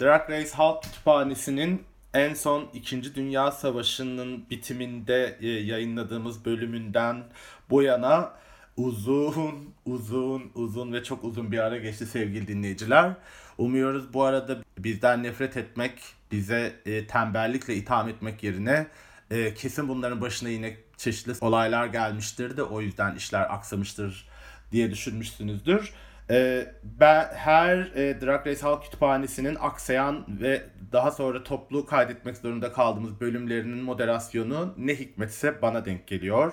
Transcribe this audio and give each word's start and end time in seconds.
Drag 0.00 0.30
Race 0.30 0.50
Halk 0.50 0.82
Kütüphanesi'nin 0.82 1.82
en 2.14 2.34
son 2.34 2.68
2. 2.74 3.14
Dünya 3.14 3.50
Savaşı'nın 3.50 4.50
bitiminde 4.50 5.36
e, 5.40 5.48
yayınladığımız 5.48 6.44
bölümünden 6.44 7.24
bu 7.70 7.82
yana 7.82 8.32
uzun, 8.76 9.74
uzun, 9.86 10.50
uzun 10.54 10.92
ve 10.92 11.04
çok 11.04 11.24
uzun 11.24 11.52
bir 11.52 11.58
ara 11.58 11.78
geçti 11.78 12.06
sevgili 12.06 12.48
dinleyiciler. 12.48 13.12
Umuyoruz 13.58 14.14
bu 14.14 14.22
arada 14.24 14.58
bizden 14.78 15.22
nefret 15.22 15.56
etmek, 15.56 15.92
bize 16.32 16.72
e, 16.86 17.06
tembellikle 17.06 17.74
itham 17.74 18.08
etmek 18.08 18.42
yerine 18.42 18.86
e, 19.30 19.54
kesin 19.54 19.88
bunların 19.88 20.20
başına 20.20 20.48
yine 20.48 20.76
çeşitli 20.96 21.32
olaylar 21.40 21.86
gelmiştir 21.86 22.56
de 22.56 22.62
o 22.62 22.80
yüzden 22.80 23.14
işler 23.14 23.54
aksamıştır 23.54 24.28
diye 24.72 24.90
düşünmüşsünüzdür. 24.90 25.92
E, 26.30 26.66
ben 26.82 27.28
her 27.34 27.76
e, 27.76 28.20
Drag 28.20 28.46
Race 28.46 28.60
Halk 28.60 28.82
Kütüphanesi'nin 28.84 29.56
aksayan 29.60 30.24
ve 30.28 30.62
daha 30.92 31.10
sonra 31.10 31.44
toplu 31.44 31.86
kaydetmek 31.86 32.36
zorunda 32.36 32.72
kaldığımız 32.72 33.20
bölümlerinin 33.20 33.84
moderasyonu 33.84 34.74
ne 34.78 34.94
hikmetse 34.94 35.62
bana 35.62 35.84
denk 35.84 36.06
geliyor. 36.06 36.52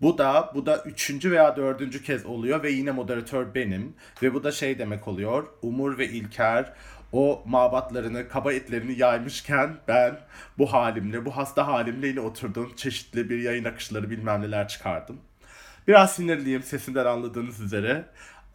Bu 0.00 0.18
da 0.18 0.52
bu 0.54 0.66
da 0.66 0.82
üçüncü 0.82 1.30
veya 1.30 1.56
dördüncü 1.56 2.02
kez 2.02 2.26
oluyor 2.26 2.62
ve 2.62 2.70
yine 2.70 2.90
moderatör 2.90 3.54
benim. 3.54 3.94
Ve 4.22 4.34
bu 4.34 4.44
da 4.44 4.52
şey 4.52 4.78
demek 4.78 5.08
oluyor. 5.08 5.46
Umur 5.62 5.98
ve 5.98 6.08
İlker 6.08 6.72
o 7.12 7.42
mabatlarını, 7.46 8.28
kaba 8.28 8.52
etlerini 8.52 8.98
yaymışken 8.98 9.76
ben 9.88 10.18
bu 10.58 10.72
halimle, 10.72 11.24
bu 11.24 11.36
hasta 11.36 11.66
halimle 11.66 12.06
yine 12.06 12.20
oturdum. 12.20 12.72
Çeşitli 12.76 13.30
bir 13.30 13.38
yayın 13.38 13.64
akışları 13.64 14.10
bilmem 14.10 14.42
neler 14.42 14.68
çıkardım. 14.68 15.20
Biraz 15.88 16.14
sinirliyim 16.14 16.62
sesimden 16.62 17.06
anladığınız 17.06 17.60
üzere. 17.60 18.04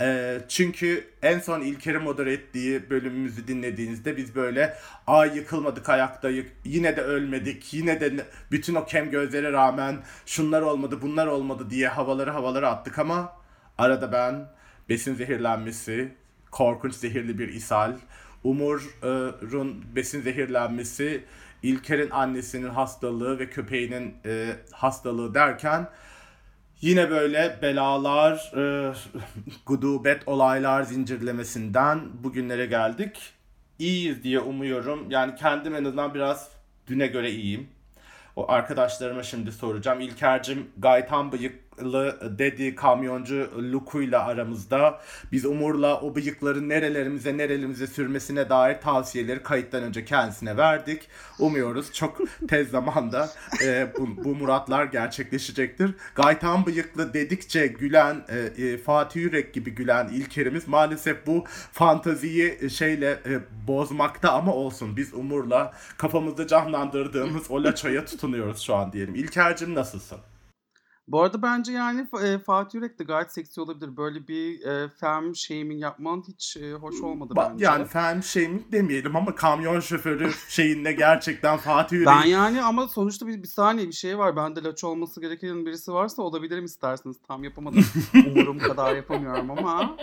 Ee, 0.01 0.41
çünkü 0.47 1.07
en 1.21 1.39
son 1.39 1.61
İlker'in 1.61 2.01
modere 2.01 2.33
ettiği 2.33 2.89
bölümümüzü 2.89 3.47
dinlediğinizde 3.47 4.17
biz 4.17 4.35
böyle 4.35 4.77
ay 5.07 5.37
yıkılmadık 5.37 5.89
ayaktayız 5.89 6.45
yine 6.65 6.97
de 6.97 7.01
ölmedik 7.01 7.73
yine 7.73 8.01
de 8.01 8.25
bütün 8.51 8.75
o 8.75 8.85
kem 8.85 9.11
gözlere 9.11 9.51
rağmen 9.51 9.97
şunlar 10.25 10.61
olmadı 10.61 10.99
bunlar 11.01 11.27
olmadı 11.27 11.69
diye 11.69 11.87
havaları 11.87 12.31
havaları 12.31 12.67
attık. 12.67 12.99
Ama 12.99 13.33
arada 13.77 14.11
ben 14.11 14.47
besin 14.89 15.15
zehirlenmesi, 15.15 16.11
korkunç 16.51 16.93
zehirli 16.93 17.39
bir 17.39 17.47
ishal, 17.49 17.93
Umur'un 18.43 19.83
besin 19.95 20.21
zehirlenmesi, 20.21 21.23
İlker'in 21.63 22.09
annesinin 22.09 22.69
hastalığı 22.69 23.39
ve 23.39 23.49
köpeğinin 23.49 24.13
e, 24.25 24.55
hastalığı 24.71 25.33
derken 25.33 25.87
Yine 26.81 27.09
böyle 27.09 27.59
belalar, 27.61 28.51
e, 28.57 28.93
gudubet 29.65 30.27
olaylar 30.27 30.83
zincirlemesinden 30.83 32.23
bugünlere 32.23 32.65
geldik. 32.65 33.33
İyiyiz 33.79 34.23
diye 34.23 34.39
umuyorum. 34.39 35.11
Yani 35.11 35.35
kendim 35.35 35.75
en 35.75 35.85
azından 35.85 36.13
biraz 36.13 36.49
düne 36.87 37.07
göre 37.07 37.31
iyiyim. 37.31 37.67
O 38.35 38.51
arkadaşlarıma 38.51 39.23
şimdi 39.23 39.51
soracağım. 39.51 39.99
İlker'cim 39.99 40.67
gaytan 40.77 41.31
bıyıklı 41.81 42.37
dedi 42.39 42.75
kamyoncu 42.75 43.49
Luku'yla 43.73 44.25
aramızda. 44.25 45.01
Biz 45.31 45.45
Umur'la 45.45 46.01
o 46.01 46.15
bıyıkları 46.15 46.69
nerelerimize 46.69 47.37
nerelerimize 47.37 47.87
sürmesine 47.87 48.49
dair 48.49 48.81
tavsiyeleri 48.81 49.43
kayıttan 49.43 49.83
önce 49.83 50.05
kendisine 50.05 50.57
verdik. 50.57 51.07
Umuyoruz 51.39 51.93
çok 51.93 52.17
tez 52.47 52.69
zamanda 52.69 53.29
e, 53.63 53.93
bu, 53.97 54.23
bu 54.23 54.35
muratlar 54.35 54.85
gerçekleşecektir. 54.85 55.91
Gaytan 56.15 56.65
bıyıklı 56.65 57.13
dedikçe 57.13 57.67
gülen 57.67 58.25
e, 58.29 58.63
e, 58.63 58.77
Fatih 58.77 59.21
Yürek 59.21 59.53
gibi 59.53 59.71
gülen 59.71 60.07
İlker'imiz 60.07 60.67
maalesef 60.67 61.27
bu 61.27 61.45
fantaziyi 61.71 62.69
şeyle 62.69 63.11
e, 63.11 63.39
bozmakta 63.67 64.31
ama 64.31 64.53
olsun. 64.53 64.97
Biz 64.97 65.13
Umur'la 65.13 65.73
kafamızda 65.97 66.47
canlandırdığımız 66.47 67.51
o 67.51 67.63
laçoya 67.63 68.05
tutunuyoruz 68.05 68.61
şu 68.61 68.75
an 68.75 68.93
diyelim. 68.93 69.15
İlker'cim 69.15 69.75
nasılsın? 69.75 70.30
Bu 71.07 71.21
arada 71.21 71.41
bence 71.41 71.71
yani 71.71 72.07
e, 72.23 72.39
Fatih 72.39 72.75
Yürek 72.75 72.99
de 72.99 73.03
gayet 73.03 73.33
seksi 73.33 73.61
olabilir. 73.61 73.97
Böyle 73.97 74.27
bir 74.27 74.65
e, 74.65 74.89
fem 74.89 75.35
shaming 75.35 75.81
yapman 75.81 76.23
hiç 76.27 76.57
e, 76.57 76.73
hoş 76.73 77.01
olmadı 77.01 77.33
Ba- 77.33 77.51
bence. 77.51 77.65
Yani 77.65 77.85
fem 77.85 78.23
shaming 78.23 78.71
demeyelim 78.71 79.15
ama 79.15 79.35
kamyon 79.35 79.79
şoförü 79.79 80.31
şeyinde 80.47 80.93
gerçekten 80.93 81.57
Fatih 81.57 81.95
Yürek 81.95 82.07
Ben 82.07 82.25
yani 82.25 82.63
ama 82.63 82.87
sonuçta 82.87 83.27
bir, 83.27 83.43
bir 83.43 83.47
saniye 83.47 83.87
bir 83.87 83.93
şey 83.93 84.17
var. 84.17 84.35
Bende 84.35 84.63
laç 84.63 84.83
olması 84.83 85.21
gereken 85.21 85.65
birisi 85.65 85.93
varsa 85.93 86.21
olabilirim 86.21 86.65
isterseniz. 86.65 87.17
Tam 87.27 87.43
yapamadım. 87.43 87.85
Umurum 88.27 88.59
kadar 88.59 88.95
yapamıyorum 88.95 89.51
ama. 89.51 89.97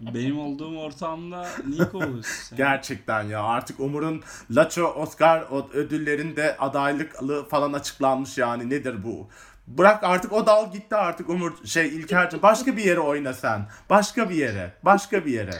Benim 0.00 0.38
olduğum 0.38 0.78
ortamda 0.78 1.48
Nico 1.68 1.98
olursun 1.98 2.22
sen. 2.22 2.56
Gerçekten 2.56 3.22
ya 3.22 3.42
artık 3.42 3.80
Umur'un 3.80 4.22
Laço 4.50 4.84
Oscar 4.84 5.46
ödüllerinde 5.74 6.56
adaylıklı 6.56 7.48
falan 7.48 7.72
açıklanmış 7.72 8.38
yani 8.38 8.70
nedir 8.70 9.04
bu? 9.04 9.28
Bırak 9.66 10.04
artık 10.04 10.32
o 10.32 10.46
dal 10.46 10.72
gitti 10.72 10.96
artık 10.96 11.28
Umur 11.30 11.64
şey 11.66 11.88
İlker'cim 11.88 12.42
başka 12.42 12.76
bir 12.76 12.84
yere 12.84 13.00
oyna 13.00 13.32
sen. 13.32 13.68
Başka 13.90 14.30
bir 14.30 14.34
yere. 14.34 14.74
Başka 14.82 15.26
bir 15.26 15.32
yere. 15.32 15.54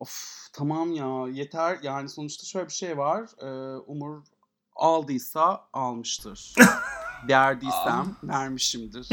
Of 0.00 0.48
tamam 0.52 0.92
ya 0.92 1.28
yeter. 1.32 1.78
Yani 1.82 2.08
sonuçta 2.08 2.46
şöyle 2.46 2.66
bir 2.68 2.72
şey 2.72 2.98
var. 2.98 3.22
Ee, 3.42 3.76
Umur 3.76 4.22
aldıysa 4.76 5.64
almıştır. 5.72 6.54
Verdiysem 7.28 8.16
vermişimdir. 8.22 9.08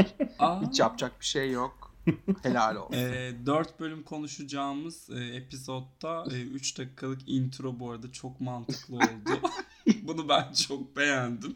Hiç 0.61 0.79
yapacak 0.79 1.19
bir 1.19 1.25
şey 1.25 1.51
yok. 1.51 1.95
Helal 2.43 2.75
olsun. 2.75 2.93
e, 2.93 3.33
4 3.45 3.79
bölüm 3.79 4.03
konuşacağımız 4.03 5.09
e, 5.09 5.35
epizodda 5.35 6.25
3 6.31 6.77
dakikalık 6.79 7.29
intro 7.29 7.79
bu 7.79 7.91
arada 7.91 8.11
çok 8.11 8.41
mantıklı 8.41 8.95
oldu. 8.95 9.41
Bunu 10.03 10.29
ben 10.29 10.53
çok 10.53 10.97
beğendim. 10.97 11.55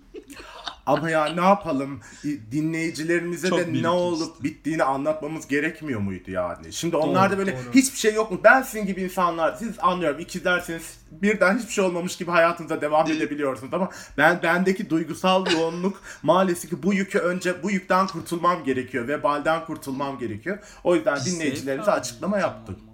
Ama 0.90 1.10
ya 1.10 1.26
ne 1.26 1.42
yapalım 1.42 2.00
dinleyicilerimize 2.52 3.50
Çok 3.50 3.60
de 3.60 3.84
ne 3.84 3.90
olup 3.90 4.44
bittiğini 4.44 4.84
anlatmamız 4.84 5.48
gerekmiyor 5.48 6.00
muydu 6.00 6.32
yani? 6.32 6.74
Şimdi 6.74 6.96
onlar 6.96 7.32
da 7.32 7.38
böyle 7.38 7.52
doğru. 7.52 7.74
hiçbir 7.74 7.98
şey 7.98 8.14
yok 8.14 8.32
mu? 8.32 8.40
Ben 8.44 8.62
sizin 8.62 8.86
gibi 8.86 9.02
insanlar 9.02 9.56
siz 9.56 9.80
anlıyorum 9.80 10.20
ikizlerseniz 10.20 11.00
birden 11.12 11.58
hiçbir 11.58 11.74
şey 11.74 11.84
olmamış 11.84 12.18
gibi 12.18 12.32
hayatınıza 12.32 12.82
devam 12.82 13.12
edebiliyorsunuz 13.12 13.74
ama 13.74 13.90
ben 14.18 14.40
bendeki 14.44 14.90
duygusal 14.90 15.52
yoğunluk 15.52 16.02
maalesef 16.24 16.70
ki 16.70 16.84
bu 16.84 16.94
yükü 16.94 17.20
önce 17.20 17.64
bu 17.64 17.72
yükten 17.72 18.08
kurtulmam 18.08 18.64
gerekiyor 18.64 19.08
vebalden 19.08 19.66
kurtulmam 19.66 20.20
gerekiyor. 20.20 20.60
O 20.84 20.96
yüzden 20.96 21.20
dinleyicilerimize 21.26 21.92
açıklama 21.92 22.40
yaptık. 22.40 22.89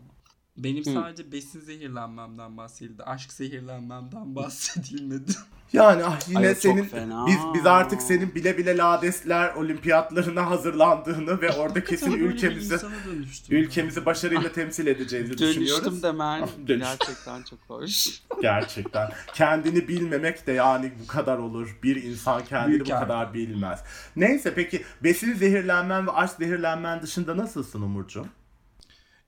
Benim 0.58 0.86
Hı. 0.86 0.94
sadece 0.94 1.32
besin 1.32 1.60
zehirlenmemden 1.60 2.58
bahsedildi. 2.58 3.04
Aşk 3.04 3.34
zehirlenmemden 3.34 4.36
bahsedilmedi. 4.36 5.32
Yani 5.74 6.04
ah 6.04 6.30
yine 6.30 6.48
Ay, 6.48 6.56
senin 6.56 6.90
biz 7.28 7.38
biz 7.54 7.66
artık 7.66 8.02
senin 8.02 8.36
bile 8.36 8.58
bile 8.58 8.78
Ladesler 8.78 9.54
olimpiyatlarına 9.56 10.50
hazırlandığını 10.50 11.42
ve 11.42 11.52
orada 11.58 11.84
kesin 11.84 12.12
ülkemizi 12.12 12.78
dönüştüm. 13.06 13.58
ülkemizi 13.58 14.06
başarıyla 14.06 14.52
temsil 14.52 14.88
edeceğimizi 14.88 15.34
düşünüyoruz. 15.38 15.86
Dönüştüm 15.86 16.04
demen 16.04 16.48
Dönüş. 16.68 16.84
gerçekten 16.86 17.44
çok 17.44 17.60
hoş. 17.68 18.22
Gerçekten. 18.42 19.10
Kendini 19.34 19.88
bilmemek 19.88 20.48
de 20.48 20.52
yani 20.52 20.92
bu 21.04 21.08
kadar 21.08 21.38
olur. 21.38 21.80
Bir 21.84 22.04
insan 22.04 22.46
kendini 22.46 22.70
Büyük 22.70 22.86
bu 22.86 22.90
yani. 22.90 23.02
kadar 23.04 23.34
bilmez. 23.34 23.80
Neyse 24.16 24.54
peki 24.56 24.84
besin 25.04 25.34
zehirlenmen 25.34 26.08
ve 26.08 26.12
aşk 26.12 26.34
zehirlenmen 26.40 27.02
dışında 27.02 27.38
nasılsın 27.38 27.82
Umurcuğum? 27.82 28.28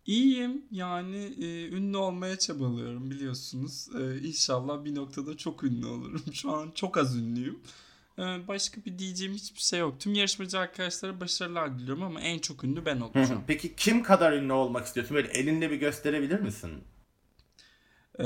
İyiyim 0.08 0.66
yani 0.72 1.34
e, 1.42 1.68
ünlü 1.68 1.98
olmaya 1.98 2.40
çabalıyorum 2.40 3.12
biliyorsunuz. 3.12 3.88
E, 4.00 4.28
inşallah 4.28 4.86
bir 4.86 4.96
noktada 4.96 5.38
çok 5.38 5.64
ünlü 5.64 5.86
olurum. 5.86 6.24
Şu 6.34 6.52
an 6.52 6.72
çok 6.76 6.98
az 6.98 7.16
ünlüyüm. 7.16 7.60
E, 8.20 8.48
başka 8.48 8.86
bir 8.86 9.00
diyeceğim 9.00 9.34
hiçbir 9.34 9.60
şey 9.60 9.80
yok. 9.80 10.00
Tüm 10.00 10.14
yarışmacı 10.14 10.60
arkadaşlara 10.60 11.20
başarılar 11.20 11.80
diliyorum 11.80 12.04
ama 12.04 12.22
en 12.22 12.40
çok 12.40 12.64
ünlü 12.64 12.86
ben 12.86 13.00
olacağım. 13.00 13.44
Peki 13.48 13.76
kim 13.76 14.04
kadar 14.04 14.34
ünlü 14.34 14.54
olmak 14.54 14.86
istiyorsun? 14.86 15.16
Böyle 15.16 15.28
elinle 15.28 15.72
bir 15.72 15.78
gösterebilir 15.78 16.40
misin? 16.40 16.72
E, 18.20 18.26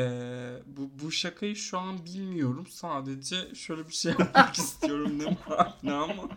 bu, 0.66 0.90
bu 1.04 1.12
şakayı 1.12 1.56
şu 1.56 1.78
an 1.78 2.06
bilmiyorum. 2.06 2.68
Sadece 2.70 3.56
şöyle 3.56 3.88
bir 3.88 3.94
şey 3.94 4.12
yapmak 4.20 4.56
istiyorum 4.58 5.20
ne 5.84 5.94
ama. 5.94 6.30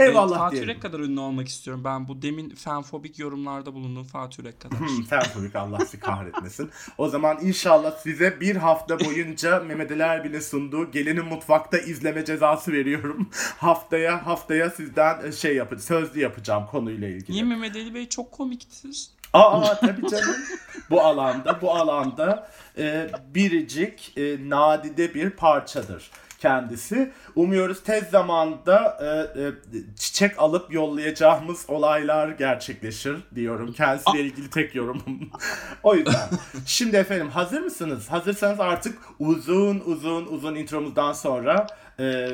Eyvallah 0.00 0.36
E, 0.36 0.38
Fatih 0.38 0.52
diyelim. 0.52 0.68
Yürek 0.68 0.82
kadar 0.82 1.00
ünlü 1.00 1.20
olmak 1.20 1.48
istiyorum. 1.48 1.84
Ben 1.84 2.08
bu 2.08 2.22
demin 2.22 2.50
fenfobik 2.50 3.18
yorumlarda 3.18 3.74
bulunduğum 3.74 4.04
Fatih 4.04 4.38
Yürek 4.38 4.60
kadar. 4.60 4.78
Hmm, 4.80 5.50
ki 5.50 5.58
Allah 5.58 5.78
sizi 5.78 6.00
kahretmesin. 6.00 6.70
O 6.98 7.08
zaman 7.08 7.38
inşallah 7.42 7.96
size 7.96 8.40
bir 8.40 8.56
hafta 8.56 9.00
boyunca 9.00 9.60
Mehmet 9.60 9.90
Ali 9.92 10.02
Erbil'in 10.02 10.40
sunduğu 10.40 10.90
Gelinin 10.90 11.24
Mutfakta 11.24 11.78
izleme 11.78 12.24
cezası 12.24 12.72
veriyorum. 12.72 13.30
haftaya 13.58 14.26
haftaya 14.26 14.70
sizden 14.70 15.26
e, 15.26 15.32
şey 15.32 15.56
yapacağım, 15.56 15.80
sözlü 15.82 16.20
yapacağım 16.20 16.66
konuyla 16.70 17.08
ilgili. 17.08 17.32
Niye 17.32 17.44
Mehmet 17.44 17.76
Ali 17.76 17.94
Bey 17.94 18.08
çok 18.08 18.32
komiktir? 18.32 19.10
Aa 19.32 19.80
tabii 19.80 20.08
canım. 20.08 20.36
bu 20.90 21.00
alanda 21.00 21.60
bu 21.62 21.74
alanda 21.74 22.50
e, 22.78 23.10
biricik 23.34 24.12
e, 24.16 24.36
nadide 24.48 25.14
bir 25.14 25.30
parçadır. 25.30 26.10
Kendisi. 26.40 27.12
Umuyoruz 27.36 27.82
tez 27.82 28.10
zamanda 28.10 28.98
e, 29.00 29.40
e, 29.40 29.52
çiçek 29.96 30.38
alıp 30.38 30.72
yollayacağımız 30.72 31.64
olaylar 31.68 32.28
gerçekleşir 32.28 33.16
diyorum. 33.34 33.72
Kendisiyle 33.72 34.20
ilgili 34.20 34.50
tek 34.50 34.74
yorumum. 34.74 35.30
o 35.82 35.94
yüzden. 35.94 36.28
Şimdi 36.66 36.96
efendim 36.96 37.30
hazır 37.30 37.60
mısınız? 37.60 38.10
Hazırsanız 38.10 38.60
artık 38.60 38.98
uzun 39.18 39.82
uzun 39.86 40.26
uzun 40.26 40.54
intromuzdan 40.54 41.12
sonra 41.12 41.66
e, 42.00 42.28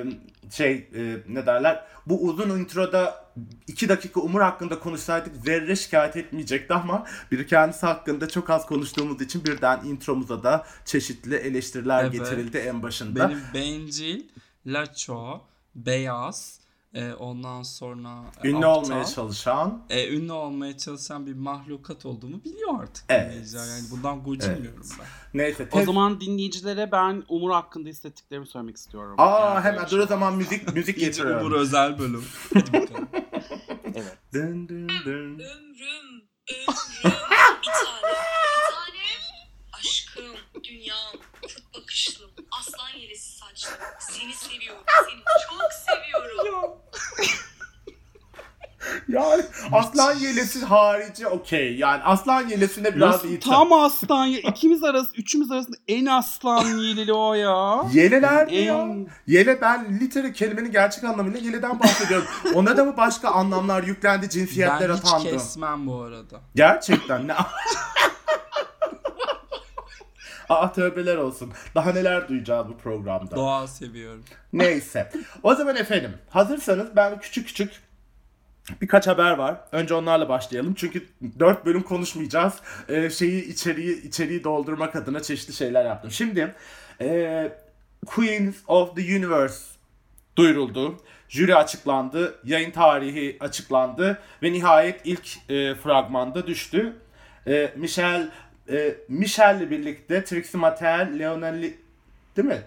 şey 0.50 0.73
e, 0.73 1.17
ne 1.29 1.47
derler? 1.47 1.85
Bu 2.06 2.23
uzun 2.23 2.58
introda 2.58 3.26
iki 3.67 3.88
dakika 3.88 4.20
Umur 4.20 4.41
hakkında 4.41 4.81
konuşsaydık 4.81 5.37
zerre 5.37 5.76
şikayet 5.76 6.17
etmeyecekti 6.17 6.75
ama 6.75 7.06
bir 7.32 7.47
kendisi 7.47 7.87
hakkında 7.87 8.29
çok 8.29 8.50
az 8.50 8.67
konuştuğumuz 8.67 9.23
için 9.23 9.44
birden 9.44 9.85
intromuza 9.85 10.43
da 10.43 10.67
çeşitli 10.85 11.35
eleştiriler 11.35 12.03
Evet. 12.03 12.12
getirildi 12.12 12.58
en 12.58 12.82
başında. 12.82 13.29
Benim 13.29 13.41
bencil, 13.55 14.23
laço, 14.67 15.41
beyaz, 15.75 16.61
e, 16.94 17.12
ondan 17.12 17.62
sonra 17.62 18.25
e, 18.44 18.49
Ünlü 18.49 18.56
aptal, 18.67 18.83
olmaya 18.85 19.05
çalışan 19.05 19.85
e, 19.91 20.09
ünlü 20.17 20.33
olmaya 20.33 20.77
çalışan 20.79 21.27
bir 21.27 21.33
mahlukat 21.35 22.06
olduğumu 22.06 22.44
biliyor 22.44 22.83
artık 22.83 23.05
Evet. 23.09 23.31
dinleyiciler. 23.31 23.67
Yani 23.67 23.85
bundan 23.91 24.23
gocunmuyorum 24.23 24.87
ben. 25.00 25.06
neyse 25.35 25.69
O 25.73 25.77
tez- 25.79 25.85
zaman 25.85 26.21
dinleyicilere 26.21 26.93
ben 26.93 27.23
Umur 27.29 27.50
hakkında 27.50 27.88
hissettiklerimi 27.88 28.47
söylemek 28.47 28.77
istiyorum. 28.77 29.15
Aa 29.19 29.41
Yani 29.55 29.61
hemen 29.65 29.91
dur 29.91 29.99
o 29.99 30.06
zaman 30.06 30.35
müzik 30.37 30.75
müzik 30.75 30.99
getiriyorum. 31.00 31.47
Umur 31.47 31.56
özel 31.56 31.99
bölüm. 31.99 32.25
Hadi 32.55 32.73
bakalım. 32.73 33.09
Evet. 33.94 34.19
Dın 34.33 34.69
dın 34.69 34.88
dın. 34.88 35.11
Ömrüm, 35.11 35.38
ömrüm, 35.41 36.23
bir 36.55 36.67
tane, 37.03 37.12
bir 37.62 37.73
tane. 38.75 39.03
Aşkım, 39.73 40.62
dünyam, 40.65 41.12
kurt 41.43 41.75
bakışlım, 41.75 42.31
aslan 42.61 42.88
saçlım. 42.88 43.00
Seni 43.99 44.35
seviyorum, 44.35 44.82
seni 45.05 45.20
çok 45.50 45.73
seviyorum. 45.73 46.70
Yani 49.08 49.43
aslan 49.73 50.14
yelesi 50.14 50.64
harici 50.64 51.26
okey. 51.26 51.76
Yani 51.76 52.03
aslan 52.03 52.49
yelesine 52.49 52.97
biraz 52.97 53.14
Nasıl 53.14 53.29
iyi. 53.29 53.41
tam 53.41 53.73
aslan 53.73 54.26
ya 54.26 54.38
ikimiz 54.38 54.85
arası 54.85 55.11
üçümüz 55.17 55.50
arasında 55.50 55.76
en 55.88 56.06
aslan 56.06 56.64
yelili 56.79 57.12
o 57.12 57.35
ya. 57.35 57.85
Yeleler 57.93 58.47
mi 58.47 58.55
ya? 58.55 58.75
En- 58.79 59.08
Yele 59.26 59.61
ben 59.61 60.00
literal 60.00 60.32
kelimenin 60.32 60.73
gerçek 60.73 61.05
anlamıyla 61.05 61.38
yeleden 61.41 61.81
bahsediyorum. 61.81 62.29
Ona 62.55 62.76
da 62.76 62.85
mı 62.85 62.97
başka 62.97 63.29
anlamlar 63.31 63.82
yüklendi, 63.82 64.31
cinsiyetler 64.31 64.88
ben 64.88 64.94
hiç 64.97 65.05
atandı? 65.05 65.31
kesmem 65.31 65.87
bu 65.87 66.00
arada. 66.02 66.41
Gerçekten 66.55 67.29
ne? 67.29 67.35
Aa 70.48 70.72
tövbeler 70.72 71.16
olsun. 71.16 71.52
Daha 71.75 71.93
neler 71.93 72.28
duyacağız 72.28 72.69
bu 72.69 72.78
programda. 72.78 73.37
Doğa 73.37 73.66
seviyorum. 73.66 74.25
Neyse. 74.52 75.10
O 75.43 75.54
zaman 75.54 75.76
efendim 75.76 76.12
hazırsanız 76.31 76.96
ben 76.96 77.20
küçük 77.20 77.46
küçük 77.46 77.82
birkaç 78.81 79.06
haber 79.06 79.31
var. 79.31 79.56
Önce 79.72 79.94
onlarla 79.94 80.28
başlayalım. 80.28 80.75
Çünkü 80.75 81.06
4 81.38 81.66
bölüm 81.66 81.82
konuşmayacağız. 81.82 82.54
Ee, 82.88 83.10
şeyi 83.10 83.44
içeriği 83.48 84.02
içeriği 84.02 84.44
doldurmak 84.44 84.96
adına 84.96 85.22
çeşitli 85.22 85.52
şeyler 85.52 85.84
yaptım. 85.84 86.10
Şimdi 86.10 86.54
e, 87.00 87.52
Queens 88.06 88.54
of 88.66 88.96
the 88.96 89.02
Universe 89.02 89.64
duyuruldu. 90.37 90.96
Jüri 91.28 91.56
açıklandı. 91.56 92.34
Yayın 92.44 92.70
tarihi 92.70 93.37
açıklandı. 93.40 94.19
Ve 94.42 94.52
nihayet 94.52 95.00
ilk 95.04 95.50
e, 95.50 95.75
fragmanda 95.75 96.46
düştü. 96.46 96.96
E, 97.46 97.72
Michelle 97.76 98.28
e, 98.70 98.94
Michelle'le 99.08 99.70
birlikte 99.70 100.24
Trixie 100.24 100.60
Mattel, 100.60 101.18
Leonelli 101.18 101.76
değil 102.36 102.48
mi? 102.48 102.62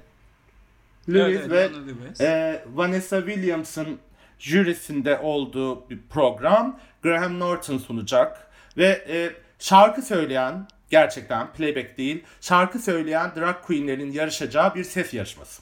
Lewis 1.14 1.40
Evet, 1.40 1.50
ve 1.52 1.70
Lewis. 1.88 2.22
e, 2.22 2.64
Vanessa 2.74 3.26
Williams'ın 3.26 4.00
jürisinde 4.40 5.20
olduğu 5.20 5.90
bir 5.90 6.00
program 6.10 6.80
Graham 7.04 7.40
Norton 7.40 7.78
sunacak 7.78 8.48
ve 8.78 9.06
e, 9.10 9.30
şarkı 9.60 10.02
söyleyen 10.02 10.68
gerçekten 10.90 11.54
playback 11.54 11.98
değil 11.98 12.24
şarkı 12.42 12.80
söyleyen 12.80 13.32
drag 13.36 13.62
queenlerin 13.62 14.12
yarışacağı 14.12 14.76
bir 14.76 14.84
ses 14.84 15.14
yarışması. 15.14 15.62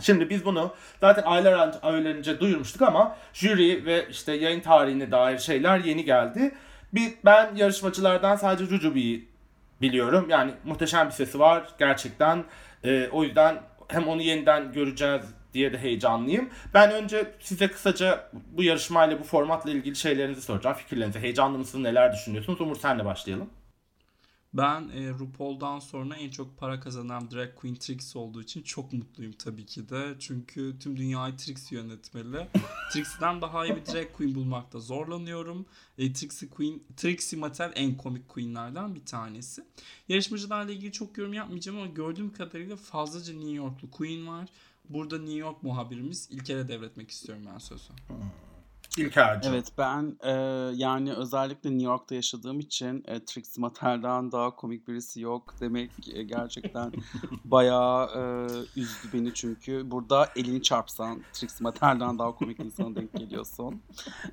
Şimdi 0.00 0.30
biz 0.30 0.44
bunu 0.44 0.74
zaten 1.00 1.22
aylar 1.22 1.82
önce 1.82 2.40
duyurmuştuk 2.40 2.82
ama 2.82 3.16
jüri 3.32 3.84
ve 3.86 4.06
işte 4.10 4.32
yayın 4.32 4.60
tarihine 4.60 5.10
dair 5.10 5.38
şeyler 5.38 5.78
yeni 5.78 6.04
geldi. 6.04 6.54
Bir, 6.92 7.14
ben 7.24 7.54
yarışmacılardan 7.54 8.36
sadece 8.36 8.64
Jujubee'yi 8.66 9.28
biliyorum. 9.80 10.26
Yani 10.28 10.52
muhteşem 10.64 11.06
bir 11.06 11.12
sesi 11.12 11.38
var 11.38 11.68
gerçekten. 11.78 12.44
Ee, 12.84 13.08
o 13.12 13.24
yüzden 13.24 13.62
hem 13.88 14.08
onu 14.08 14.22
yeniden 14.22 14.72
göreceğiz 14.72 15.22
diye 15.54 15.72
de 15.72 15.78
heyecanlıyım. 15.78 16.50
Ben 16.74 16.90
önce 16.90 17.30
size 17.40 17.68
kısaca 17.68 18.30
bu 18.32 18.62
yarışmayla, 18.62 19.20
bu 19.20 19.24
formatla 19.24 19.70
ilgili 19.70 19.96
şeylerinizi 19.96 20.42
soracağım. 20.42 20.76
Fikirlerinizi, 20.76 21.18
heyecanlı 21.18 21.58
mısınız, 21.58 21.84
neler 21.84 22.12
düşünüyorsunuz? 22.12 22.60
Umur 22.60 22.76
senle 22.76 23.04
başlayalım. 23.04 23.50
Ben 24.56 24.88
e, 24.88 25.10
RuPaul'dan 25.10 25.78
sonra 25.78 26.16
en 26.16 26.30
çok 26.30 26.58
para 26.58 26.80
kazanan 26.80 27.30
drag 27.30 27.54
queen 27.54 27.74
Trix 27.74 28.16
olduğu 28.16 28.42
için 28.42 28.62
çok 28.62 28.92
mutluyum 28.92 29.32
tabii 29.32 29.66
ki 29.66 29.88
de. 29.88 30.14
Çünkü 30.18 30.76
tüm 30.80 30.96
dünyayı 30.96 31.36
Trix 31.36 31.72
yönetmeli. 31.72 32.48
Trixie'den 32.92 33.40
daha 33.40 33.66
iyi 33.66 33.76
bir 33.76 33.86
drag 33.86 34.12
queen 34.12 34.34
bulmakta 34.34 34.80
zorlanıyorum. 34.80 35.66
E, 35.98 36.12
Trixie 36.12 36.48
Queen, 36.48 36.82
Trixie 36.96 37.38
Mattel 37.38 37.72
en 37.74 37.96
komik 37.96 38.28
queenlerden 38.28 38.94
bir 38.94 39.04
tanesi. 39.04 39.64
Yarışmacılarla 40.08 40.72
ilgili 40.72 40.92
çok 40.92 41.18
yorum 41.18 41.32
yapmayacağım 41.32 41.78
ama 41.78 41.86
gördüğüm 41.86 42.32
kadarıyla 42.32 42.76
fazlaca 42.76 43.34
New 43.34 43.52
Yorklu 43.52 43.90
queen 43.90 44.26
var. 44.26 44.48
Burada 44.88 45.18
New 45.18 45.38
York 45.38 45.62
muhabirimiz 45.62 46.28
İlker'e 46.30 46.68
devretmek 46.68 47.10
istiyorum 47.10 47.44
ben 47.52 47.58
sözü. 47.58 47.92
İlker'cim. 48.98 49.52
Evet 49.52 49.72
ben 49.78 50.16
e, 50.22 50.32
yani 50.74 51.12
özellikle 51.12 51.70
New 51.70 51.84
York'ta 51.84 52.14
yaşadığım 52.14 52.60
için 52.60 53.04
e, 53.06 53.24
Trixie 53.24 53.60
Mattel'den 53.60 54.32
daha 54.32 54.50
komik 54.50 54.88
birisi 54.88 55.20
yok 55.20 55.54
demek 55.60 55.90
e, 56.14 56.22
gerçekten 56.22 56.92
bayağı 57.44 58.06
e, 58.06 58.20
üzdü 58.80 59.08
beni 59.12 59.34
çünkü 59.34 59.90
burada 59.90 60.28
elini 60.36 60.62
çarpsan 60.62 61.22
Trixie 61.32 61.64
Mattel'den 61.64 62.18
daha 62.18 62.34
komik 62.34 62.60
insana 62.60 62.96
denk 62.96 63.12
geliyorsun. 63.12 63.82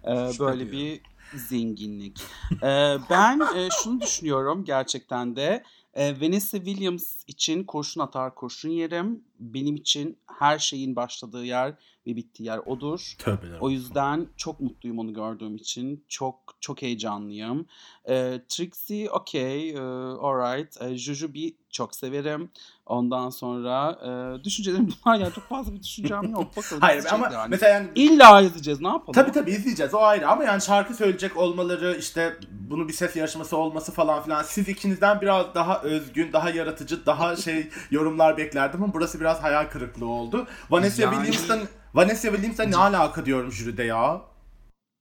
E, 0.04 0.12
böyle 0.40 0.72
bir 0.72 1.02
zenginlik. 1.36 2.22
E, 2.64 2.98
ben 3.10 3.40
e, 3.56 3.70
şunu 3.84 4.02
düşünüyorum 4.02 4.66
gerçekten 4.66 5.36
de 5.36 5.64
e, 5.94 6.22
Vanessa 6.22 6.58
Williams 6.58 7.24
için 7.28 7.64
kurşun 7.64 8.02
atar 8.02 8.36
kurşun 8.36 8.70
yerim. 8.70 9.24
Benim 9.40 9.76
için 9.76 10.18
her 10.40 10.60
şeyin 10.60 10.96
başladığı 10.96 11.46
yer 11.46 11.76
ve 12.08 12.16
bittiği 12.16 12.48
yer 12.48 12.58
odur. 12.58 13.16
Tövbeler 13.20 13.60
O 13.60 13.70
yüzden 13.70 14.28
çok 14.38 14.60
mutluyum 14.60 15.00
onu 15.00 15.14
gördüğüm 15.14 15.56
için. 15.56 16.06
Çok 16.08 16.58
çok 16.60 16.82
heyecanlıyım. 16.82 17.66
Ee, 18.10 18.42
Trixie 18.50 19.10
okey, 19.10 19.70
e, 19.70 19.80
alright. 19.80 20.82
E, 20.82 20.98
Jujubee 20.98 21.54
çok 21.74 21.96
severim. 21.96 22.50
Ondan 22.86 23.30
sonra 23.30 24.00
e, 24.40 24.44
düşüncelerim 24.44 24.90
bunlar 25.06 25.18
ya 25.18 25.32
çok 25.32 25.44
fazla 25.44 25.74
bir 25.74 25.84
düşüncem 25.84 26.24
yok. 26.32 26.58
Bakalım 26.58 26.82
Hayır 26.82 27.06
ama 27.12 27.30
yani. 27.34 27.50
mesela 27.50 27.74
yani 27.74 27.88
İlla 27.96 28.42
izleyeceğiz 28.42 28.82
ne 28.82 28.88
yapalım? 28.88 29.14
Tabii 29.14 29.32
tabii 29.32 29.52
izleyeceğiz 29.52 29.94
o 29.94 29.98
ayrı 30.00 30.28
ama 30.30 30.44
yani 30.44 30.62
şarkı 30.62 30.94
söyleyecek 30.94 31.38
olmaları 31.38 31.96
işte 32.00 32.38
bunu 32.52 32.88
bir 32.88 32.94
ses 32.94 33.16
yarışması 33.16 33.58
olması 33.58 33.92
falan 33.92 34.24
filan 34.24 34.44
siz 34.44 34.70
ikinizden 34.70 35.22
biraz 35.22 35.56
daha 35.56 35.82
özgün, 35.82 36.34
daha 36.34 36.50
yaratıcı, 36.50 37.06
daha 37.06 37.36
şey 37.36 37.70
yorumlar 37.92 38.38
beklerdim 38.38 38.84
ama 38.84 38.94
burası 38.94 39.20
biraz 39.20 39.44
hayal 39.44 39.66
kırıklığı 39.70 40.08
oldu. 40.08 40.48
Vanessa 40.70 41.02
Yani- 41.02 41.16
Williams'tan 41.16 41.60
Vanessa 41.94 42.28
Williams'tan 42.30 42.72
ne 42.72 42.78
alaka 42.78 43.26
diyorum 43.26 43.52
jüride 43.52 43.84
ya? 43.84 44.22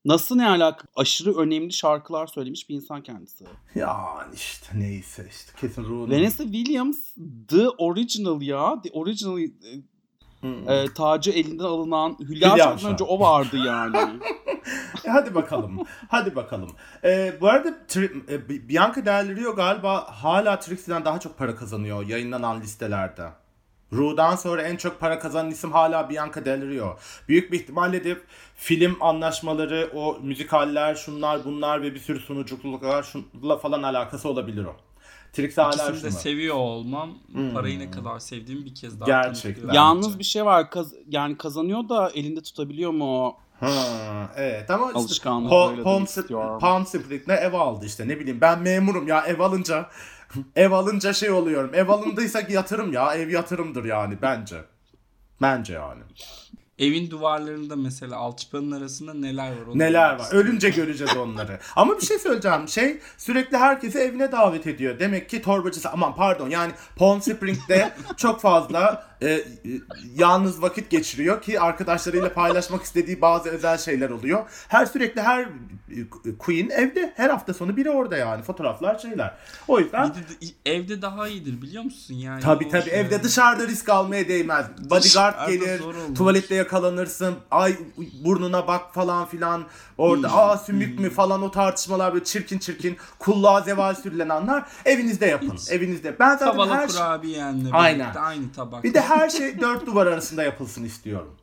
Nasıl 0.05 0.35
ne 0.35 0.49
alaka? 0.49 0.87
Aşırı 0.95 1.37
önemli 1.37 1.73
şarkılar 1.73 2.27
söylemiş 2.27 2.69
bir 2.69 2.75
insan 2.75 3.03
kendisi. 3.03 3.45
Yani 3.75 4.35
işte 4.35 4.67
neyse 4.75 5.27
işte 5.29 5.51
kesin 5.61 5.83
ruhunu. 5.83 6.13
Vanessa 6.13 6.43
Williams 6.43 6.97
the 7.47 7.69
original 7.69 8.41
ya. 8.41 8.81
The 8.83 8.89
original 8.91 9.39
e, 9.39 9.49
Hmm. 10.41 10.69
e, 10.69 10.85
tacı 10.95 11.31
elinden 11.31 11.63
alınan 11.63 12.17
Hülya 12.19 12.51
Avşar'dan 12.53 12.91
önce 12.93 13.03
o 13.03 13.19
vardı 13.19 13.57
yani. 13.57 13.97
E, 15.05 15.09
hadi 15.09 15.35
bakalım. 15.35 15.79
hadi 16.09 16.35
bakalım. 16.35 16.69
Ee, 17.03 17.33
bu 17.41 17.47
arada 17.49 17.69
Tri- 17.87 18.31
e, 18.33 18.49
Bi- 18.49 18.69
Bianca 18.69 19.05
Del 19.05 19.35
Rio 19.35 19.55
galiba 19.55 20.05
hala 20.23 20.59
Trixie'den 20.59 21.05
daha 21.05 21.19
çok 21.19 21.37
para 21.37 21.55
kazanıyor 21.55 22.07
yayınlanan 22.07 22.61
listelerde. 22.61 23.29
Ru'dan 23.93 24.35
sonra 24.35 24.61
en 24.61 24.75
çok 24.77 24.99
para 24.99 25.19
kazanan 25.19 25.51
isim 25.51 25.71
hala 25.71 26.09
Bianca 26.09 26.45
Del 26.45 26.69
Rio. 26.69 26.97
Büyük 27.27 27.51
bir 27.51 27.59
ihtimalle 27.59 28.03
de 28.03 28.17
film 28.55 28.97
anlaşmaları, 29.01 29.89
o 29.95 30.17
müzikaller, 30.21 30.95
şunlar 30.95 31.45
bunlar 31.45 31.81
ve 31.81 31.93
bir 31.93 31.99
sürü 31.99 32.19
sunuculuklar 32.19 33.03
şunla 33.03 33.57
falan 33.57 33.83
alakası 33.83 34.29
olabilir 34.29 34.65
o. 34.65 34.75
Trixie 35.33 35.63
hala 35.63 35.73
İkisini 35.73 35.95
de 36.03 36.09
şunu. 36.11 36.19
seviyor 36.19 36.55
olmam 36.55 37.09
Hmm. 37.31 37.53
parayı 37.53 37.79
ne 37.79 37.91
kadar 37.91 38.19
sevdiğimi 38.19 38.65
bir 38.65 38.75
kez 38.75 38.99
daha 38.99 39.07
Gerçekten. 39.23 39.73
Yalnız 39.73 40.19
bir 40.19 40.23
şey 40.23 40.45
var. 40.45 40.69
Kaz- 40.71 40.93
yani 41.09 41.37
kazanıyor 41.37 41.89
da 41.89 42.09
elinde 42.15 42.41
tutabiliyor 42.41 42.91
mu 42.91 43.25
o? 43.25 43.37
Ha, 43.59 43.69
evet 44.37 44.69
ama 44.71 44.87
işte 44.87 44.99
Alışkanlık 44.99 45.51
istiyorum. 46.07 46.59
Palm 46.59 46.85
Springs 46.85 47.27
ne 47.27 47.33
ev 47.33 47.53
aldı 47.53 47.85
işte 47.85 48.07
ne 48.07 48.19
bileyim 48.19 48.41
ben 48.41 48.59
memurum 48.61 49.07
ya 49.07 49.21
ev 49.25 49.39
alınca 49.39 49.89
ev 50.55 50.71
alınca 50.71 51.13
şey 51.13 51.31
oluyorum 51.31 51.71
ev 51.73 51.89
alındıysa 51.89 52.41
yatırım 52.49 52.93
ya 52.93 53.13
ev 53.15 53.29
yatırımdır 53.29 53.85
yani 53.85 54.17
bence. 54.21 54.57
Bence 55.41 55.73
yani. 55.73 56.01
Evin 56.79 57.11
duvarlarında 57.11 57.75
mesela 57.75 58.17
alçıpanın 58.17 58.71
arasında 58.71 59.13
neler 59.13 59.51
var? 59.51 59.65
onu 59.67 59.79
Neler 59.79 60.19
var. 60.19 60.27
Ölünce 60.31 60.69
göreceğiz 60.69 61.17
onları. 61.17 61.59
Ama 61.75 61.97
bir 61.97 62.05
şey 62.05 62.19
söyleyeceğim. 62.19 62.67
Şey 62.67 62.99
sürekli 63.17 63.57
herkesi 63.57 63.99
evine 63.99 64.31
davet 64.31 64.67
ediyor. 64.67 64.99
Demek 64.99 65.29
ki 65.29 65.41
torbacısı 65.41 65.89
aman 65.89 66.15
pardon 66.15 66.49
yani 66.49 66.71
Palm 66.95 67.21
Spring'de 67.21 67.93
çok 68.17 68.41
fazla 68.41 69.07
e, 69.23 69.29
e, 69.29 69.43
yalnız 70.15 70.61
vakit 70.61 70.89
geçiriyor 70.89 71.41
ki 71.41 71.59
arkadaşlarıyla 71.59 72.33
paylaşmak 72.33 72.83
istediği 72.83 73.21
bazı 73.21 73.49
özel 73.49 73.77
şeyler 73.77 74.09
oluyor. 74.09 74.49
Her 74.67 74.85
sürekli 74.85 75.21
her 75.21 75.41
e, 75.43 76.37
queen 76.39 76.69
evde. 76.69 77.13
Her 77.15 77.29
hafta 77.29 77.53
sonu 77.53 77.77
biri 77.77 77.89
orada 77.89 78.17
yani. 78.17 78.43
Fotoğraflar 78.43 78.99
şeyler. 78.99 79.33
O 79.67 79.79
yüzden 79.79 80.13
evde 80.65 81.01
daha 81.01 81.27
iyidir 81.27 81.61
biliyor 81.61 81.83
musun 81.83 82.13
yani? 82.13 82.41
Tabii 82.41 82.69
tabii 82.69 82.89
şey- 82.89 82.99
evde 82.99 83.23
dışarıda 83.23 83.67
risk 83.67 83.89
almaya 83.89 84.27
değmez. 84.27 84.65
Bodyguard 84.89 85.49
gelir, 85.49 85.81
tuvalette 86.15 86.55
yakalanırsın, 86.63 87.35
ay 87.51 87.77
burnuna 88.25 88.67
bak 88.67 88.93
falan 88.93 89.25
filan. 89.25 89.63
Orada 89.97 90.29
Hmm, 90.31 90.37
aa 90.39 90.57
sümük 90.57 90.99
mü 90.99 91.09
falan 91.09 91.41
o 91.41 91.51
tartışmalar 91.51 92.13
böyle 92.13 92.25
çirkin 92.25 92.59
çirkin 92.59 92.97
kulluğa 93.19 93.61
zeval 93.61 93.95
sürülen 93.95 94.29
anlar 94.29 94.63
evinizde 94.85 95.25
yapın. 95.25 95.57
Evinizde. 95.69 96.19
Ben 96.19 96.31
zaten 96.31 96.45
Havalı 96.45 96.73
her 96.73 96.87
şey... 96.87 96.97
kurabiyenle 96.97 97.69
Aynen. 97.71 98.15
aynı 98.15 98.51
tabak. 98.51 98.83
Bir 98.83 98.93
de 98.93 99.01
her 99.01 99.29
şey 99.29 99.61
dört 99.61 99.85
duvar 99.85 100.07
arasında 100.07 100.43
yapılsın 100.43 100.83
istiyorum. 100.83 101.35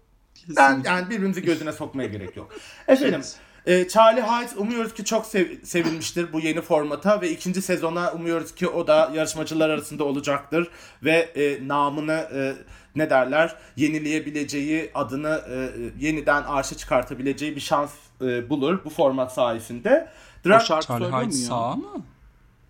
Ben 0.56 0.82
yani 0.84 1.10
birbirimizi 1.10 1.42
gözüne 1.42 1.72
sokmaya 1.72 2.08
gerek 2.08 2.36
yok. 2.36 2.48
Efendim 2.88 3.22
e, 3.66 3.88
Charlie 3.88 4.22
Heights 4.22 4.56
umuyoruz 4.56 4.94
ki 4.94 5.04
çok 5.04 5.26
sev- 5.26 5.64
sevinmiştir 5.64 6.32
bu 6.32 6.40
yeni 6.40 6.60
formata 6.60 7.20
ve 7.20 7.30
ikinci 7.30 7.62
sezona 7.62 8.12
umuyoruz 8.12 8.54
ki 8.54 8.68
o 8.68 8.86
da 8.86 9.10
yarışmacılar 9.14 9.70
arasında 9.70 10.04
olacaktır 10.04 10.70
ve 11.04 11.12
e, 11.16 11.68
namını 11.68 12.28
e, 12.34 12.54
ne 12.97 13.11
derler 13.11 13.56
yenileyebileceği 13.76 14.90
adını 14.94 15.42
e, 15.50 15.54
e, 15.54 15.70
yeniden 16.06 16.42
arşa 16.42 16.76
çıkartabileceği 16.76 17.56
bir 17.56 17.61
şans 17.61 17.92
e, 18.23 18.50
bulur 18.50 18.85
bu 18.85 18.90
format 18.90 19.35
sayesinde. 19.35 20.09
O 20.40 20.49
Drag 20.49 20.62
şarkı 20.62 20.92
mu 20.92 20.99
Hyde 21.06 21.25
ya? 21.25 21.30
sağ 21.32 21.76
mı? 21.76 22.02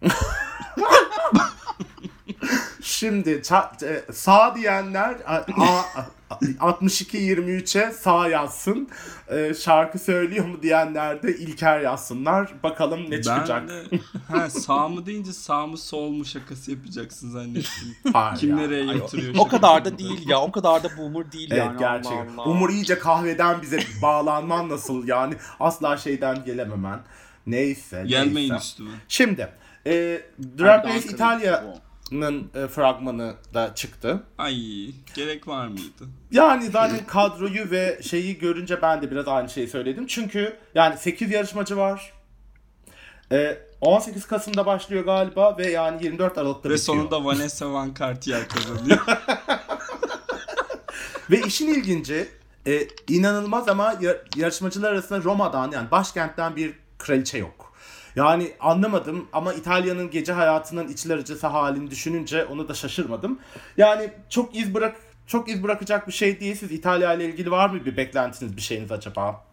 Şimdi 2.82 3.30
ça- 3.30 3.86
e, 3.86 4.12
sağ 4.12 4.54
diyenler 4.54 5.16
a- 5.26 5.44
a- 5.62 6.06
62-23'e 6.30 7.92
sağ 7.92 8.28
yazsın. 8.28 8.88
E, 9.28 9.54
şarkı 9.54 9.98
söylüyor 9.98 10.46
mu 10.46 10.62
diyenler 10.62 11.22
de 11.22 11.36
İlker 11.36 11.80
yazsınlar. 11.80 12.52
Bakalım 12.62 13.10
ne 13.10 13.22
çıkacak. 13.22 13.62
Ben 13.68 13.68
de 13.68 14.00
ha, 14.28 14.50
sağ 14.50 14.88
mı 14.88 15.06
deyince 15.06 15.32
sağ 15.32 15.66
mı 15.66 15.78
sol 15.78 16.08
mu 16.10 16.24
şakası 16.24 16.70
yapacaksın 16.70 17.30
zannettim. 17.30 17.96
Hayır 18.12 18.38
Kim 18.38 18.50
ya. 18.50 18.56
nereye 18.56 18.86
götürüyor? 18.92 19.34
O 19.38 19.48
kadar 19.48 19.84
da 19.84 19.98
değil 19.98 20.28
ya. 20.28 20.40
O 20.40 20.52
kadar 20.52 20.82
da 20.82 20.88
boomer 20.98 21.32
değil 21.32 21.48
Evet 21.52 21.62
yani. 21.64 21.78
gerçekten. 21.78 22.16
Allah 22.28 22.42
Allah. 22.42 22.50
Umur 22.50 22.70
iyice 22.70 22.98
kahveden 22.98 23.62
bize 23.62 23.78
bağlanman 24.02 24.68
nasıl 24.68 25.08
yani 25.08 25.34
asla 25.60 25.96
şeyden 25.96 26.44
gelememen. 26.44 27.00
Neyse. 27.46 28.04
Gelmeyin 28.06 28.50
neyse. 28.50 28.64
üstüme. 28.64 28.90
Şimdi 29.08 29.48
e, 29.86 30.22
Drag 30.58 30.84
Race 30.84 31.24
Ankara 31.24 31.80
İtalya'nın 32.14 32.50
e, 32.54 32.66
fragmanı 32.68 33.34
da 33.54 33.74
çıktı. 33.74 34.22
Ay 34.38 34.56
gerek 35.14 35.48
var 35.48 35.66
mıydı? 35.68 36.04
Yani 36.30 36.66
zaten 36.70 37.06
kadroyu 37.06 37.70
ve 37.70 38.00
şeyi 38.02 38.38
görünce 38.38 38.82
ben 38.82 39.02
de 39.02 39.10
biraz 39.10 39.28
aynı 39.28 39.48
şeyi 39.48 39.68
söyledim. 39.68 40.06
Çünkü 40.06 40.56
yani 40.74 40.98
8 40.98 41.30
yarışmacı 41.30 41.76
var. 41.76 42.12
Ee, 43.32 43.58
18 43.80 44.26
Kasım'da 44.26 44.66
başlıyor 44.66 45.04
galiba 45.04 45.58
ve 45.58 45.70
yani 45.70 46.04
24 46.04 46.38
Aralık'ta 46.38 46.68
Ve 46.68 46.74
bitiyor. 46.74 46.78
sonunda 46.96 47.24
Vanessa 47.24 47.72
Van 47.72 47.94
Cartier 47.98 48.48
kazanıyor. 48.48 48.98
Ve 51.30 51.40
işin 51.40 51.68
ilginci 51.74 52.28
e, 52.66 52.88
inanılmaz 53.08 53.68
ama 53.68 53.94
ya- 54.00 54.16
yarışmacılar 54.36 54.92
arasında 54.92 55.22
Roma'dan 55.22 55.70
yani 55.72 55.90
başkentten 55.90 56.56
bir 56.56 56.72
kraliçe 56.98 57.38
yok. 57.38 57.69
Yani 58.16 58.52
anlamadım 58.60 59.28
ama 59.32 59.54
İtalya'nın 59.54 60.10
gece 60.10 60.32
hayatının 60.32 60.88
içler 60.88 61.18
acısı 61.18 61.46
halini 61.46 61.90
düşününce 61.90 62.44
onu 62.44 62.68
da 62.68 62.74
şaşırmadım. 62.74 63.38
Yani 63.76 64.10
çok 64.28 64.56
iz 64.56 64.74
bırak 64.74 64.96
çok 65.26 65.48
iz 65.48 65.62
bırakacak 65.62 66.08
bir 66.08 66.12
şey 66.12 66.40
değil. 66.40 66.54
Siz 66.54 66.72
İtalya 66.72 67.14
ile 67.14 67.24
ilgili 67.24 67.50
var 67.50 67.70
mı 67.70 67.84
bir 67.84 67.96
beklentiniz 67.96 68.56
bir 68.56 68.62
şeyiniz 68.62 68.92
acaba? 68.92 69.50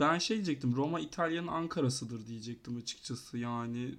ben 0.00 0.18
şey 0.18 0.36
diyecektim. 0.36 0.76
Roma 0.76 1.00
İtalya'nın 1.00 1.46
Ankara'sıdır 1.46 2.26
diyecektim 2.26 2.76
açıkçası. 2.76 3.38
Yani 3.38 3.94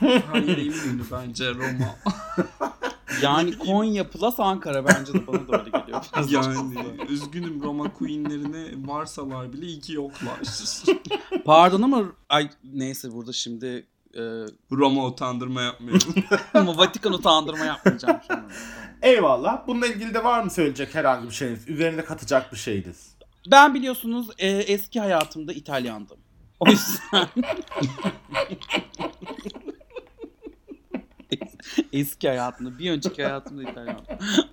yere 0.00 0.60
eminim 0.60 1.06
bence 1.12 1.54
Roma. 1.54 1.96
Yani 3.22 3.58
Konya 3.58 4.10
plus 4.10 4.40
Ankara 4.40 4.86
bence 4.86 5.14
de 5.14 5.26
bana 5.26 5.48
da 5.48 5.58
öyle 5.58 5.70
geliyor. 5.70 6.04
Biraz 6.12 6.32
yani 6.52 6.78
üzgünüm 7.08 7.62
Roma 7.62 7.92
Queen'lerine 7.92 8.88
varsalar 8.88 9.52
bile 9.52 9.66
iki 9.66 9.92
yoklar. 9.92 10.38
Pardon 11.44 11.82
ama 11.82 12.02
ay 12.28 12.50
neyse 12.64 13.12
burada 13.12 13.32
şimdi 13.32 13.86
e, 14.14 14.22
Roma 14.72 15.06
utandırma 15.06 15.62
yapmayalım. 15.62 16.14
ama 16.54 16.76
Vatikan 16.76 17.12
utandırma 17.12 17.64
yapmayacağım 17.64 18.20
şimdi. 18.26 18.40
Eyvallah. 19.02 19.66
Bununla 19.66 19.86
ilgili 19.86 20.14
de 20.14 20.24
var 20.24 20.42
mı 20.42 20.50
söyleyecek 20.50 20.94
herhangi 20.94 21.28
bir 21.28 21.34
şeyiniz? 21.34 21.68
Üzerine 21.68 22.04
katacak 22.04 22.52
bir 22.52 22.58
şeyiniz. 22.58 23.16
Ben 23.50 23.74
biliyorsunuz 23.74 24.28
e, 24.38 24.48
eski 24.48 25.00
hayatımda 25.00 25.52
İtalyandım. 25.52 26.16
O 26.60 26.68
yüzden 26.68 27.28
eski 31.92 32.28
hayatımda, 32.28 32.78
bir 32.78 32.90
önceki 32.90 33.24
hayatımda 33.24 33.62
İtalyandım. 33.62 34.04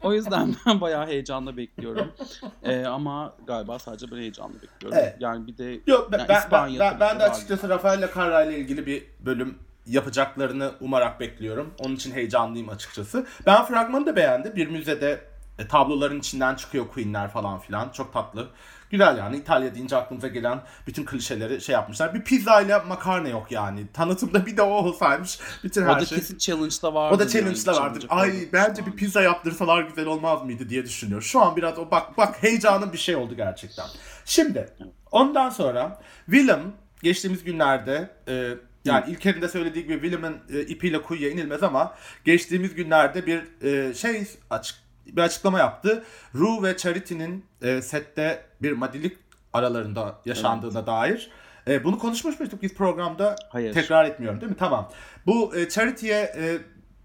O 0.02 0.14
yüzden 0.14 0.56
ben 0.66 0.82
bayağı 0.82 1.08
heyecanla 1.08 1.58
bekliyorum. 1.58 2.12
E, 2.64 2.86
ama 2.86 3.36
galiba 3.48 3.80
sadece 3.80 4.12
ben 4.12 4.18
heyecanla 4.18 4.54
bekliyorum. 4.54 5.00
Evet. 5.02 5.16
Yani 5.20 5.48
bir 5.48 5.58
de 5.58 5.80
Yok 5.88 6.12
ben, 6.12 6.20
Yani 6.20 6.80
ben, 6.80 6.80
ben, 6.80 7.00
ben 7.00 7.14
ki 7.14 7.20
de 7.20 7.24
açıkçası 7.24 7.70
Rafael 7.70 8.04
Carrà 8.04 8.48
ile 8.48 8.60
ilgili 8.60 8.86
bir 8.86 9.04
bölüm 9.20 9.58
yapacaklarını 9.88 10.72
umarak 10.80 11.20
bekliyorum. 11.20 11.74
Onun 11.80 11.96
için 11.96 12.12
heyecanlıyım 12.12 12.70
açıkçası. 12.70 13.26
Ben 13.46 13.66
fragmanı 13.66 14.06
da 14.06 14.16
beğendim. 14.16 14.56
Bir 14.56 14.68
müzede 14.68 15.22
e, 15.60 15.68
tabloların 15.68 16.20
içinden 16.20 16.56
çıkıyor 16.56 16.88
Queen'ler 16.88 17.32
falan 17.32 17.60
filan. 17.60 17.90
Çok 17.90 18.14
tatlı. 18.14 18.50
Güzel 18.94 19.18
yani 19.18 19.38
İtalya 19.38 19.76
deyince 19.76 19.96
aklımıza 19.96 20.28
gelen 20.28 20.62
bütün 20.88 21.06
klişeleri 21.06 21.62
şey 21.62 21.74
yapmışlar. 21.74 22.14
Bir 22.14 22.22
pizza 22.22 22.62
ile 22.62 22.78
makarna 22.78 23.30
yok 23.30 23.52
yani. 23.52 23.88
Tanıtımda 23.94 24.46
bir 24.46 24.58
de 24.58 24.62
o 24.62 24.70
olsaymış 24.70 25.40
bütün 25.64 25.82
o 25.82 25.86
her 25.86 26.02
da 26.02 26.06
şey. 26.06 26.18
kesin 26.18 26.38
challenge'da 26.38 26.94
vardı. 26.94 27.16
O 27.16 27.20
da 27.20 27.28
challenge'da 27.28 27.74
vardır. 27.74 28.06
Ay 28.10 28.50
bence 28.54 28.86
bir 28.86 28.92
pizza 28.92 29.22
yaptırsalar 29.22 29.82
güzel 29.82 30.06
olmaz 30.06 30.44
mıydı 30.44 30.70
diye 30.70 30.86
düşünüyorum. 30.86 31.24
Şu 31.24 31.42
an 31.42 31.56
biraz 31.56 31.80
o 31.80 31.92
bak 31.92 32.18
bak 32.18 32.44
heyecanın 32.44 32.94
bir 32.94 32.98
şey 32.98 33.16
oldu 33.16 33.36
gerçekten. 33.36 33.86
Şimdi 34.26 34.70
ondan 35.12 35.50
sonra 35.50 36.02
Willem 36.26 36.62
geçtiğimiz 37.04 37.44
günlerde 37.44 38.10
e, 38.28 38.54
yani 38.86 39.12
İlker'in 39.12 39.42
de 39.42 39.48
söylediği 39.48 39.84
gibi 39.86 40.02
Willem'in 40.02 40.38
e, 40.50 40.62
ipiyle 40.62 41.02
kuyuya 41.02 41.30
inilmez 41.30 41.64
ama 41.64 41.96
geçtiğimiz 42.26 42.76
günlerde 42.76 43.26
bir 43.26 43.44
e, 43.62 43.94
şey 43.94 44.28
açık 44.50 44.83
bir 45.06 45.22
açıklama 45.22 45.60
yaptı. 45.60 46.04
Rue 46.36 46.64
ve 46.64 46.78
Charity'nin 46.78 47.46
e, 47.62 47.82
sette 47.82 48.46
bir 48.62 48.72
madilik 48.72 49.18
aralarında 49.54 50.22
yaşandığına 50.26 50.88
dair. 50.88 51.32
E, 51.68 51.84
bunu 51.84 52.00
konuşmuş 52.00 52.40
muyduk 52.40 52.62
biz 52.62 52.74
programda? 52.74 53.36
Hayır. 53.50 53.74
Tekrar 53.74 54.06
etmiyorum 54.06 54.42
değil 54.42 54.52
mi? 54.52 54.58
Tamam. 54.58 54.92
Bu 55.26 55.56
e, 55.56 55.70
Charity'ye 55.70 56.34
e, 56.38 56.58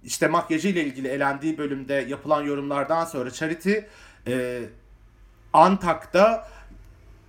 işte 0.05 0.29
makyajı 0.29 0.69
ile 0.69 0.85
ilgili 0.85 1.09
elendiği 1.09 1.59
bölümde 1.59 1.95
yapılan 1.95 2.43
yorumlardan 2.43 3.05
sonra 3.05 3.31
Charity 3.31 3.75
e, 4.27 4.61
Antak'ta 5.53 6.49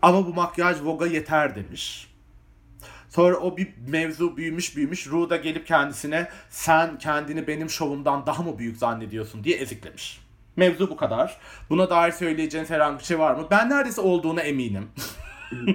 ama 0.02 0.28
bu 0.28 0.34
makyaj 0.34 0.82
Vogue'a 0.82 1.08
yeter 1.08 1.56
demiş. 1.56 2.10
Sonra 3.10 3.38
o 3.38 3.58
bir 3.58 3.74
mevzu 3.88 4.38
büyümüş 4.38 4.76
büyümüş. 4.76 5.08
Rue 5.08 5.30
da 5.30 5.36
gelip 5.36 5.68
kendisine 5.68 6.30
sen 6.50 6.98
kendini 6.98 7.48
benim 7.48 7.70
şovumdan 7.70 8.26
daha 8.26 8.44
mı 8.44 8.60
büyük 8.60 8.78
zannediyorsun 8.78 9.44
diye 9.44 9.58
eziklemiş. 9.58 10.29
Mevzu 10.60 10.90
bu 10.90 10.98
kadar. 10.98 11.38
Buna 11.70 11.90
dair 11.90 12.12
söyleyeceğiniz 12.12 12.70
herhangi 12.70 13.00
bir 13.00 13.04
şey 13.04 13.20
var 13.20 13.36
mı? 13.36 13.48
Ben 13.52 13.70
neredeyse 13.70 14.02
olduğuna 14.02 14.42
eminim. 14.42 14.92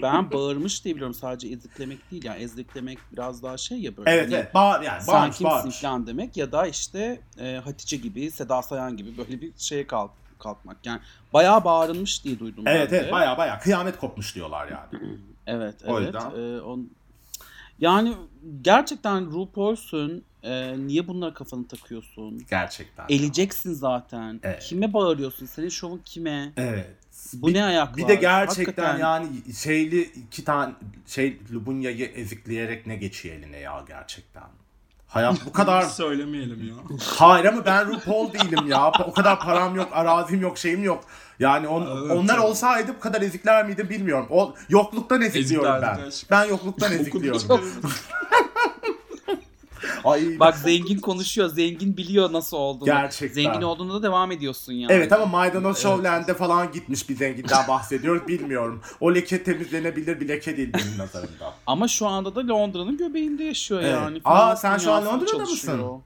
Ben 0.02 0.30
bağırmış 0.32 0.84
diye 0.84 0.94
biliyorum 0.94 1.14
sadece 1.14 1.48
eziklemek 1.48 2.10
değil 2.10 2.24
yani 2.24 2.42
eziklemek 2.42 2.98
biraz 3.12 3.42
daha 3.42 3.56
şey 3.56 3.78
ya 3.78 3.96
böyle. 3.96 4.10
evet 4.10 4.24
hani 4.24 4.34
evet. 4.34 4.54
Bağır, 4.54 4.82
yani 4.82 5.02
sen 5.02 5.14
bağırmış 5.14 5.38
kimsin 5.38 5.56
bağırmış. 5.56 5.80
falan 5.80 6.06
demek 6.06 6.36
ya 6.36 6.52
da 6.52 6.66
işte 6.66 7.20
e, 7.40 7.60
Hatice 7.64 7.96
gibi 7.96 8.30
Seda 8.30 8.62
Sayan 8.62 8.96
gibi 8.96 9.18
böyle 9.18 9.40
bir 9.40 9.52
şeye 9.56 9.86
kalk, 9.86 10.10
kalkmak 10.38 10.76
yani 10.86 11.00
bayağı 11.32 11.64
bağırılmış 11.64 12.24
diye 12.24 12.38
duydum 12.38 12.64
Evet 12.66 12.92
ben 12.92 12.96
evet 12.96 13.08
de. 13.08 13.12
baya 13.12 13.38
baya 13.38 13.58
kıyamet 13.58 13.98
kopmuş 13.98 14.34
diyorlar 14.34 14.68
yani. 14.68 15.04
Evet 15.46 15.74
O 15.86 16.00
evet. 16.00 16.14
yüzden. 16.14 16.30
E, 16.30 16.60
on... 16.60 16.90
Yani 17.78 18.14
gerçekten 18.62 19.32
RuPaul'sun 19.32 20.24
e, 20.44 20.74
niye 20.86 21.08
bunlara 21.08 21.34
kafanı 21.34 21.68
takıyorsun? 21.68 22.42
Gerçekten. 22.50 23.04
Eleceksin 23.08 23.72
zaten. 23.72 24.40
Evet. 24.42 24.62
Kime 24.64 24.92
bağırıyorsun? 24.92 25.46
Senin 25.46 25.68
şovun 25.68 25.98
kime? 26.04 26.52
Evet. 26.56 26.86
Bu 27.34 27.52
ne 27.52 27.64
ayaklar? 27.64 27.96
Bir 27.96 28.08
de 28.08 28.14
gerçekten 28.14 28.64
Hakikaten. 28.84 28.98
yani 28.98 29.26
şeyli 29.62 30.00
iki 30.02 30.44
tane 30.44 30.72
şey 31.06 31.38
Lubunya'yı 31.52 32.06
ezikleyerek 32.06 32.86
ne 32.86 32.96
geçiyor 32.96 33.34
eline 33.36 33.58
ya 33.58 33.84
gerçekten. 33.88 34.42
Hayat 35.06 35.46
bu 35.46 35.52
kadar 35.52 35.82
Söylemeyelim 35.82 36.68
ya. 36.68 36.74
Hayır 37.16 37.44
ama 37.44 37.64
ben 37.66 37.86
RuPaul 37.86 38.32
değilim 38.32 38.66
ya. 38.66 38.88
O 38.88 39.12
kadar 39.12 39.40
param 39.40 39.76
yok, 39.76 39.88
arazim 39.92 40.40
yok, 40.40 40.58
şeyim 40.58 40.84
yok. 40.84 41.04
Yani 41.38 41.68
on- 41.68 42.00
Evet, 42.02 42.10
onlar 42.16 42.36
tabii. 42.36 42.46
olsaydı 42.46 42.94
bu 42.96 43.00
kadar 43.00 43.22
ezikler 43.22 43.66
miydi 43.66 43.90
bilmiyorum. 43.90 44.26
O 44.30 44.54
yokluktan 44.68 45.22
ezikliyorum 45.22 45.70
Eziklerdik 45.74 46.02
ben. 46.02 46.08
aşkım. 46.08 46.28
Ben 46.30 46.44
yokluktan 46.44 46.92
ezikliyorum. 47.00 47.42
Ay 50.04 50.38
Bak 50.40 50.56
zengin 50.56 50.98
konuşuyor. 50.98 51.48
Zengin 51.48 51.96
biliyor 51.96 52.32
nasıl 52.32 52.56
olduğunu. 52.56 52.86
Gerçekten. 52.86 53.42
Zengin 53.42 53.62
olduğunda 53.62 53.94
da 53.94 54.02
devam 54.02 54.32
ediyorsun 54.32 54.72
yani. 54.72 54.92
Evet 54.92 55.12
ama 55.12 55.26
Maydanoz 55.26 55.78
Showland'e 55.78 56.34
falan 56.34 56.72
gitmiş 56.72 57.08
bir 57.08 57.16
zenginden 57.16 57.68
bahsediyoruz 57.68 58.28
bilmiyorum. 58.28 58.82
O 59.00 59.14
leke 59.14 59.42
temizlenebilir 59.42 60.20
bir 60.20 60.28
leke 60.28 60.56
değil 60.56 60.72
benim 60.74 60.98
nazarımda. 60.98 61.54
Ama 61.66 61.88
şu 61.88 62.06
anda 62.06 62.34
da 62.34 62.48
Londra'nın 62.48 62.96
göbeğinde 62.96 63.44
yaşıyor 63.44 63.80
Evet. 63.80 63.92
yani. 63.94 64.20
Aa, 64.24 64.56
sen 64.56 64.78
şu 64.78 64.92
an 64.92 65.06
Londra'da 65.06 65.26
çalışıyor. 65.26 65.78
mısın? 65.78 66.02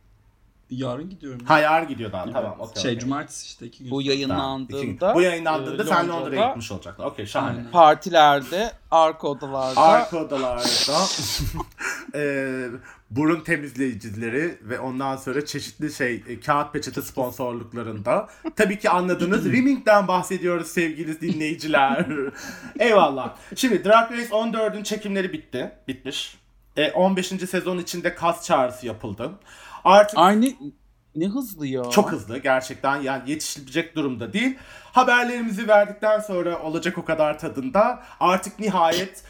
Yarın 0.71 1.11
gidiyorum. 1.11 1.41
Hayar 1.47 1.83
gidiyor 1.83 2.13
daha 2.13 2.33
tamam. 2.33 2.57
okey, 2.59 2.83
şey 2.83 2.91
okey. 2.93 3.01
cumartesi 3.01 3.47
işte 3.47 3.67
iki 3.67 3.79
gün. 3.85 3.91
Bu. 3.91 3.99
Tamam, 4.01 4.07
yayınlandığında 4.11 5.15
Bu 5.15 5.23
yayınlandığında 5.23 5.83
e, 5.83 5.87
sen 5.87 6.09
Londra'da 6.09 6.25
Londra'ya 6.25 6.47
gitmiş 6.49 6.73
olacaksın. 6.73 7.03
Okey 7.03 7.27
şahane. 7.27 7.57
Aynen. 7.59 7.71
Partilerde, 7.71 8.73
arka 8.91 9.29
odalarda 9.29 9.81
Arka 9.81 10.19
odalarda 10.25 10.99
e, 12.15 12.21
burun 13.11 13.41
temizleyicileri 13.41 14.59
ve 14.63 14.81
ondan 14.81 15.17
sonra 15.17 15.47
çeşitli 15.47 15.93
şey 15.93 16.25
e, 16.29 16.41
kağıt 16.41 16.73
peçete 16.73 17.03
sponsorluklarında. 17.03 18.29
Tabii 18.57 18.79
ki 18.79 18.91
anladınız. 18.91 19.45
Rimming'den 19.53 20.09
bahsediyoruz 20.09 20.67
sevgili 20.67 21.21
dinleyiciler. 21.21 22.07
Eyvallah. 22.79 23.37
Şimdi 23.57 23.85
Drag 23.85 24.13
Race 24.13 24.29
14'ün 24.29 24.83
çekimleri 24.83 25.33
bitti. 25.33 25.73
Bitmiş. 25.89 26.39
E, 26.77 26.91
15. 26.91 27.27
sezon 27.27 27.79
içinde 27.79 28.15
kas 28.15 28.47
çağrısı 28.47 28.87
yapıldı. 28.87 29.31
Artık 29.85 30.19
aynı 30.19 30.47
ne 31.17 31.27
hızlı 31.27 31.67
ya. 31.67 31.83
çok 31.85 32.13
hızlı 32.13 32.39
gerçekten 32.39 33.01
yani 33.01 33.31
yetişilecek 33.31 33.97
durumda 33.97 34.33
değil. 34.33 34.57
Haberlerimizi 34.93 35.69
verdikten 35.69 36.21
sonra 36.21 36.63
olacak 36.63 36.99
o 36.99 37.05
kadar 37.05 37.39
tadında 37.39 38.03
artık 38.21 38.59
nihayet 38.59 39.23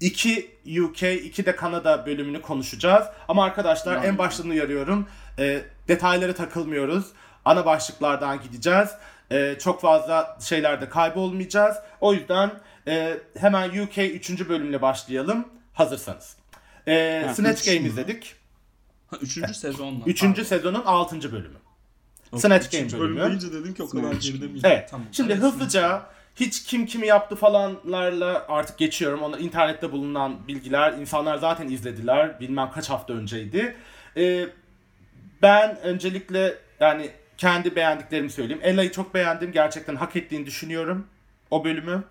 2 0.00 0.50
UK, 0.84 1.02
2 1.02 1.46
de 1.46 1.56
Kanada 1.56 2.06
bölümünü 2.06 2.42
konuşacağız. 2.42 3.06
Ama 3.28 3.44
arkadaşlar 3.44 4.04
en 4.04 4.18
baştan 4.18 4.48
uyarıyorum. 4.48 5.08
E, 5.38 5.62
detaylara 5.88 6.34
takılmıyoruz. 6.34 7.06
Ana 7.44 7.66
başlıklardan 7.66 8.42
gideceğiz. 8.42 8.88
E, 9.30 9.56
çok 9.60 9.80
fazla 9.80 10.38
şeylerde 10.40 10.88
kaybolmayacağız. 10.88 11.76
O 12.00 12.14
yüzden 12.14 12.50
e, 12.88 13.18
hemen 13.38 13.68
UK 13.82 13.98
3. 13.98 14.48
bölümle 14.48 14.82
başlayalım. 14.82 15.48
Hazırsanız. 15.74 16.36
E, 16.88 17.24
Ha, 17.26 17.34
Snatch 17.34 17.66
Game 17.66 17.78
mü? 17.78 17.88
izledik. 17.88 18.34
Ha, 19.10 19.16
üçüncü 19.20 19.54
sezonla. 19.54 20.04
Üçüncü 20.06 20.44
sezonun 20.44 20.82
6. 20.84 21.32
bölümü. 21.32 21.56
Okey, 22.32 22.40
Snatch 22.40 22.70
Game 22.72 22.92
bölümü. 22.92 23.20
bölüm 23.20 23.28
deyince 23.40 23.52
dedim 23.52 23.74
ki 23.74 23.82
o 23.82 23.88
kadar 23.88 24.12
geride 24.12 24.46
miyim? 24.46 24.60
Evet. 24.64 24.88
Tamam. 24.90 25.06
Şimdi 25.12 25.32
Evet, 25.32 25.42
hızlıca 25.42 26.02
hiç 26.40 26.62
kim 26.64 26.86
kimi 26.86 27.06
yaptı 27.06 27.36
falanlarla 27.36 28.46
artık 28.48 28.78
geçiyorum. 28.78 29.22
Onlar 29.22 29.38
internette 29.38 29.92
bulunan 29.92 30.48
bilgiler. 30.48 30.92
insanlar 30.92 31.36
zaten 31.38 31.68
izlediler. 31.68 32.40
Bilmem 32.40 32.70
kaç 32.74 32.90
hafta 32.90 33.12
önceydi. 33.12 33.76
Ee, 34.16 34.46
ben 35.42 35.80
öncelikle 35.80 36.54
yani 36.80 37.10
kendi 37.38 37.76
beğendiklerimi 37.76 38.30
söyleyeyim. 38.30 38.62
Ella'yı 38.62 38.92
çok 38.92 39.14
beğendim. 39.14 39.52
Gerçekten 39.52 39.96
hak 39.96 40.16
ettiğini 40.16 40.46
düşünüyorum 40.46 41.06
o 41.50 41.64
bölümü. 41.64 42.04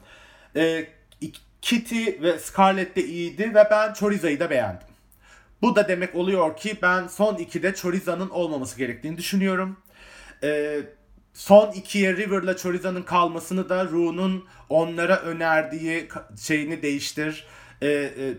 Ee, 0.55 0.87
Kitty 1.61 2.05
ve 2.21 2.39
Scarlett 2.39 2.95
de 2.95 3.03
iyiydi 3.03 3.53
ve 3.53 3.67
ben 3.71 3.93
Choriza'yı 3.93 4.39
da 4.39 4.49
beğendim. 4.49 4.87
Bu 5.61 5.75
da 5.75 5.87
demek 5.87 6.15
oluyor 6.15 6.57
ki 6.57 6.77
ben 6.81 7.07
son 7.07 7.35
ikide 7.35 7.75
Choriza'nın 7.75 8.29
olmaması 8.29 8.77
gerektiğini 8.77 9.17
düşünüyorum. 9.17 9.77
Ee, 10.43 10.81
son 11.37 11.71
ikiye 11.71 12.17
River'la 12.17 12.57
Choriza'nın 12.57 13.03
kalmasını 13.03 13.69
da 13.69 13.85
Ru'nun 13.85 14.45
onlara 14.69 15.19
önerdiği 15.19 16.07
şeyini 16.39 16.81
değiştir. 16.81 17.47
e, 17.81 17.87
e, 17.87 18.33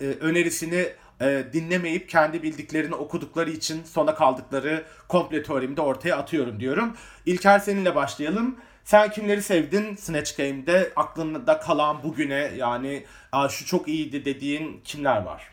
e, 0.00 0.06
önerisini 0.06 0.86
e, 1.20 1.44
dinlemeyip 1.52 2.08
kendi 2.08 2.42
bildiklerini 2.42 2.94
okudukları 2.94 3.50
için 3.50 3.84
sona 3.84 4.14
kaldıkları 4.14 4.84
komple 5.08 5.42
teorimi 5.42 5.76
ortaya 5.80 6.16
atıyorum 6.16 6.60
diyorum. 6.60 6.96
İlker 7.26 7.58
seninle 7.58 7.94
başlayalım. 7.94 8.56
Sen 8.84 9.10
kimleri 9.10 9.42
sevdin 9.42 9.94
Snatch 9.96 10.36
Game'de? 10.36 10.92
Aklında 10.96 11.60
kalan 11.60 12.02
bugüne 12.02 12.52
yani 12.56 13.04
şu 13.48 13.66
çok 13.66 13.88
iyiydi 13.88 14.24
dediğin 14.24 14.80
kimler 14.84 15.22
var? 15.22 15.48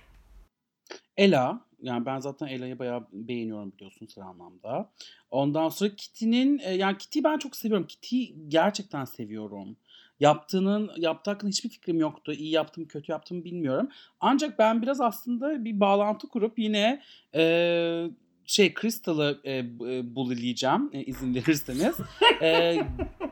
Ela. 1.17 1.61
Yani 1.85 2.05
ben 2.05 2.19
zaten 2.19 2.47
Ela'yı 2.47 2.79
bayağı 2.79 3.07
beğeniyorum 3.11 3.71
biliyorsun 3.71 4.07
her 4.15 4.21
anlamda. 4.21 4.91
Ondan 5.31 5.69
sonra 5.69 5.95
Kitty'nin 5.95 6.59
e, 6.63 6.73
yani 6.73 6.97
Kitty'yi 6.97 7.23
ben 7.23 7.37
çok 7.37 7.55
seviyorum. 7.55 7.87
Kitty'yi 7.87 8.35
gerçekten 8.47 9.05
seviyorum. 9.05 9.75
Yaptığının 10.19 10.91
yaptığı 10.97 11.31
hakkında 11.31 11.49
hiçbir 11.49 11.69
fikrim 11.69 11.99
yoktu. 11.99 12.33
İyi 12.33 12.51
yaptım 12.51 12.85
kötü 12.85 13.11
yaptım 13.11 13.43
bilmiyorum. 13.43 13.89
Ancak 14.19 14.59
ben 14.59 14.81
biraz 14.81 15.01
aslında 15.01 15.65
bir 15.65 15.79
bağlantı 15.79 16.27
kurup 16.27 16.59
yine 16.59 17.01
e, 17.35 18.09
şey 18.45 18.73
Crystal'ı 18.73 19.41
e, 19.43 19.57
e, 19.57 20.15
bully'leyeceğim 20.15 20.89
e, 20.93 21.03
izin 21.03 21.35
verirseniz. 21.35 21.95
E, 22.41 22.77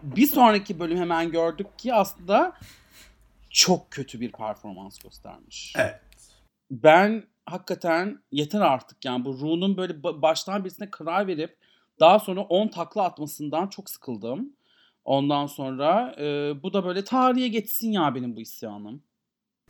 bir 0.03 0.27
sonraki 0.27 0.79
bölüm 0.79 0.97
hemen 0.97 1.31
gördük 1.31 1.79
ki 1.79 1.93
aslında 1.93 2.53
çok 3.49 3.91
kötü 3.91 4.19
bir 4.19 4.31
performans 4.31 4.99
göstermiş. 4.99 5.73
Evet. 5.77 5.99
Ben 6.71 7.23
hakikaten 7.45 8.19
yeter 8.32 8.62
artık 8.62 9.06
yani 9.06 9.25
bu 9.25 9.39
Ru'nun 9.39 9.77
böyle 9.77 9.93
ba- 9.93 10.21
baştan 10.21 10.63
birisine 10.63 10.89
karar 10.91 11.27
verip 11.27 11.58
daha 11.99 12.19
sonra 12.19 12.41
10 12.41 12.67
takla 12.67 13.03
atmasından 13.03 13.67
çok 13.67 13.89
sıkıldım. 13.89 14.53
Ondan 15.06 15.47
sonra 15.47 16.15
e, 16.19 16.53
bu 16.63 16.73
da 16.73 16.86
böyle 16.86 17.03
tarihe 17.03 17.47
geçsin 17.47 17.91
ya 17.91 18.15
benim 18.15 18.36
bu 18.36 18.41
isyanım. 18.41 19.03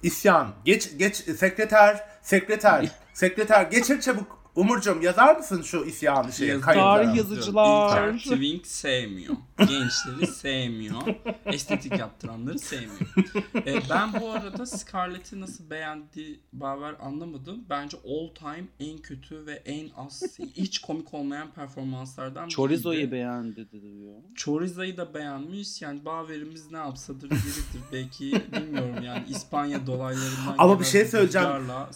İsyan. 0.03 0.47
Geç 0.65 0.97
geç 0.97 1.15
sekreter 1.15 2.03
sekreter 2.21 2.91
sekreter 3.13 3.63
geçir 3.63 4.01
çabuk. 4.01 4.42
Umurcuğum 4.55 5.01
yazar 5.01 5.35
mısın 5.35 5.61
şu 5.61 5.85
isyanı 5.85 6.31
şeye? 6.31 6.61
Tarih 6.61 7.15
yazıcılar. 7.15 7.89
İlker 7.89 8.17
Twink 8.17 8.67
sevmiyor. 8.67 9.35
Gençleri 9.57 10.27
sevmiyor. 10.27 11.01
Estetik 11.45 11.99
yaptıranları 11.99 12.59
sevmiyor. 12.59 13.07
Ee, 13.55 13.75
ben 13.89 14.21
bu 14.21 14.31
arada 14.31 14.65
Scarlett'i 14.65 15.41
nasıl 15.41 15.69
beğendi 15.69 16.39
Baver 16.53 16.95
anlamadım. 16.99 17.65
Bence 17.69 17.97
all 17.97 18.33
time 18.35 18.67
en 18.79 18.97
kötü 18.97 19.45
ve 19.45 19.53
en 19.65 19.89
az 19.97 20.23
hiç 20.55 20.79
komik 20.79 21.13
olmayan 21.13 21.51
performanslardan 21.51 22.47
Chorizo'yu 22.47 22.97
biriydi. 22.97 23.11
beğendi 23.11 23.71
diyor. 23.71 24.13
Choriza'yı 24.35 24.97
da 24.97 25.13
beğenmiş. 25.13 25.81
Yani 25.81 26.05
Baver'imiz 26.05 26.71
ne 26.71 26.77
yapsadır 26.77 27.29
biridir. 27.29 27.81
Belki 27.91 28.43
bilmiyorum 28.51 29.03
yani 29.03 29.23
İspanya 29.29 29.87
dolaylarından 29.87 30.55
Ama 30.57 30.79
bir 30.79 30.85
şey 30.85 31.05
söyleyeceğim. 31.05 31.47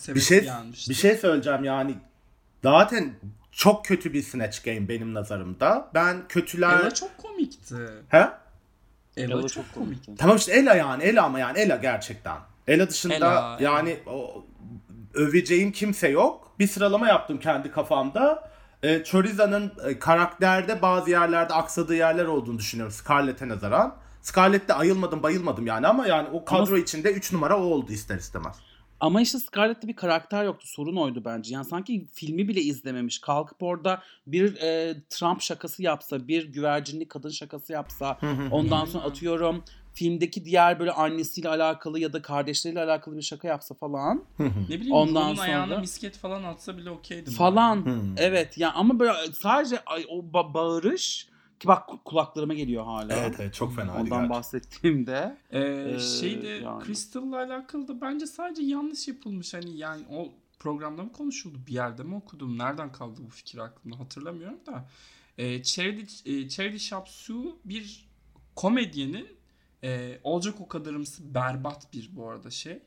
Bir 0.08 0.20
şey 0.20 0.48
bir 0.89 0.93
şey 0.93 1.15
söyleyeceğim 1.15 1.63
yani 1.63 1.96
zaten 2.63 3.13
çok 3.52 3.86
kötü 3.86 4.13
bir 4.13 4.24
Snatch 4.24 4.65
Game 4.65 4.89
benim 4.89 5.13
nazarımda. 5.13 5.91
Ben 5.93 6.28
kötüler 6.28 6.80
Ella 6.80 6.93
çok 6.93 7.17
komikti. 7.17 7.76
He? 8.10 8.17
Ella, 8.17 8.32
Ella 9.17 9.41
çok, 9.41 9.50
çok 9.50 9.74
komikti. 9.74 10.15
Tamam 10.17 10.38
işte 10.38 10.52
Ela 10.52 10.76
yani 10.76 11.04
Ela 11.04 11.24
ama 11.24 11.39
yani 11.39 11.60
Ela 11.60 11.76
gerçekten. 11.76 12.38
Ela 12.67 12.89
dışında 12.89 13.15
Ela, 13.15 13.58
yani 13.60 14.00
o, 14.08 14.46
öveceğim 15.13 15.72
kimse 15.72 16.08
yok. 16.08 16.52
Bir 16.60 16.67
sıralama 16.67 17.08
yaptım 17.08 17.39
kendi 17.39 17.72
kafamda. 17.72 18.50
E, 18.84 19.04
Choriza'nın 19.04 19.72
e, 19.86 20.00
karakterde 20.00 20.82
bazı 20.82 21.10
yerlerde 21.10 21.54
aksadığı 21.54 21.96
yerler 21.96 22.26
olduğunu 22.26 22.58
düşünüyorum 22.58 22.93
Scarlett'e 22.93 23.48
nazaran. 23.48 23.96
Scarlett'te 24.22 24.74
ayılmadım 24.74 25.24
bayılmadım 25.24 25.67
yani 25.67 25.88
ama 25.88 26.08
yani 26.08 26.28
o 26.34 26.46
kadro 26.46 26.78
içinde 26.78 27.13
3 27.13 27.34
numara 27.34 27.58
o 27.58 27.62
oldu 27.62 27.91
ister 27.91 28.17
istemez. 28.17 28.56
Ama 29.00 29.22
işte 29.22 29.40
Scarlett'te 29.40 29.88
bir 29.88 29.96
karakter 29.96 30.44
yoktu. 30.46 30.68
Sorun 30.68 30.96
oydu 30.96 31.22
bence. 31.26 31.54
Yani 31.54 31.66
sanki 31.66 32.08
filmi 32.14 32.48
bile 32.48 32.62
izlememiş. 32.62 33.20
Kalkıp 33.20 33.64
orada 33.64 34.02
bir 34.28 34.56
e, 34.56 34.96
Trump 35.10 35.42
şakası 35.42 35.84
yapsa, 35.84 36.28
bir 36.28 36.46
güvercinli 36.54 37.08
kadın 37.08 37.30
şakası 37.30 37.74
yapsa, 37.74 38.20
ondan 38.52 38.86
sonra 38.86 39.04
atıyorum 39.04 39.64
filmdeki 39.94 40.46
diğer 40.46 40.80
böyle 40.80 40.92
annesiyle 40.92 41.50
alakalı 41.50 42.00
ya 42.00 42.14
da 42.14 42.22
kardeşleriyle 42.22 42.84
alakalı 42.84 43.18
bir 43.18 43.22
şaka 43.22 43.48
yapsa 43.48 43.76
falan. 43.76 44.24
Ne 44.40 44.76
bileyim 44.76 44.92
Ondan 44.94 45.30
Ondan 45.32 45.44
ayağına 45.44 45.68
sonra- 45.68 45.80
misket 45.80 46.18
falan 46.18 46.44
atsa 46.44 46.78
bile 46.78 46.90
okeydim. 46.90 47.34
Falan. 47.34 47.86
Evet 48.18 48.58
ya 48.58 48.72
ama 48.74 49.00
böyle 49.00 49.14
sadece 49.34 49.80
ay, 49.86 50.06
o 50.10 50.20
ba- 50.20 50.54
bağırış 50.54 51.28
ki 51.60 51.67
bak 51.67 51.89
kulaklarıma 52.06 52.54
geliyor 52.54 52.84
hala. 52.86 53.13
Evet 53.13 53.36
evet 53.39 53.54
çok 53.54 53.76
fena. 53.76 54.02
Ondan 54.02 54.30
bahsettiğimde. 54.30 55.38
Ee, 55.52 55.60
Ee, 55.96 56.00
şeyde 56.00 56.48
yani. 56.48 56.84
Crystal'la 56.86 57.38
alakalı 57.38 57.88
da 57.88 58.02
bence 58.02 58.28
sadece 58.28 58.62
yanlış 58.63 59.08
yapılmış. 59.08 59.54
Hani 59.54 59.78
yani 59.78 60.04
o 60.12 60.28
programda 60.60 61.04
mı 61.04 61.12
konuşuldu? 61.13 61.58
Bir 61.67 61.74
yerde 61.74 62.04
mi 62.04 62.15
okudum? 62.15 62.58
Nereden 62.58 62.91
kaldı 62.91 63.22
bu 63.26 63.30
fikir 63.30 63.58
aklımda 63.58 64.00
hatırlamıyorum 64.00 64.60
da. 64.65 64.89
Ee, 65.38 65.63
Charity, 65.63 66.32
e, 66.39 66.50
Charity 66.50 66.78
Shop 66.78 67.08
Sue 67.08 67.46
bir 67.65 68.08
komedyenin 68.56 69.28
e, 69.84 70.20
olacak 70.24 70.56
o 70.62 70.67
kadarımsı 70.67 71.34
berbat 71.34 71.93
bir 71.93 72.10
bu 72.15 72.30
arada 72.30 72.52
şey. 72.52 72.80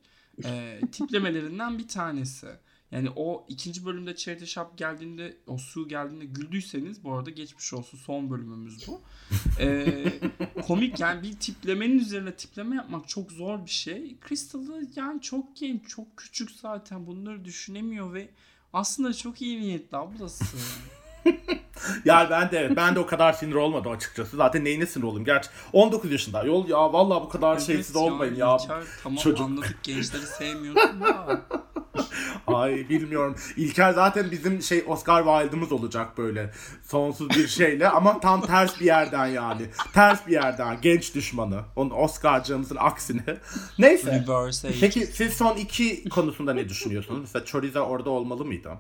e, 0.44 0.80
tiplemelerinden 0.92 1.78
bir 1.78 1.88
tanesi. 1.88 2.46
Yani 2.92 3.10
o 3.16 3.46
ikinci 3.48 3.86
bölümde 3.86 4.16
Charity 4.16 4.44
Shop 4.44 4.78
geldiğinde 4.78 5.36
o 5.46 5.58
su 5.58 5.88
geldiğinde 5.88 6.24
güldüyseniz 6.24 7.04
bu 7.04 7.14
arada 7.14 7.30
geçmiş 7.30 7.72
olsun 7.72 7.98
son 7.98 8.30
bölümümüz 8.30 8.88
bu. 8.88 9.00
Ee, 9.60 10.12
komik 10.66 11.00
yani 11.00 11.22
bir 11.22 11.36
tiplemenin 11.36 11.98
üzerine 11.98 12.34
tipleme 12.36 12.76
yapmak 12.76 13.08
çok 13.08 13.32
zor 13.32 13.64
bir 13.64 13.70
şey. 13.70 14.16
Crystal'ı 14.28 14.86
yani 14.96 15.20
çok 15.20 15.56
genç 15.56 15.88
çok 15.88 16.16
küçük 16.16 16.50
zaten 16.50 17.06
bunları 17.06 17.44
düşünemiyor 17.44 18.14
ve 18.14 18.28
aslında 18.72 19.14
çok 19.14 19.42
iyi 19.42 19.60
niyetli 19.60 19.96
ablası. 19.96 20.44
Yani 22.04 22.30
ben 22.30 22.50
de 22.50 22.72
ben 22.76 22.94
de 22.94 23.00
o 23.00 23.06
kadar 23.06 23.32
sinir 23.32 23.54
olmadım 23.54 23.92
açıkçası. 23.92 24.36
Zaten 24.36 24.64
neyine 24.64 24.86
sinir 24.86 25.04
olayım? 25.04 25.24
Gerçi 25.24 25.48
19 25.72 26.12
yaşında. 26.12 26.44
Yol 26.44 26.68
ya 26.68 26.92
vallahi 26.92 27.22
bu 27.22 27.28
kadar 27.28 27.58
şeysiz 27.58 27.96
Evet 27.96 28.10
olmayın 28.10 28.34
ya. 28.34 28.56
İlker, 28.62 28.82
tamam 29.02 29.18
Çocuk. 29.18 29.40
anladık 29.46 29.76
gençleri 29.82 30.26
sevmiyorsun 30.26 31.00
da. 31.00 31.40
Ay 32.46 32.88
bilmiyorum. 32.88 33.36
İlker 33.56 33.92
zaten 33.92 34.30
bizim 34.30 34.62
şey 34.62 34.84
Oscar 34.86 35.24
Wilde'ımız 35.24 35.72
olacak 35.72 36.18
böyle 36.18 36.50
sonsuz 36.82 37.30
bir 37.30 37.48
şeyle 37.48 37.88
ama 37.88 38.20
tam 38.20 38.46
ters 38.46 38.80
bir 38.80 38.84
yerden 38.86 39.26
yani. 39.26 39.62
Ters 39.94 40.26
bir 40.26 40.32
yerden 40.32 40.78
genç 40.82 41.14
düşmanı. 41.14 41.60
Onun 41.76 41.90
Oscar'cığımızın 41.90 42.76
aksine. 42.80 43.22
Neyse. 43.78 44.10
Peki 44.80 45.06
siz 45.06 45.32
son 45.32 45.56
iki 45.56 46.08
konusunda 46.08 46.54
ne 46.54 46.68
düşünüyorsunuz? 46.68 47.20
Mesela 47.20 47.44
Chorizo 47.44 47.80
orada 47.80 48.10
olmalı 48.10 48.44
mıydı? 48.44 48.70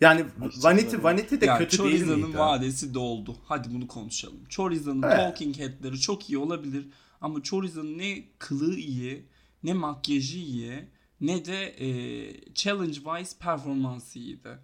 Yani 0.00 0.24
Vanity 0.62 0.96
Vanity 1.02 1.34
de 1.40 1.46
Ya 1.46 1.58
kötü 1.58 1.84
değil 1.84 2.04
miydi? 2.06 2.38
vadesi 2.38 2.94
doldu. 2.94 3.36
Hadi 3.44 3.74
bunu 3.74 3.86
konuşalım. 3.88 4.44
Choriza'nın 4.48 5.02
Evet. 5.02 5.16
talking 5.16 5.58
head'leri 5.58 6.00
çok 6.00 6.30
iyi 6.30 6.38
olabilir. 6.38 6.86
Ama 7.20 7.42
Choriza'nın 7.42 7.98
ne 7.98 8.24
kılığı 8.38 8.76
iyi, 8.76 9.26
ne 9.62 9.72
makyajı 9.72 10.38
iyi, 10.38 10.84
ne 11.20 11.44
de 11.44 11.64
e, 11.66 12.54
challenge 12.54 12.92
wise 12.94 13.38
performansı 13.40 14.18
iyiydi. 14.18 14.58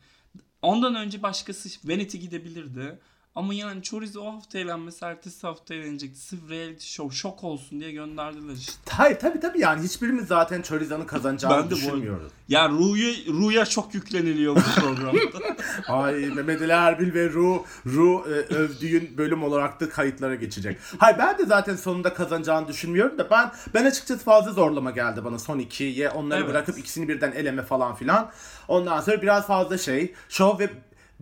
Ondan 0.63 0.95
önce 0.95 1.23
başkası 1.23 1.89
Vanity 1.89 2.19
gidebilirdi. 2.19 2.99
Ama 3.35 3.55
yani 3.55 3.83
Chorizo 3.83 4.21
o 4.21 4.33
hafta 4.35 4.59
eğlenmesi 4.59 5.05
ertesi 5.05 5.47
hafta 5.47 5.75
eğlenecekti. 5.75 6.21
Sırf 6.21 6.51
reality 6.51 6.87
show 6.87 7.17
şok 7.17 7.45
olsun 7.45 7.81
diye 7.81 7.93
gönderdiler 7.93 8.55
işte. 8.55 8.73
Hayır 8.91 9.19
tabii 9.19 9.41
tabii 9.41 9.61
yani 9.61 9.83
hiçbirimiz 9.83 10.27
zaten 10.27 10.63
Choriza'nın 10.63 11.05
kazanacağını 11.05 11.57
Ben 11.57 11.67
de 11.67 11.71
bu- 11.71 11.77
düşünmüyoruz. 11.77 12.33
Ya 12.49 12.69
Ru'ya 12.69 13.13
Ru'ya 13.29 13.67
çok 13.67 13.95
yükleniliyor 13.95 14.57
bu 14.57 14.81
programda. 14.81 15.39
Ay 15.89 16.15
Mehmet 16.15 16.63
Ali 16.63 16.73
Erbil 16.73 17.15
ve 17.15 17.29
Ru, 17.31 17.65
Ru 17.87 18.25
e, 18.27 18.55
övdüğün 18.55 19.19
bölüm 19.19 19.43
olarak 19.43 19.81
da 19.81 19.89
kayıtlara 19.89 20.35
geçecek. 20.35 20.79
Hayır 20.99 21.19
ben 21.19 21.39
de 21.39 21.47
zaten 21.47 21.77
sonunda 21.77 22.15
kazanacağını 22.15 22.69
düşünmüyorum 22.69 23.19
da 23.19 23.31
ben 23.31 23.53
ben 23.75 23.85
açıkçası 23.85 24.25
fazla 24.25 24.53
zorlama 24.53 24.91
geldi 24.91 25.25
bana 25.25 25.39
son 25.39 25.59
ikiye 25.59 26.11
onları 26.11 26.41
Evet. 26.41 26.51
bırakıp 26.51 26.79
ikisini 26.79 27.09
birden 27.09 27.33
eleme 27.33 27.63
falan 27.63 27.95
filan. 27.95 28.31
Ondan 28.69 29.01
sonra 29.01 29.23
biraz 29.23 29.47
fazla 29.47 29.79
şey 29.79 30.15
şov 30.29 30.59
ve 30.59 30.71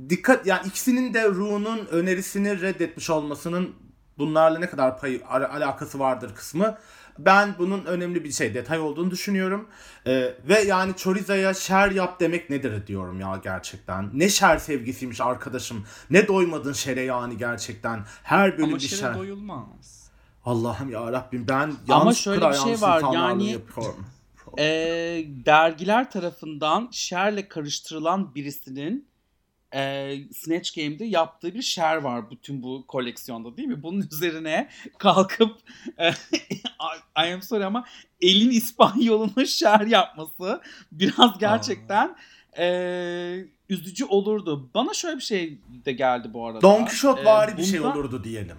dikkat 0.09 0.47
yani 0.47 0.67
ikisinin 0.67 1.15
de 1.15 1.29
Ru'nun 1.29 1.87
önerisini 1.87 2.61
reddetmiş 2.61 3.11
olmasının 3.11 3.75
bunlarla 4.19 4.59
ne 4.59 4.71
kadar 4.71 4.99
payı 5.01 5.23
al- 5.29 5.43
alakası 5.43 5.99
vardır 5.99 6.35
kısmı. 6.35 6.79
Ben 7.19 7.55
bunun 7.59 7.85
önemli 7.85 8.25
bir 8.25 8.33
şey 8.33 8.55
detay 8.55 8.79
olduğunu 8.79 9.11
düşünüyorum. 9.11 9.69
Ee, 10.07 10.35
ve 10.49 10.61
yani 10.61 10.97
Choriza'ya 10.97 11.55
şer 11.55 11.91
yap 11.91 12.21
demek 12.21 12.51
nedir 12.51 12.87
diyorum 12.87 13.21
ya 13.21 13.41
gerçekten. 13.45 14.11
Ne 14.15 14.29
şer 14.29 14.59
sevgisiymiş 14.59 15.21
arkadaşım. 15.21 15.87
Ne 16.11 16.29
doymadın 16.29 16.73
şere 16.73 17.01
yani 17.03 17.37
gerçekten. 17.37 18.05
Her 18.23 18.53
bölüm 18.53 18.65
Ama 18.65 18.77
bir 18.77 18.81
şer. 18.81 19.19
doyulmaz. 19.19 20.11
Allah'ım 20.45 20.91
ya 20.91 21.13
Rabbim 21.13 21.49
ben 21.49 21.73
Ama 21.89 22.13
şöyle 22.15 22.49
bir 22.49 22.55
şey 22.55 22.81
var, 22.81 23.03
yani- 23.15 23.51
yapıyorum. 23.53 24.07
Ee, 24.59 24.65
dergiler 25.47 26.11
tarafından 26.11 26.89
şerle 26.93 27.49
karıştırılan 27.49 28.35
birisinin 28.35 29.09
e, 29.75 30.17
Snatch 30.33 30.77
Game'de 30.77 31.05
yaptığı 31.05 31.55
bir 31.55 31.63
şer 31.63 31.97
var 31.97 32.31
bütün 32.31 32.63
bu 32.63 32.85
koleksiyonda 32.89 33.57
değil 33.57 33.69
mi? 33.69 33.83
Bunun 33.83 34.09
üzerine 34.13 34.69
kalkıp 34.99 35.57
e, 35.99 36.11
I 37.27 37.33
am 37.35 37.43
sorry 37.43 37.65
ama 37.65 37.85
elin 38.21 38.51
İspanyolunu 38.51 39.47
şer 39.47 39.81
yapması 39.81 40.63
biraz 40.93 41.39
gerçekten 41.39 42.17
e, 42.59 43.45
üzücü 43.69 44.05
olurdu. 44.05 44.71
Bana 44.75 44.95
şöyle 44.95 45.17
bir 45.17 45.23
şey 45.23 45.59
de 45.85 45.93
geldi 45.93 46.29
bu 46.35 46.47
arada. 46.47 46.61
Don 46.61 46.85
Quixote 46.85 47.25
vari 47.25 47.57
bir 47.57 47.63
şey 47.63 47.81
bundan- 47.81 47.97
olurdu 47.97 48.25
diyelim. 48.25 48.57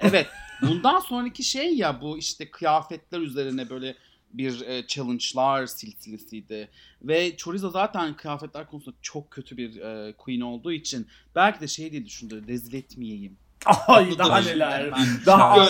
Evet. 0.00 0.26
Bundan 0.62 1.00
sonraki 1.00 1.42
şey 1.42 1.76
ya 1.76 2.00
bu 2.00 2.18
işte 2.18 2.50
kıyafetler 2.50 3.18
üzerine 3.18 3.70
böyle 3.70 3.94
bir 4.32 4.60
e, 4.60 4.86
challenge'lar 4.86 5.66
silsilesiydi. 5.66 6.68
Ve 7.02 7.36
Chorizo 7.36 7.70
zaten 7.70 8.16
kıyafetler 8.16 8.66
konusunda 8.66 8.96
çok 9.02 9.30
kötü 9.30 9.56
bir 9.56 9.76
e, 9.80 10.12
queen 10.12 10.40
olduğu 10.40 10.72
için 10.72 11.06
belki 11.34 11.60
de 11.60 11.68
şey 11.68 11.92
diye 11.92 12.06
düşündü 12.06 12.48
rezil 12.48 12.74
etmeyeyim. 12.74 13.36
Ay 13.66 14.18
daha 14.18 14.30
da 14.30 14.40
neler. 14.40 14.90
Daha. 15.26 15.66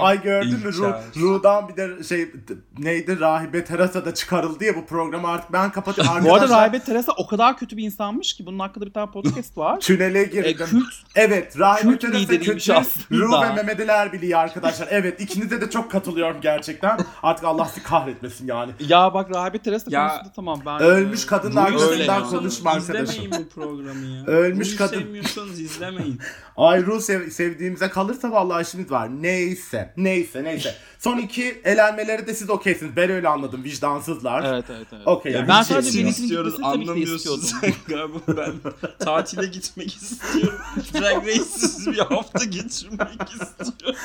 Ay 0.00 0.22
gördün 0.22 0.58
mü 0.58 0.72
Ru. 0.72 0.94
Ru'dan 1.16 1.68
bir 1.68 1.76
de 1.76 2.02
şey 2.04 2.30
neydi 2.78 3.20
Rahibe 3.20 3.64
Terasa 3.64 4.04
da 4.04 4.14
çıkarıldı 4.14 4.64
ya 4.64 4.76
bu 4.76 4.86
programı 4.86 5.28
artık 5.28 5.52
ben 5.52 5.72
kapatıyorum. 5.72 6.12
Bu 6.24 6.34
arada 6.34 6.34
Arkadaşlar 6.34 6.60
Rahibe 6.60 6.78
Teresa 6.84 7.12
o 7.16 7.26
kadar 7.26 7.56
kötü 7.58 7.76
bir 7.76 7.84
insanmış 7.84 8.32
ki 8.32 8.46
bunun 8.46 8.58
hakkında 8.58 8.86
bir 8.86 8.92
tane 8.92 9.10
podcast 9.10 9.58
var. 9.58 9.80
tünele 9.80 10.20
e, 10.20 10.24
girdim. 10.24 10.66
kült 10.66 10.84
Evet, 11.14 11.58
Rahibe 11.58 11.90
Kült 11.90 12.00
Teresa 12.00 12.18
lideriymiş 12.18 12.66
kötü. 12.66 12.78
aslında. 12.78 13.06
Ru 13.24 13.32
ve 13.42 13.54
Mehmet 13.54 13.80
Ali 13.80 13.90
Erbil'i 13.90 14.36
arkadaşlar. 14.36 14.88
Evet, 14.90 15.20
ikinize 15.20 15.60
de 15.60 15.70
çok 15.70 15.90
katılıyorum 15.90 16.40
gerçekten. 16.40 16.98
Artık 17.22 17.44
Allah 17.44 17.64
sizi 17.64 17.82
kahretmesin 17.82 18.46
yani. 18.46 18.72
ya 18.80 19.14
bak 19.14 19.30
Rahibe 19.34 19.58
Teresa 19.58 19.86
Ya, 19.90 20.08
konusunda 20.08 20.32
tamam 20.36 20.60
ben 20.66 20.80
ölmüş 20.80 21.26
e, 21.32 21.36
gözünden 21.70 21.98
sevmiyorum. 21.98 22.30
konuşma 22.30 22.70
arkadaşım. 22.70 23.04
İzlemeyin 23.04 23.32
bu 23.32 23.48
programı 23.60 24.06
ya. 24.06 24.24
Ölmüş 24.26 24.68
Ru'yu 24.68 24.78
kadın. 24.78 24.98
sevmiyorsanız 25.00 25.60
izlemeyin. 25.60 26.20
Ay 26.56 26.86
Ru 26.86 27.00
sev- 27.00 27.30
sevdiğimize 27.32 27.88
kalırsa 27.88 28.32
vallahi 28.32 28.62
işimiz 28.62 28.90
var. 28.90 29.08
Neyse, 29.22 29.92
neyse, 29.96 30.44
neyse. 30.44 30.74
Son 30.98 31.18
iki 31.18 31.60
elenmeleri 31.64 32.26
de 32.26 32.34
siz 32.34 32.50
okeysiniz. 32.50 32.96
Ben 32.96 33.10
öyle 33.10 33.28
anladım. 33.28 33.64
Vicdansızlar. 33.64 34.44
Evet 34.54 34.64
evet 34.70 34.86
evet. 34.92 35.06
Okey. 35.06 35.32
Ya 35.32 35.38
yani. 35.38 35.48
ben 35.48 35.60
biz 35.60 35.66
sadece 35.66 35.98
Venüs'ün 35.98 36.22
istiyoruz 36.22 36.56
gitmesini 36.56 36.86
tabii 36.86 37.04
ki 37.04 37.10
de 37.10 37.14
istiyordum. 37.14 37.48
Galiba 37.88 38.18
ben 38.28 38.72
tatile 38.98 39.46
gitmek 39.46 39.96
istiyorum. 39.96 40.58
Drag 40.94 41.26
Race'siz 41.26 41.86
bir 41.86 41.98
hafta 41.98 42.44
geçirmek 42.44 43.30
istiyorum. 43.30 44.00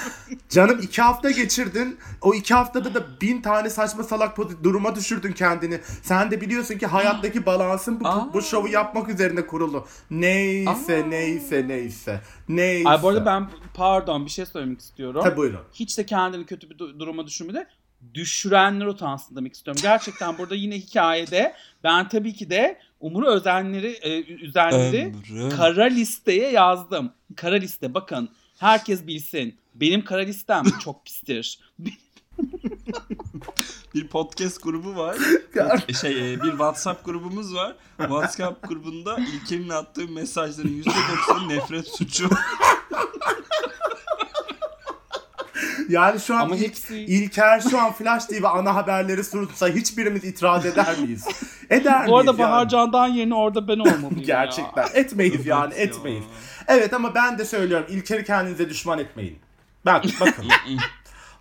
Canım 0.49 0.79
iki 0.81 1.01
hafta 1.01 1.31
geçirdin. 1.31 1.97
O 2.21 2.33
iki 2.33 2.53
haftada 2.53 2.93
da 2.93 3.21
bin 3.21 3.41
tane 3.41 3.69
saçma 3.69 4.03
salak 4.03 4.37
duruma 4.63 4.95
düşürdün 4.95 5.31
kendini. 5.31 5.79
Sen 6.03 6.31
de 6.31 6.41
biliyorsun 6.41 6.77
ki 6.77 6.87
hayattaki 6.87 7.45
balansın 7.45 7.99
bu, 7.99 8.07
Aa. 8.07 8.33
bu 8.33 8.41
şovu 8.41 8.67
yapmak 8.67 9.09
üzerine 9.09 9.47
kurulu. 9.47 9.87
Neyse, 10.11 11.03
Aa. 11.05 11.07
neyse, 11.07 11.67
neyse. 11.67 12.21
Neyse. 12.49 12.89
Ay 12.89 13.01
bu 13.01 13.07
arada 13.07 13.25
ben 13.25 13.49
pardon 13.73 14.25
bir 14.25 14.31
şey 14.31 14.45
söylemek 14.45 14.79
istiyorum. 14.79 15.21
Tabii 15.23 15.37
buyurun. 15.37 15.59
Hiç 15.73 15.97
de 15.97 16.05
kendini 16.05 16.45
kötü 16.45 16.69
bir 16.69 16.75
du- 16.77 16.99
duruma 16.99 17.27
düşürmede 17.27 17.67
düşürenler 18.13 18.85
utansın 18.85 19.35
demek 19.35 19.53
istiyorum. 19.53 19.81
Gerçekten 19.83 20.37
burada 20.37 20.55
yine 20.55 20.75
hikayede 20.75 21.53
ben 21.83 22.09
tabii 22.09 22.33
ki 22.33 22.49
de 22.49 22.79
Umur 22.99 23.23
Özenleri, 23.23 23.87
e, 23.91 24.23
Üzenleri 24.23 25.13
kara 25.49 25.83
listeye 25.85 26.51
yazdım. 26.51 27.11
Kara 27.35 27.55
liste 27.55 27.93
bakın 27.93 28.29
herkes 28.59 29.07
bilsin. 29.07 29.55
Benim 29.75 30.05
kara 30.05 30.21
listem 30.21 30.63
çok 30.83 31.05
pistir. 31.05 31.59
bir 33.95 34.07
podcast 34.07 34.63
grubu 34.63 34.95
var. 34.95 35.17
Şey 36.01 36.33
e, 36.33 36.41
bir 36.43 36.49
WhatsApp 36.49 37.05
grubumuz 37.05 37.55
var. 37.55 37.75
WhatsApp 37.97 38.69
grubunda 38.69 39.17
İlker'in 39.17 39.69
attığı 39.69 40.07
mesajların 40.07 40.83
%90'ı 40.83 41.49
nefret 41.49 41.87
suçu. 41.87 42.29
Yani 45.89 46.19
şu 46.19 46.35
an 46.35 46.39
Ama 46.39 46.55
hepsi 46.55 46.97
İlker 46.97 47.59
şu 47.59 47.79
an 47.79 47.93
Flash 47.93 48.25
TV 48.25 48.45
ana 48.45 48.75
haberleri 48.75 49.23
sunsa 49.23 49.67
hiçbirimiz 49.67 50.23
itiraz 50.23 50.65
eder 50.65 50.99
miyiz? 50.99 51.27
Eder 51.69 51.97
miyiz 51.97 52.11
bu 52.11 52.17
arada 52.17 52.31
yani? 52.31 52.39
Bahar 52.39 52.69
Candan 52.69 53.07
yerine 53.07 53.35
orada 53.35 53.67
ben 53.67 53.79
olmalıyım 53.79 54.23
Gerçekten. 54.25 54.81
ya. 54.81 54.89
Etmeyiz 54.93 55.45
yani 55.45 55.73
etmeyiz. 55.73 56.23
Evet 56.67 56.93
ama 56.93 57.15
ben 57.15 57.37
de 57.37 57.45
söylüyorum 57.45 57.87
İlker'i 57.89 58.23
kendinize 58.25 58.69
düşman 58.69 58.99
etmeyin. 58.99 59.39
Bak 59.85 60.05
bakın. 60.21 60.45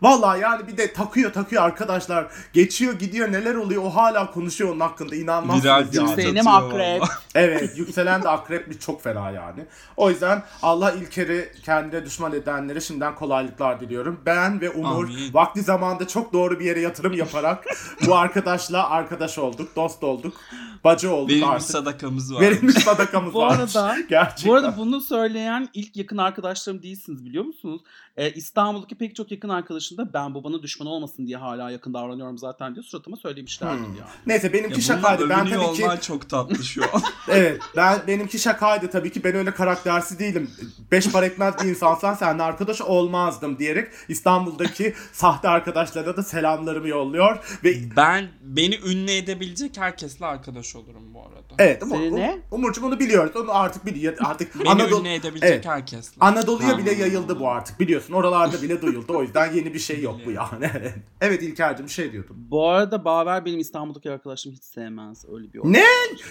Vallahi 0.03 0.41
yani 0.41 0.67
bir 0.69 0.77
de 0.77 0.93
takıyor 0.93 1.33
takıyor 1.33 1.63
arkadaşlar. 1.63 2.27
Geçiyor 2.53 2.93
gidiyor 2.93 3.33
neler 3.33 3.55
oluyor 3.55 3.83
o 3.85 3.91
hala 3.91 4.31
konuşuyor 4.31 4.71
onun 4.71 4.81
hakkında 4.81 5.17
inanmazsınız 5.17 5.65
mi 6.05 6.11
Atıyor 6.13 6.65
akrep? 6.65 7.01
valla. 7.03 7.09
Evet 7.35 7.79
yükselen 7.79 8.23
de 8.23 8.29
akrep 8.29 8.71
bir 8.71 8.79
çok 8.79 9.03
fena 9.03 9.31
yani. 9.31 9.65
O 9.97 10.11
yüzden 10.11 10.43
Allah 10.63 10.93
İlker'i 10.93 11.53
kendine 11.65 12.05
düşman 12.05 12.33
edenlere 12.33 12.81
şimdiden 12.81 13.15
kolaylıklar 13.15 13.81
diliyorum. 13.81 14.21
Ben 14.27 14.61
ve 14.61 14.71
Umur 14.71 15.05
Amin. 15.05 15.35
vakti 15.35 15.63
zamanda 15.63 16.09
çok 16.09 16.33
doğru 16.33 16.61
bir 16.61 16.65
yere 16.65 16.81
yatırım 16.81 17.13
yaparak 17.13 17.65
bu 18.07 18.17
arkadaşla 18.17 18.91
arkadaş 18.91 19.39
olduk, 19.39 19.77
dost 19.77 20.05
olduk. 20.05 20.35
Bacı 20.85 21.11
olduk 21.15 21.31
Verilmiş 21.31 21.49
artık. 21.55 21.71
sadakamız 21.71 22.35
var. 22.35 22.41
Verilmiş 22.41 22.75
sadakamız 22.85 23.35
Bu 23.35 23.39
var. 23.39 23.57
arada- 23.59 23.97
Gerçekten. 24.09 24.51
Bu 24.51 24.55
arada 24.55 24.75
bunu 24.77 25.01
söyleyen 25.01 25.69
ilk 25.75 25.97
yakın 25.97 26.17
arkadaşlarım 26.17 26.83
değilsiniz 26.83 27.25
biliyor 27.25 27.45
musunuz? 27.45 27.81
Ee, 28.17 28.31
İstanbul'daki 28.31 28.95
pek 28.95 29.17
çok 29.17 29.31
yakın 29.31 29.49
arkadaşım 29.49 29.99
da 29.99 30.12
ben 30.15 30.35
babanın 30.35 30.62
düşmanı 30.62 30.89
olmasın 30.89 31.27
diye 31.27 31.37
hala 31.37 31.71
yakın 31.71 31.95
davranıyorum 31.95 32.39
zaten 32.39 32.75
diye 32.75 32.83
suratıma 32.83 33.17
söylemişlerdi 33.17 33.77
Hmm. 33.77 33.85
yani. 33.85 34.11
Neyse 34.27 34.47
Ya 34.47 34.53
benimki 34.53 34.73
bunun 34.75 34.81
şakaydı. 34.81 35.29
Ben 35.29 35.49
tabii 35.49 35.73
ki 35.77 36.07
çok 36.07 36.29
tatlı 36.31 36.65
şu 36.65 36.83
an. 36.95 37.03
evet 37.29 37.61
ben 37.77 37.99
benimki 38.07 38.39
şakaydı 38.39 38.91
tabii 38.91 39.12
ki 39.12 39.25
ben 39.25 39.35
öyle 39.35 39.51
karaktersiz 39.51 40.19
değilim. 40.19 40.51
Beş 40.93 41.11
para 41.12 41.27
etmez 41.27 41.55
bir 41.65 41.69
insansan 41.69 42.15
seninle 42.15 42.43
arkadaş 42.43 42.81
olmazdım 42.81 43.59
diyerek 43.59 43.89
İstanbul'daki 44.09 44.95
sahte 45.12 45.49
arkadaşlara 45.49 46.17
da 46.17 46.23
selamlarımı 46.23 46.89
yolluyor 46.89 47.59
ve 47.65 47.97
ben 47.97 48.29
beni 48.43 48.77
ünlü 48.77 49.11
edebilecek 49.11 49.77
herkesle 49.79 50.27
arkadaş 50.27 50.76
olurum 50.77 51.15
bu 51.15 51.21
arada. 51.23 51.55
evet 51.59 51.83
ama 51.83 51.95
Seni 51.97 52.17
ne? 52.17 52.39
Umurcuğum 52.51 52.87
onu 52.87 53.01
biliyoruz. 53.01 53.37
Onu 53.37 53.55
artık 53.57 53.87
biliyor. 53.87 54.15
Artık 54.25 54.61
Beni 54.61 54.69
Anadolu 54.71 55.01
ünlü 55.01 55.09
edebilecek 55.09 55.51
Evet. 55.51 55.67
herkesle. 55.67 56.17
Anadolu'ya 56.21 56.69
Ha. 56.73 56.79
bile 56.79 56.93
yayıldı 56.95 57.41
bu 57.41 57.49
artık 57.49 57.81
biliyorsun. 57.81 58.12
Oralarda 58.15 58.62
bile 58.62 58.83
duyuldu. 58.83 59.12
O 59.17 59.23
yüzden 59.23 59.53
yeni 59.53 59.75
bir 59.75 59.79
şey 59.79 60.01
yok 60.03 60.17
bu 60.27 60.31
yani. 60.31 60.71
evet 61.21 61.43
İlker'cim 61.43 61.87
bir 61.87 61.91
şey 61.93 62.12
diyordun. 62.12 62.37
Bu 62.51 62.69
arada 62.69 63.05
Baver 63.05 63.45
benim 63.45 63.59
İstanbul'daki 63.61 64.11
arkadaşım 64.11 64.53
hiç 64.53 64.65
sevmez 64.65 65.25
öyle 65.33 65.53
bir 65.53 65.61
Ne? 65.65 65.85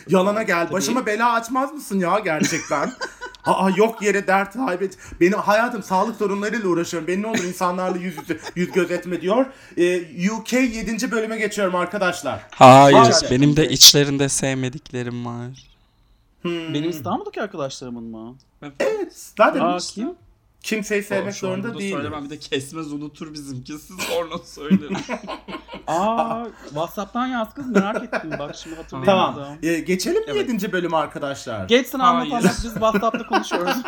Yalana 0.09 0.43
gel. 0.43 0.63
Tabii. 0.65 0.73
Başıma 0.73 1.05
bela 1.05 1.33
açmaz 1.33 1.73
mısın 1.73 1.99
ya 1.99 2.19
gerçekten? 2.19 2.91
Aa 3.45 3.69
yok 3.69 4.01
yere 4.01 4.27
dert 4.27 4.53
kaybet. 4.53 4.97
Benim 5.21 5.39
hayatım 5.39 5.83
sağlık 5.83 6.15
sorunlarıyla 6.15 6.69
uğraşıyorum. 6.69 7.07
Beni 7.07 7.21
ne 7.21 7.27
olur 7.27 7.43
insanlarla 7.43 7.97
yüz 7.97 8.17
yüze, 8.17 8.39
yüz 8.55 8.71
göz 8.71 8.91
etme 8.91 9.21
diyor. 9.21 9.45
Ee, 9.77 10.29
UK 10.31 10.53
7. 10.53 11.11
bölüme 11.11 11.37
geçiyorum 11.37 11.75
arkadaşlar. 11.75 12.39
Hayır, 12.51 12.97
Hayır. 12.97 13.15
benim 13.31 13.55
de 13.57 13.69
içlerinde 13.69 14.29
sevmediklerim 14.29 15.25
var. 15.25 15.67
Hmm. 16.41 16.73
Benim 16.73 16.89
İstanbul'daki 16.89 17.41
arkadaşlarımın 17.41 18.03
mı? 18.03 18.35
Evet. 18.79 19.31
Zaten 19.37 19.59
Aa 19.59 19.77
kim? 19.77 20.09
Kimseyi 20.65 21.03
sevmek 21.03 21.33
Şu 21.33 21.39
zorunda 21.39 21.79
değil. 21.79 21.93
Söylemem 21.93 22.25
bir 22.25 22.29
de 22.29 22.39
kesmez 22.39 22.93
unutur 22.93 23.33
bizimkisi 23.33 23.93
sonra 24.09 24.37
söylerim. 24.45 24.97
Aa 25.87 26.45
WhatsApp'tan 26.65 27.27
yaz 27.27 27.53
kız 27.53 27.67
merak 27.67 28.03
ettim 28.03 28.31
bak 28.39 28.55
şimdi 28.55 28.75
hatırlayamadım. 28.75 29.35
Tamam. 29.43 29.57
Ee, 29.63 29.79
geçelim 29.79 30.21
mi 30.21 30.27
Evet. 30.27 30.49
7. 30.49 30.71
bölüm 30.71 30.93
arkadaşlar? 30.93 31.67
Geç 31.67 31.87
sen 31.87 31.99
anlat 31.99 32.21
Hayır. 32.21 32.33
anlat 32.33 32.61
biz 32.63 32.73
WhatsApp'ta 32.73 33.27
konuşuyoruz. 33.27 33.75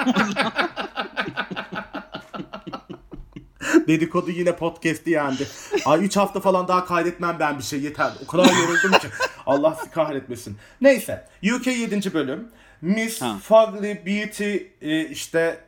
Dedikodu 3.88 4.32
yine 4.32 4.56
podcast'i 4.56 5.10
yendi. 5.12 5.48
Ay 5.86 6.06
3 6.06 6.18
hafta 6.18 6.40
falan 6.40 6.68
daha 6.68 6.86
kaydetmem 6.86 7.38
ben 7.40 7.58
bir 7.58 7.64
şey 7.64 7.82
yeter. 7.82 8.12
O 8.24 8.28
kadar 8.28 8.46
yoruldum 8.46 8.92
ki. 8.92 9.08
Allah 9.46 9.76
sizi 9.80 9.92
kahretmesin. 9.92 10.58
Neyse. 10.82 11.28
UK 11.56 11.68
7. 11.68 12.14
bölüm. 12.14 12.48
Miss 12.82 13.22
Ha. 13.22 13.38
Fugly 13.44 14.06
Beauty 14.06 14.56
e, 14.82 15.10
işte 15.10 15.67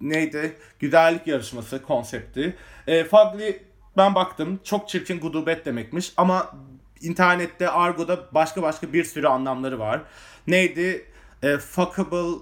neydi? 0.00 0.56
Güzellik 0.78 1.26
yarışması 1.26 1.82
konsepti. 1.82 2.56
E, 2.86 3.04
Fugly 3.04 3.62
ben 3.96 4.14
baktım 4.14 4.60
çok 4.64 4.88
çirkin 4.88 5.20
gudubet 5.20 5.66
demekmiş 5.66 6.12
ama 6.16 6.52
internette 7.00 7.70
argoda 7.70 8.34
başka 8.34 8.62
başka 8.62 8.92
bir 8.92 9.04
sürü 9.04 9.26
anlamları 9.26 9.78
var. 9.78 10.00
Neydi? 10.46 11.06
E, 11.42 11.56
fuckable 11.56 12.38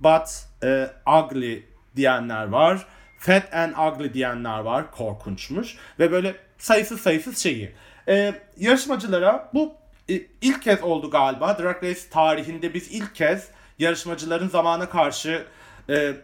but 0.00 0.44
e, 0.64 0.90
ugly 1.06 1.66
diyenler 1.96 2.48
var. 2.48 2.86
Fat 3.18 3.54
and 3.54 3.72
ugly 3.72 4.14
diyenler 4.14 4.58
var. 4.58 4.90
Korkunçmuş. 4.90 5.76
Ve 5.98 6.12
böyle 6.12 6.34
sayısız 6.58 7.00
sayısız 7.00 7.38
şeyi. 7.38 7.72
E, 8.08 8.34
yarışmacılara 8.56 9.50
bu 9.54 9.74
e, 10.08 10.14
ilk 10.40 10.62
kez 10.62 10.82
oldu 10.82 11.10
galiba. 11.10 11.58
Drag 11.58 11.84
Race 11.84 12.00
tarihinde 12.10 12.74
biz 12.74 12.92
ilk 12.92 13.14
kez 13.14 13.48
yarışmacıların 13.78 14.48
zamana 14.48 14.88
karşı 14.88 15.46
e, 15.90 16.16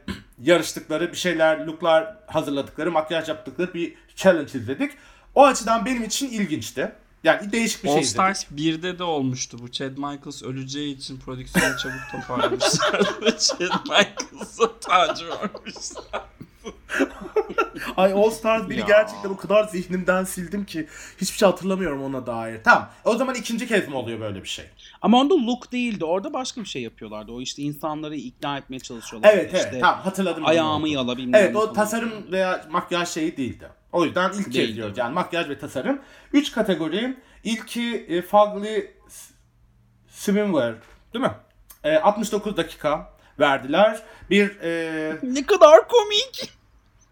yarıştıkları 0.42 1.12
bir 1.12 1.16
şeyler, 1.16 1.66
looklar 1.66 2.16
hazırladıkları, 2.26 2.92
makyaj 2.92 3.28
yaptıkları 3.28 3.74
bir 3.74 3.94
challenge 4.16 4.58
izledik. 4.58 4.92
O 5.34 5.46
açıdan 5.46 5.86
benim 5.86 6.04
için 6.04 6.30
ilginçti. 6.30 6.92
Yani 7.24 7.52
değişik 7.52 7.84
bir 7.84 7.88
şey 7.88 7.96
All 7.96 8.02
izledik. 8.02 8.14
Stars 8.14 8.44
1'de 8.44 8.98
de 8.98 9.04
olmuştu 9.04 9.58
bu. 9.62 9.70
Chad 9.70 9.90
Michaels 9.90 10.42
öleceği 10.42 10.96
için 10.96 11.18
prodüksiyonu 11.18 11.78
çabuk 11.78 12.00
toparlamışlar. 12.12 13.02
Chad 13.38 13.86
Michaels'a 13.88 14.80
tacı 14.80 15.28
vermişler. 15.28 16.22
Ay 17.96 18.12
All 18.12 18.30
Stars 18.30 18.62
1'i 18.62 18.78
Ya. 18.78 18.86
gerçekten 18.86 19.28
o 19.28 19.36
kadar 19.36 19.64
zihnimden 19.64 20.24
sildim 20.24 20.64
ki 20.64 20.86
hiçbir 21.20 21.38
şey 21.38 21.46
hatırlamıyorum 21.48 22.02
ona 22.02 22.26
dair. 22.26 22.60
Tamam. 22.64 22.90
O 23.04 23.16
zaman 23.16 23.34
ikinci 23.34 23.66
kez 23.68 23.88
mi 23.88 23.94
oluyor 23.94 24.20
böyle 24.20 24.42
bir 24.42 24.48
şey? 24.48 24.64
Ama 25.02 25.20
onda 25.20 25.34
look 25.34 25.72
değildi. 25.72 26.04
Orada 26.04 26.32
başka 26.32 26.60
bir 26.60 26.66
şey 26.66 26.82
yapıyorlardı. 26.82 27.32
O 27.32 27.40
işte 27.40 27.62
insanları 27.62 28.16
ikna 28.16 28.58
etmeye 28.58 28.80
çalışıyorlar. 28.80 29.30
Evet 29.34 29.50
evet. 29.54 29.64
İşte 29.64 29.78
Tamam 29.80 30.00
hatırladım. 30.00 30.46
Ayağımı 30.46 30.88
yala 30.88 31.16
bilmem 31.16 31.40
Evet 31.40 31.56
o 31.56 31.60
falan. 31.60 31.74
tasarım 31.74 32.32
veya 32.32 32.66
makyaj 32.70 33.08
şeyi 33.08 33.36
değildi. 33.36 33.68
O 33.92 34.04
yüzden 34.04 34.28
ilk 34.32 34.44
kez 34.44 34.54
Değildi. 34.54 34.76
diyoruz. 34.76 34.98
Yani 34.98 35.14
makyaj 35.14 35.48
ve 35.48 35.58
tasarım. 35.58 36.00
Üç 36.32 36.52
kategori. 36.52 37.16
İlki 37.44 38.06
e, 38.08 38.22
Fugly 38.22 38.90
Swimwear 40.08 40.74
değil 41.14 41.24
mi? 41.24 41.30
E, 41.84 41.96
69 41.96 42.56
dakika 42.56 43.12
verdiler. 43.40 44.02
Bir 44.30 44.60
e, 44.60 45.18
Ne 45.22 45.46
kadar 45.46 45.88
komik. 45.88 46.52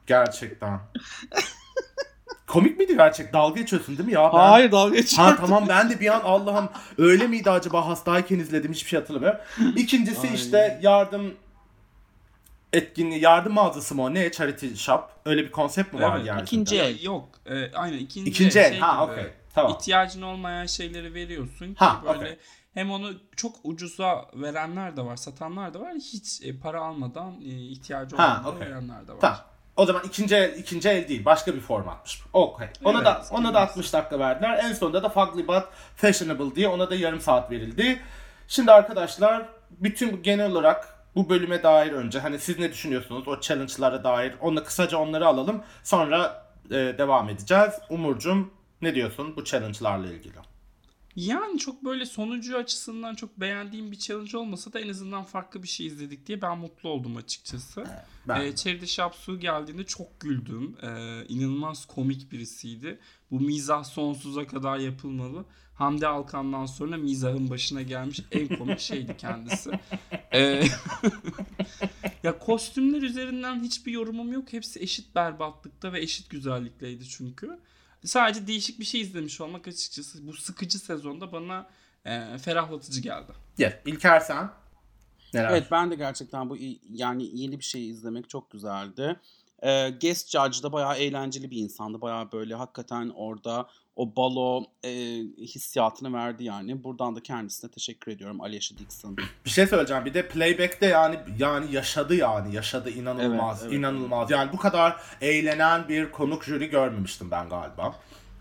Gerçekten. 0.07 0.81
Komik 2.47 2.79
miydi 2.79 2.97
gerçek? 2.97 3.33
Dalga 3.33 3.61
geçiyorsun 3.61 3.99
değil 3.99 4.09
mi 4.09 4.15
ya? 4.15 4.31
Ben- 4.33 4.39
Hayır 4.39 4.73
dalga 4.73 4.97
geçiyorum. 4.97 5.31
Ha 5.33 5.37
tamam 5.41 5.65
ben 5.69 5.91
de 5.91 6.01
bir 6.01 6.15
an 6.15 6.21
Allah'ım 6.25 6.69
öyle 6.99 7.27
miydi 7.27 7.51
acaba 7.51 7.87
hastayken 7.87 8.39
izledim 8.39 8.73
hiçbir 8.73 8.89
şey 8.89 9.01
hatırlamıyorum. 9.01 9.41
İkincisi 9.77 10.29
Ay. 10.29 10.35
işte 10.35 10.79
yardım 10.83 11.35
etkinliği 12.73 13.21
yardım 13.21 13.53
mağazası 13.53 13.95
mı 13.95 14.03
o 14.03 14.15
ne 14.15 14.33
charity 14.33 14.75
shop 14.75 15.11
öyle 15.25 15.43
bir 15.45 15.51
konsept 15.51 15.95
mi 15.95 16.01
var 16.03 16.17
Evet, 16.17 16.27
yani? 16.27 16.43
ikinci 16.43 16.77
el. 16.79 17.03
Yok, 17.03 17.29
e, 17.47 17.73
aynen 17.73 17.99
ikinci, 17.99 18.31
İkinci 18.31 18.59
el 18.59 18.71
şey 18.71 18.79
ha 18.81 19.05
okey 19.05 19.27
tamam. 19.55 19.73
İhtiyacın 19.73 20.23
olmayan 20.23 20.67
şeyleri 20.67 21.15
veriyorsun 21.15 21.67
ki 21.67 21.85
Ha, 21.85 22.01
böyle 22.05 22.19
okey. 22.19 22.39
hem 22.75 22.91
onu 22.91 23.13
çok 23.37 23.57
ucuza 23.65 24.25
verenler 24.35 24.97
de 24.97 25.05
var, 25.05 25.17
satanlar 25.17 25.75
da 25.75 25.81
var. 25.81 25.95
Hiç 25.95 26.43
e, 26.43 26.59
para 26.59 26.81
almadan 26.81 27.41
e, 27.41 27.45
ihtiyacı 27.45 28.17
olanlara 28.17 28.49
okey. 28.49 28.61
verenler 28.69 29.09
de 29.09 29.13
var. 29.13 29.21
Tamam. 29.21 29.39
O 29.77 29.87
zaman 29.87 30.03
ikinci 30.05 30.37
el, 30.37 30.59
ikinci 30.59 30.89
el 30.89 31.09
değil 31.09 31.25
başka 31.25 31.55
bir 31.55 31.61
formatmış. 31.61 32.21
Okey. 32.33 32.69
Ona 32.85 32.97
Evet, 32.97 33.07
da 33.07 33.23
ona 33.31 33.55
da 33.55 33.59
evet. 33.61 33.71
60 33.71 33.93
dakika 33.93 34.19
verdiler. 34.19 34.61
En 34.65 34.73
sonunda 34.73 35.03
da 35.03 35.09
Fugly 35.09 35.49
But 35.49 35.63
Fashionable 35.97 36.55
diye 36.55 36.69
ona 36.69 36.91
da 36.91 36.95
yarım 36.95 37.21
saat 37.21 37.51
verildi. 37.51 38.01
Şimdi 38.49 38.73
arkadaşlar 38.73 39.43
bütün 39.71 40.23
genel 40.23 40.51
olarak 40.53 40.95
bu 41.17 41.29
bölüme 41.29 41.63
dair 41.63 41.93
önce 41.93 42.19
hani 42.21 42.39
siz 42.39 42.59
ne 42.59 42.73
düşünüyorsunuz 42.73 43.29
o 43.29 43.41
challenge'lara 43.41 44.05
dair 44.05 44.35
onu 44.41 44.65
kısaca 44.65 44.99
onları 44.99 45.27
alalım. 45.27 45.63
Sonra 45.83 46.45
e, 46.71 46.75
devam 46.75 47.29
edeceğiz. 47.29 47.73
Umurcum 47.91 48.51
ne 48.83 48.95
diyorsun 48.95 49.37
bu 49.37 49.45
challenge'larla 49.45 50.07
ilgili? 50.07 50.35
Yani 51.17 51.59
çok 51.59 51.85
böyle 51.85 52.07
sonucu 52.07 52.57
açısından 52.57 53.15
çok 53.15 53.41
beğendiğim 53.41 53.93
bir 53.93 53.99
challenge 53.99 54.37
olmasa 54.37 54.73
da 54.73 54.81
en 54.81 54.89
azından 54.89 55.25
farklı 55.25 55.63
bir 55.63 55.69
şey 55.69 55.87
izledik 55.87 56.27
diye 56.27 56.43
ben 56.43 56.59
mutlu 56.59 56.89
oldum 56.89 57.17
açıkçası. 57.17 57.85
Ben 58.29 58.41
Ee, 58.41 58.57
Charity 58.57 58.87
Shapsu 58.87 59.41
geldiğinde 59.41 59.85
çok 59.85 60.21
güldüm. 60.21 60.77
Ee, 60.83 61.25
inanılmaz 61.29 61.87
komik 61.87 62.33
birisiydi. 62.33 62.99
Bu 63.31 63.41
mizah 63.41 63.85
sonsuza 63.85 64.47
kadar 64.47 64.79
yapılmalı. 64.79 65.45
Hamdi 65.75 66.07
Alkan'dan 66.07 66.67
sonra 66.67 66.97
mizahın 66.97 67.51
başına 67.51 67.83
gelmiş 67.83 68.21
en 68.33 68.59
komik 68.59 68.81
şeydi 68.81 69.17
kendisi. 69.17 69.71
Ee, 70.33 70.65
ya 72.23 72.39
kostümler 72.39 73.03
üzerinden 73.03 73.63
hiçbir 73.63 73.93
yorumum 73.93 74.33
yok. 74.33 74.53
Hepsi 74.53 74.81
eşit 74.81 75.15
berbatlıkta 75.15 75.93
ve 75.93 76.01
eşit 76.01 76.31
güzellikteydi 76.31 77.09
çünkü. 77.09 77.59
Sadece 78.05 78.47
değişik 78.47 78.81
bir 78.81 78.85
şey 78.85 79.01
izlemiş 79.01 79.41
olmak 79.41 79.69
açıkçası 79.69 80.27
bu 80.27 80.33
sıkıcı 80.33 80.79
sezonda 80.79 81.33
bana 81.33 81.67
e, 82.05 82.39
ferahlatıcı 82.39 83.01
geldi. 83.01 83.33
Gel. 83.59 83.81
İlker 83.87 84.21
sen. 84.21 84.51
Neler? 85.35 85.51
Evet 85.51 85.67
ben 85.71 85.91
de 85.91 85.95
gerçekten 85.95 86.51
bu 86.51 86.57
yani 86.91 87.41
yeni 87.41 87.59
bir 87.59 87.65
şey 87.65 87.89
izlemek 87.91 88.31
çok 88.31 88.51
güzeldi. 88.51 89.17
Ee, 89.65 89.91
guest 90.01 90.31
Judge 90.31 90.63
da 90.63 90.73
bayağı 90.73 90.97
eğlenceli 90.97 91.51
bir 91.51 91.57
insandı. 91.57 92.01
Bayağı 92.01 92.33
böyle 92.33 92.55
hakikaten 92.55 93.13
orada 93.15 93.67
o 93.97 94.17
balo 94.17 94.65
e, 94.85 94.91
hissiyatını 95.39 96.13
verdi 96.13 96.45
yani. 96.45 96.85
Buradan 96.85 97.17
da 97.17 97.23
kendisine 97.23 97.71
teşekkür 97.71 98.13
ediyorum 98.13 98.41
Alicia 98.41 98.79
Dixon. 98.79 99.17
Bir 99.45 99.51
şey 99.51 99.67
söyleyeceğim. 99.67 100.05
Bir 100.05 100.15
de 100.15 100.29
playback'te 100.29 100.87
yani 100.87 101.19
yani 101.39 101.73
yaşadı 101.73 102.15
yani. 102.15 102.55
Yaşadı 102.55 102.91
inanılmaz. 102.91 103.59
Evet, 103.61 103.69
evet, 103.73 103.79
inanılmaz. 103.79 104.31
Yani 104.31 104.53
bu 104.53 104.57
kadar 104.57 105.01
eğlenen 105.21 105.89
bir 105.89 106.11
konuk 106.11 106.45
jüri 106.45 106.71
görmemiştim 106.71 107.31
ben 107.31 107.49
galiba. 107.49 107.95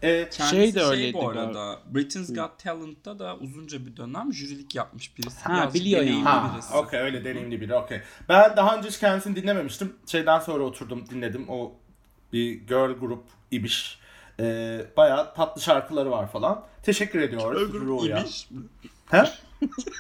Kendisi 0.08 0.50
Şey 0.50 0.76
de 0.76 0.80
şey, 0.80 0.90
öyleydi 0.90 1.14
bu 1.14 1.20
galiba. 1.20 1.42
arada. 1.42 1.80
Britain's 1.96 2.34
Got 2.34 2.60
Talent'ta 2.60 3.20
da 3.20 3.38
uzunca 3.38 3.86
bir 3.86 3.98
dönem 3.98 4.34
jürilik 4.34 4.76
yapmış 4.76 5.18
birisi. 5.18 5.44
Ha, 5.44 5.74
biliyor 5.74 6.04
yani. 6.04 6.24
ha, 6.24 6.52
birisi. 6.54 6.74
okey 6.74 7.00
öyle 7.00 7.26
deneyimli 7.26 7.62
biri 7.62 7.76
okey. 7.76 8.02
Ben 8.30 8.58
daha 8.58 8.78
önce 8.78 8.88
hiç 8.90 9.00
kendisini 9.00 9.36
dinlememiştim. 9.36 9.96
Şeyden 10.06 10.40
sonra 10.40 10.64
oturdum 10.64 11.06
dinledim. 11.10 11.46
O 11.50 11.72
bir 12.34 12.54
girl 12.54 12.92
grup 13.00 13.24
ibiş. 13.52 14.00
Ee, 14.40 14.86
bayağı 14.98 15.34
tatlı 15.34 15.62
şarkıları 15.62 16.12
var 16.12 16.32
falan. 16.32 16.66
Teşekkür 16.84 17.20
ediyoruz 17.22 17.62
Öbür 17.70 17.80
Ru'ya. 17.82 18.20
imiş 18.20 18.52
mi? 18.52 18.62
He? 19.12 19.24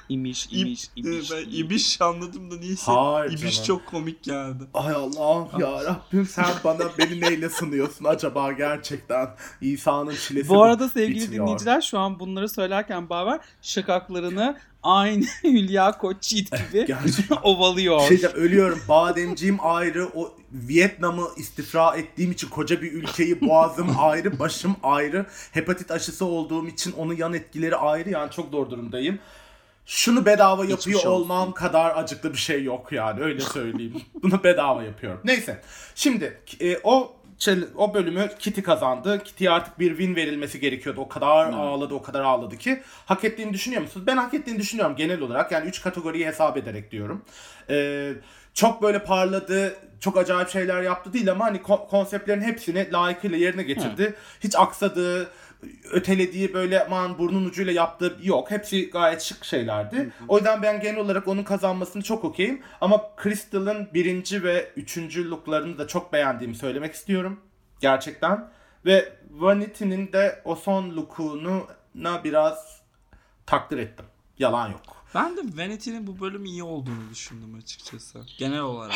İmiş, 0.10 0.48
imiş, 0.52 0.88
imiş. 0.96 1.32
ben 1.32 1.50
ibiş 1.52 2.02
anladım 2.02 2.52
da 2.52 2.56
niyeyse 2.56 2.91
Hayır 2.91 3.32
ibiş 3.32 3.56
canım. 3.56 3.67
çok 3.67 3.86
komik 3.86 4.24
geldi. 4.24 4.63
Ay 4.74 4.93
Allah'ım 4.93 5.60
ya 5.62 5.84
Rabbim 5.86 6.26
sen 6.26 6.46
bana 6.63 6.84
beni 6.98 7.22
neyle 7.22 7.50
sınıyorsun 7.50 8.06
acaba 8.06 8.52
gerçekten? 8.52 9.30
İsa'nın 9.62 10.15
çilesi 10.15 10.50
Bu 10.50 10.63
arada 10.63 10.89
sevgili 10.89 11.22
bitmiyor. 11.22 11.43
dinleyiciler 11.46 11.82
şu 11.82 12.00
an 12.00 12.19
bunları 12.19 12.50
söylerken 12.50 13.10
Baver 13.10 13.39
şakaklarını 13.62 14.58
aynı 14.84 15.26
Hülya 15.43 15.91
Koçyiğit 15.98 16.52
gibi 16.52 16.86
Gerçekten. 16.86 17.38
ovalıyor. 17.43 18.02
Şey 18.08 18.22
ölüyorum. 18.34 18.80
Bademciğim 18.89 19.58
ayrı. 19.62 20.10
O 20.15 20.34
Vietnam'ı 20.52 21.28
istifra 21.38 21.96
ettiğim 21.96 22.32
için 22.32 22.50
koca 22.50 22.82
bir 22.82 22.91
ülkeyi 22.93 23.41
boğazım 23.41 23.96
ayrı, 24.00 24.39
başım 24.39 24.76
ayrı. 24.84 25.26
Hepatit 25.52 25.91
aşısı 25.91 26.26
olduğum 26.26 26.67
için 26.74 26.92
onun 26.92 27.14
yan 27.14 27.34
etkileri 27.34 27.76
ayrı. 27.76 28.10
Yani 28.10 28.32
çok 28.32 28.52
zor 28.52 28.70
durumdayım. 28.70 29.20
Şunu 29.86 30.26
bedava 30.26 30.62
Hiçbir 30.64 30.72
yapıyor 30.72 31.00
şey 31.00 31.10
olsun. 31.10 31.22
olmam 31.22 31.52
kadar 31.54 31.98
acıklı 31.98 32.34
bir 32.34 32.38
şey 32.38 32.64
yok 32.64 32.92
yani 32.92 33.22
öyle 33.22 33.40
söyleyeyim. 33.42 34.02
Bunu 34.24 34.44
bedava 34.44 34.84
yapıyorum. 34.84 35.22
Neyse. 35.24 35.62
Şimdi 35.96 36.42
e, 36.62 36.78
o 36.84 37.14
o 37.76 37.94
bölümü 37.94 38.30
Kitty 38.40 38.62
kazandı. 38.62 39.24
Kitty'ye 39.24 39.50
artık 39.52 39.80
bir 39.80 39.90
win 39.90 40.16
verilmesi 40.16 40.60
gerekiyordu. 40.60 41.02
O 41.02 41.08
kadar 41.08 41.54
ağladı, 41.54 41.94
o 41.94 42.02
kadar 42.02 42.22
ağladı 42.22 42.58
ki. 42.58 42.82
Hak 43.06 43.24
ettiğini 43.24 43.54
düşünüyor 43.54 43.82
musunuz? 43.82 44.08
Ben 44.08 44.18
hak 44.18 44.34
ettiğini 44.34 44.60
düşünüyorum 44.60 44.96
genel 44.96 45.22
olarak. 45.22 45.52
Yani 45.52 45.68
3 45.70 45.82
kategoriyi 45.82 46.26
hesap 46.28 46.58
ederek 46.58 46.92
diyorum. 46.92 47.22
Ee, 47.70 48.14
çok 48.54 48.82
böyle 48.82 49.04
parladı, 49.04 49.76
çok 50.00 50.18
acayip 50.18 50.50
şeyler 50.50 50.82
yaptı 50.82 51.14
değil 51.14 51.32
ama 51.32 51.46
hani 51.46 51.58
ko- 51.58 51.88
konseptlerin 51.88 52.42
hepsini 52.42 52.92
layıkıyla 52.92 53.38
yerine 53.38 53.64
getirdi. 53.64 54.14
Hiç 54.44 54.56
aksadığı, 54.56 55.28
ötelediği 55.91 56.54
böyle 56.54 56.86
aman 56.86 57.17
burnun 57.17 57.45
ucuyla 57.45 57.73
yaptığı 57.73 58.17
yok. 58.23 58.52
Hepsi 58.52 58.89
gayet 58.89 59.21
şık 59.21 59.45
şeylerdi. 59.45 60.12
O 60.28 60.38
yüzden 60.38 60.62
ben 60.62 60.80
genel 60.80 60.99
olarak 60.99 61.28
onun 61.28 61.43
kazanmasını 61.43 62.04
çok 62.04 62.23
okeyim. 62.23 62.62
Ama 62.82 63.02
Crystal'ın 63.23 63.89
birinci 63.93 64.43
ve 64.43 64.71
üçüncü 64.76 65.30
looklarını 65.30 65.78
da 65.78 65.88
çok 65.88 66.13
beğendiğimi 66.13 66.56
söylemek 66.56 66.93
istiyorum. 66.93 67.39
Gerçekten. 67.80 68.49
Ve 68.86 69.13
Vanity'nin 69.32 70.13
de 70.13 70.41
o 70.45 70.56
son 70.56 70.95
look'unu 70.95 71.67
na 71.95 72.23
biraz 72.23 72.82
takdir 73.45 73.78
ettim. 73.78 74.06
Yalan 74.39 74.69
yok. 74.69 75.06
Ben 75.15 75.38
de 75.38 75.41
Vanity'nin 75.41 76.08
bu 76.08 76.19
bölüm 76.19 76.45
iyi 76.45 76.63
olduğunu 76.63 77.10
düşündüm 77.12 77.56
açıkçası. 77.56 78.26
Genel 78.38 78.62
olarak. 78.62 78.95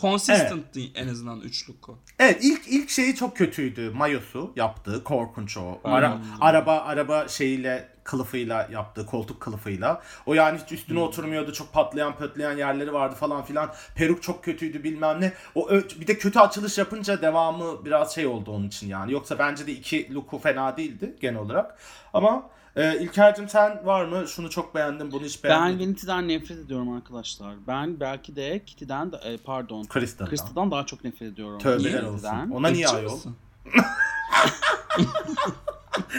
Consistent 0.00 0.74
değil 0.74 0.92
en 0.94 1.08
azından 1.08 1.40
üçlük 1.40 1.88
o. 1.88 1.98
Evet 2.18 2.38
ilk 2.44 2.68
ilk 2.68 2.90
şeyi 2.90 3.14
çok 3.14 3.36
kötüydü. 3.36 3.90
Mayosu 3.90 4.52
yaptığı 4.56 5.04
korkunç 5.04 5.56
o. 5.56 5.80
Ara, 5.84 6.18
araba 6.40 6.78
araba 6.78 7.28
şeyiyle 7.28 7.88
kılıfıyla 8.04 8.68
yaptığı 8.72 9.06
koltuk 9.06 9.40
kılıfıyla. 9.40 10.02
O 10.26 10.34
yani 10.34 10.58
hiç 10.64 10.72
üstüne 10.72 10.98
oturmuyordu. 10.98 11.52
Çok 11.52 11.72
patlayan 11.72 12.16
pötleyen 12.16 12.56
yerleri 12.56 12.92
vardı 12.92 13.14
falan 13.14 13.44
filan. 13.44 13.72
Peruk 13.94 14.22
çok 14.22 14.44
kötüydü 14.44 14.84
bilmem 14.84 15.20
ne. 15.20 15.32
O 15.54 15.70
bir 15.70 16.06
de 16.06 16.18
kötü 16.18 16.38
açılış 16.38 16.78
yapınca 16.78 17.22
devamı 17.22 17.84
biraz 17.84 18.14
şey 18.14 18.26
oldu 18.26 18.50
onun 18.50 18.66
için 18.66 18.88
yani. 18.88 19.12
Yoksa 19.12 19.38
bence 19.38 19.66
de 19.66 19.72
iki 19.72 20.14
look'u 20.14 20.38
fena 20.38 20.76
değildi 20.76 21.16
genel 21.20 21.40
olarak. 21.40 21.78
Ama 22.12 22.50
e, 22.76 22.98
İlker'cim 23.00 23.48
sen 23.48 23.86
var 23.86 24.04
mı? 24.04 24.28
Şunu 24.28 24.50
çok 24.50 24.74
beğendim, 24.74 25.12
bunu 25.12 25.24
hiç 25.24 25.44
Ben 25.44 25.50
beğenmedim. 25.50 25.86
Vanity'den 25.86 26.28
nefret 26.28 26.58
ediyorum 26.58 26.92
arkadaşlar. 26.92 27.54
Ben 27.66 28.00
belki 28.00 28.36
de 28.36 28.64
Kitty'den 28.64 29.12
de 29.12 29.38
pardon 29.44 29.86
Crystal'dan. 29.92 30.30
Crystal'dan 30.30 30.70
daha 30.70 30.86
çok 30.86 31.04
nefret 31.04 31.32
ediyorum. 31.32 31.58
Tövbeler 31.58 32.02
olsun. 32.02 32.50
Ona 32.50 32.68
niye 32.68 32.88
ayol? 32.88 33.18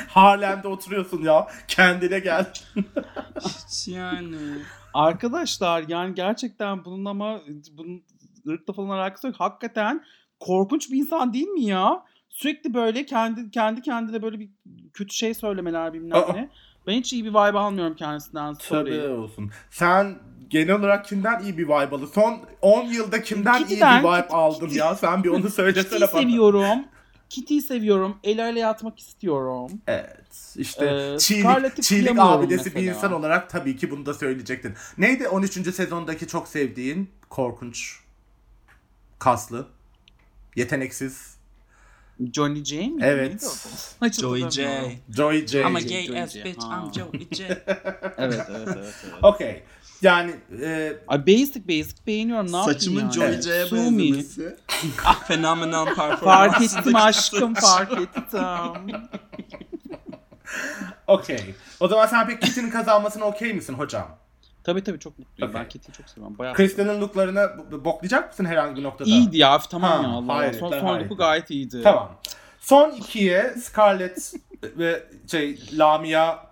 Harlem'de 0.08 0.68
oturuyorsun 0.68 1.22
ya. 1.22 1.48
Kendine 1.68 2.20
gel. 2.20 2.54
Hiç 3.42 3.88
yani. 3.88 4.38
Arkadaşlar 4.94 5.84
yani 5.88 6.16
gerçekten 6.16 6.86
bunun 6.86 7.06
ama 7.06 7.42
bunun 7.72 8.04
ırkla 8.48 8.74
falan 8.74 8.90
alakası 8.98 9.28
yok. 9.28 9.36
Hakikaten 9.40 10.04
korkunç 10.40 10.92
bir 10.92 10.98
insan 10.98 11.34
değil 11.34 11.48
mi 11.48 11.64
ya? 11.64 12.04
Sürekli 12.34 12.74
böyle 12.74 13.06
kendi 13.06 13.52
kendi 13.52 13.82
kendine 13.82 14.22
böyle 14.22 14.40
bir 14.40 14.50
kötü 14.94 15.16
şey 15.16 15.34
söylemeler 15.34 15.94
bilmem 15.94 16.22
ne. 16.34 16.50
Ben 16.88 16.94
hiç 16.94 17.14
iyi 17.14 17.26
bir 17.26 17.30
vibe 17.30 17.58
almıyorum 17.60 17.96
kendisinden. 17.96 18.54
Sorry. 18.54 18.90
Tövbe 18.92 19.10
olsun. 19.10 19.52
Sen 19.72 20.16
genel 20.50 20.76
olarak 20.76 21.06
kimden 21.06 21.40
iyi 21.44 21.58
bir 21.58 21.64
vibe 21.66 21.74
aldın? 21.96 22.06
Son 22.06 22.40
10 22.62 22.84
yılda 22.86 23.22
kimden 23.22 23.58
Kitty'den, 23.58 23.96
iyi 23.96 24.04
bir 24.04 24.08
vibe 24.08 24.28
aldın 24.28 24.70
ya? 24.70 24.96
Sen 24.96 25.24
bir 25.24 25.30
onu 25.30 25.50
söylesene 25.50 26.02
bana. 26.02 26.08
seviyorum. 26.22 26.86
Kitty'yi 27.30 27.62
seviyorum. 27.62 28.18
El 28.24 28.38
ele 28.38 28.60
yatmak 28.60 29.00
istiyorum. 29.00 29.72
Evet. 29.88 30.54
İşte 30.58 30.86
Ee, 30.86 31.18
çiğlik, 31.20 31.84
çiğlik 31.84 32.20
abidesi 32.20 32.66
bir 32.66 32.76
mesela. 32.76 32.94
insan 32.96 33.12
olarak 33.14 33.50
tabii 33.50 33.76
ki 33.78 33.92
bunu 33.92 34.06
da 34.06 34.14
söyleyecektin. 34.14 34.74
Neydi 34.98 35.28
13. 35.28 35.76
sezondaki 35.76 36.28
çok 36.28 36.48
sevdiğin 36.48 37.10
korkunç 37.30 38.00
kaslı 39.20 39.68
yeteneksiksiz 40.56 41.33
Johnny 42.34 42.66
J 42.66 42.88
mi? 42.90 43.04
Evet. 43.04 43.42
Joey. 44.22 44.50
J. 44.52 44.98
Joy 45.10 45.48
J. 45.48 45.60
I'm 45.62 45.76
a 45.76 45.80
Joey 45.80 45.90
gay 45.90 46.06
J. 46.08 46.22
ass 46.22 46.36
bitch. 46.36 46.64
Ha. 46.64 46.84
I'm 46.86 46.92
Joey 46.94 47.28
J. 47.32 47.44
Evet 48.18 48.42
evet 48.50 48.50
evet. 48.50 48.68
evet. 48.78 48.94
Okey. 49.22 49.64
Yani 50.02 50.36
e, 50.62 50.94
Ay 51.08 51.28
basic 51.28 51.68
basic 51.68 51.96
beğeniyorum. 52.08 52.46
Ne 52.52 52.64
Saçımın 52.64 53.00
yani? 53.02 53.14
Joey 53.14 53.42
J'ye 53.42 53.66
Sue 53.66 53.80
me. 53.92 53.98
benzemesi. 54.00 54.56
Fenomenal 55.28 55.86
performans. 55.86 56.20
Fark 56.22 56.62
ettim 56.62 56.96
aşkım 56.96 57.54
fark 57.54 57.92
ettim. 58.02 58.40
okey. 61.08 61.56
O 61.80 61.88
zaman 61.88 62.06
sen 62.08 62.28
pek 62.28 62.42
Kitty'nin 62.42 62.70
kazanmasına 62.70 63.26
okey 63.26 63.54
misin 63.54 63.74
hocam? 63.74 64.18
Tabii 64.64 64.84
tabii 64.84 65.00
çok 65.00 65.20
mutluyum. 65.20 65.52
Okey. 65.52 65.62
Ben 65.62 65.70
Kitty'yi 65.70 65.94
çok 65.98 66.10
seviyorum. 66.10 66.38
Bayağı 66.38 66.56
Crystal'ın 66.56 67.02
looklarını 67.02 67.50
b- 67.72 67.86
boklayacak 67.86 68.30
mısın 68.30 68.46
herhangi 68.46 68.76
bir 68.76 68.84
noktada? 68.84 69.10
İyiydi 69.10 69.38
ya 69.38 69.60
tamam 69.72 69.92
Ha, 69.92 70.04
ya 70.04 70.10
Allah 70.14 70.36
hayır, 70.36 70.54
Son, 70.54 70.70
son 70.70 70.80
hayır. 70.88 71.02
look'u 71.04 71.18
gayet 71.18 71.50
iyiydi. 71.50 71.82
Tamam. 71.84 72.12
Son 72.60 72.92
ikiye 72.92 73.54
Scarlett 73.58 74.34
ve 74.64 75.04
şey 75.32 75.60
Lamia 75.74 76.46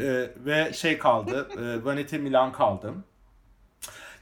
e, 0.00 0.30
ve 0.44 0.72
şey 0.72 0.98
kaldı. 0.98 1.48
E, 1.58 1.84
Vanity 1.84 2.16
Milan 2.16 2.52
kaldı. 2.52 2.94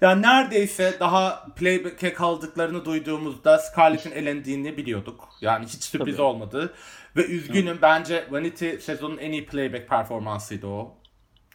Yani 0.00 0.22
neredeyse 0.22 0.96
daha 1.00 1.46
playback'e 1.57 2.12
kaldıklarını 2.14 2.85
duyduğumuzda 2.85 3.59
Scarlett'in 3.59 4.11
elendiğini 4.12 4.76
biliyorduk. 4.76 5.28
Yani 5.40 5.66
hiç 5.66 5.85
sürpriz 5.85 6.16
Tabii. 6.16 6.22
olmadı. 6.26 6.74
Ve 7.16 7.26
üzgünüm 7.26 7.78
bence 7.83 8.26
Vanity 8.31 8.70
sezonun 8.76 9.18
en 9.18 9.33
iyi 9.33 9.46
playback 9.46 9.88
performansıydı 9.88 10.66
o. 10.66 10.94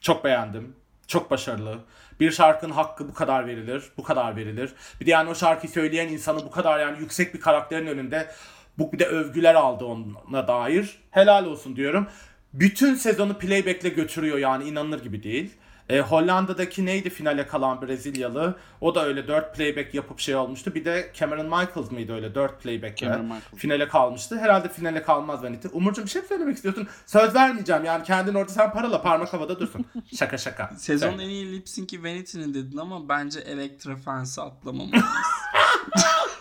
Çok 0.02 0.24
beğendim. 0.24 0.76
Çok 1.08 1.32
başarılı. 1.32 1.78
Bir 2.20 2.32
şarkının 2.32 2.74
hakkı 2.74 3.10
bu 3.10 3.14
kadar 3.14 3.48
verilir. 3.48 3.84
Bu 3.98 4.04
kadar 4.04 4.36
verilir. 4.36 4.74
Bir 5.02 5.06
de 5.06 5.12
yani 5.12 5.30
o 5.30 5.36
şarkıyı 5.36 5.72
söyleyen 5.72 6.08
insanı 6.08 6.40
bu 6.40 6.52
kadar 6.52 6.80
yani 6.80 7.00
yüksek 7.00 7.34
bir 7.34 7.40
karakterin 7.40 7.88
önünde 7.88 8.32
bu 8.78 8.92
bir 8.92 9.00
de 9.00 9.06
övgüler 9.06 9.56
aldı 9.56 9.86
ona 9.86 10.48
dair. 10.48 10.98
Helal 11.12 11.46
olsun 11.46 11.76
diyorum. 11.76 12.08
Bütün 12.54 12.96
sezonu 12.96 13.38
playback'le 13.38 13.96
götürüyor 13.96 14.38
yani 14.38 14.64
inanılır 14.64 15.04
gibi 15.04 15.24
değil. 15.24 15.54
E, 15.90 16.00
Hollanda'daki 16.00 16.86
neydi 16.86 17.10
finale 17.10 17.48
kalan 17.48 17.82
Brezilyalı? 17.82 18.56
O 18.82 18.96
da 18.96 19.06
öyle 19.06 19.28
4 19.28 19.56
playback 19.56 19.94
yapıp 19.94 20.20
şey 20.20 20.36
olmuştu. 20.36 20.76
Bir 20.76 20.86
de 20.86 21.12
Cameron 21.14 21.46
Michaels 21.46 21.92
mıydı 21.92 22.14
öyle 22.14 22.36
4 22.36 22.64
playback'le 22.64 22.98
Cameron 22.98 23.26
Michaels. 23.26 23.44
finale 23.56 23.88
kalmıştı. 23.88 24.38
Herhalde 24.40 24.70
finale 24.70 25.04
kalmaz 25.04 25.44
Vanity. 25.44 25.68
Umurcuğum 25.72 26.04
bir 26.04 26.10
şey 26.10 26.22
mi 26.22 26.28
söylemek 26.28 26.56
istiyorsun? 26.56 26.88
Söz 27.06 27.36
vermeyeceğim 27.36 27.86
yani 27.86 28.04
kendin 28.04 28.34
orada 28.34 28.52
sen 28.52 28.72
parala 28.74 29.02
parmak 29.02 29.34
havada 29.34 29.60
dursun. 29.60 29.86
şaka 30.16 30.38
şaka. 30.38 30.72
Sezonun 30.78 31.20
en 31.20 31.30
iyi 31.30 31.52
lip 31.52 31.70
sync'i 31.70 32.04
Vanity'nin 32.04 32.54
dedin 32.54 32.78
ama 32.78 33.10
bence 33.10 33.40
Elektra 33.40 33.96
Fans'ı 33.96 34.42
atlamamalıyız. 34.42 35.06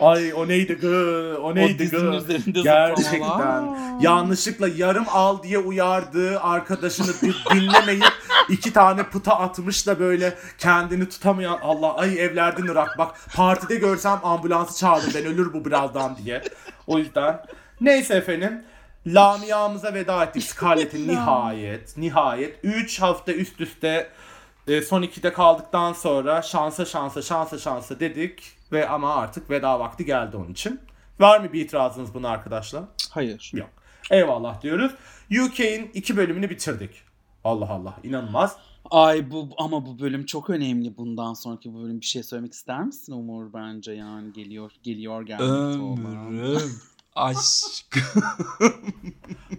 Ay 0.00 0.32
o 0.34 0.48
neydi 0.48 0.74
gı? 0.74 1.36
O 1.42 1.42
O 1.42 1.54
neydi 1.54 1.78
dizinin 1.78 2.00
gı? 2.10 2.16
Gerçekten 2.62 3.62
yanlışlıkla 4.00 4.68
yarım 4.68 5.04
al 5.12 5.42
diye 5.42 5.58
uyardığı 5.58 6.40
arkadaşını 6.40 7.06
di- 7.06 7.34
dinlemeyip 7.54 8.04
iki 8.48 8.72
tane 8.72 9.02
pıta 9.02 9.38
atmış 9.38 9.86
da 9.86 9.98
böyle 10.00 10.34
kendini 10.58 11.08
tutamayan 11.08 11.58
Allah 11.62 11.96
ay 11.96 12.20
evlerden 12.24 12.64
Irak 12.64 12.98
bak 12.98 13.14
partide 13.36 13.74
görsem 13.74 14.20
ambulansı 14.22 14.78
çağırdım 14.78 15.10
ben 15.14 15.24
ölür 15.26 15.52
bu 15.52 15.64
birazdan 15.64 16.16
diye. 16.16 16.42
O 16.86 16.98
yüzden 16.98 17.42
neyse 17.80 18.14
efendim 18.14 18.62
Lamia'mıza 19.06 19.94
veda 19.94 20.24
ettik 20.24 20.42
Scarlett'in 20.42 21.08
nihayet 21.12 21.96
nihayet 21.96 22.58
3 22.62 23.00
hafta 23.00 23.32
üst 23.32 23.60
üste 23.60 24.08
e, 24.66 24.82
son 24.82 25.02
2'de 25.02 25.32
kaldıktan 25.32 25.92
sonra 25.92 26.42
şansa 26.42 26.84
şansa 26.84 27.22
şansa 27.22 27.58
şansa 27.58 28.00
dedik 28.00 28.42
ve 28.72 28.88
ama 28.88 29.14
artık 29.14 29.50
veda 29.50 29.80
vakti 29.80 30.04
geldi 30.04 30.36
onun 30.36 30.52
için. 30.52 30.80
Var 31.20 31.40
mı 31.40 31.52
bir 31.52 31.60
itirazınız 31.60 32.14
buna 32.14 32.28
arkadaşlar? 32.28 32.84
Hayır. 33.10 33.50
Yok. 33.54 33.70
Eyvallah 34.10 34.62
diyoruz. 34.62 34.92
UK'in 35.30 35.90
iki 35.94 36.16
bölümünü 36.16 36.50
bitirdik. 36.50 36.90
Allah 37.44 37.70
Allah 37.70 37.94
inanılmaz. 38.02 38.56
Ay 38.90 39.30
bu 39.30 39.48
ama 39.58 39.86
bu 39.86 39.98
bölüm 39.98 40.26
çok 40.26 40.50
önemli. 40.50 40.96
Bundan 40.96 41.34
sonraki 41.34 41.74
bu 41.74 41.82
bölüm 41.82 42.00
bir 42.00 42.06
şey 42.06 42.22
söylemek 42.22 42.52
ister 42.52 42.84
misin 42.84 43.12
Umur 43.12 43.52
bence 43.52 43.92
yani 43.92 44.32
geliyor 44.32 44.72
geliyor 44.82 45.22
olan. 45.22 45.40
Ömrüm. 45.40 46.72
Aşk. 47.16 47.98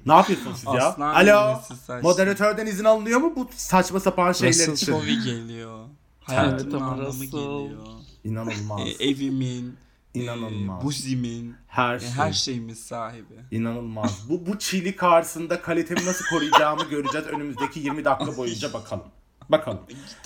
Ne 0.05 0.13
yapıyorsunuz 0.13 0.55
siz 0.57 0.65
ya? 0.65 0.87
Aslan 0.87 1.13
Alo. 1.15 1.61
Moderatörden 2.01 2.65
izin 2.65 2.83
alınıyor 2.85 3.19
mu 3.19 3.33
bu 3.35 3.49
saçma 3.55 3.99
sapan 3.99 4.31
şeyler 4.31 4.53
Russell 4.53 4.73
için? 4.73 4.91
Tovey 4.91 5.15
geliyor. 5.19 5.85
Hayatımın 6.23 6.79
anlamı 6.81 7.05
Russell. 7.07 7.25
geliyor. 7.29 7.87
İnanılmaz. 8.23 8.81
E, 8.81 9.05
evimin, 9.09 9.77
İnanılmaz. 10.13 10.81
e, 10.83 10.85
buzimin, 10.85 11.55
Her 11.67 11.95
e, 11.95 11.99
şey. 11.99 12.09
her 12.09 12.33
şeyimiz 12.33 12.79
sahibi. 12.85 13.33
İnanılmaz. 13.51 14.29
Bu 14.29 14.45
bu 14.45 14.59
çiğli 14.59 14.95
karşısında 14.95 15.61
kalitemi 15.61 16.05
nasıl 16.05 16.25
koruyacağımı 16.25 16.83
göreceğiz 16.89 17.27
önümüzdeki 17.27 17.79
20 17.79 18.05
dakika 18.05 18.37
boyunca 18.37 18.73
bakalım. 18.73 19.03
Bakalım. 19.49 19.79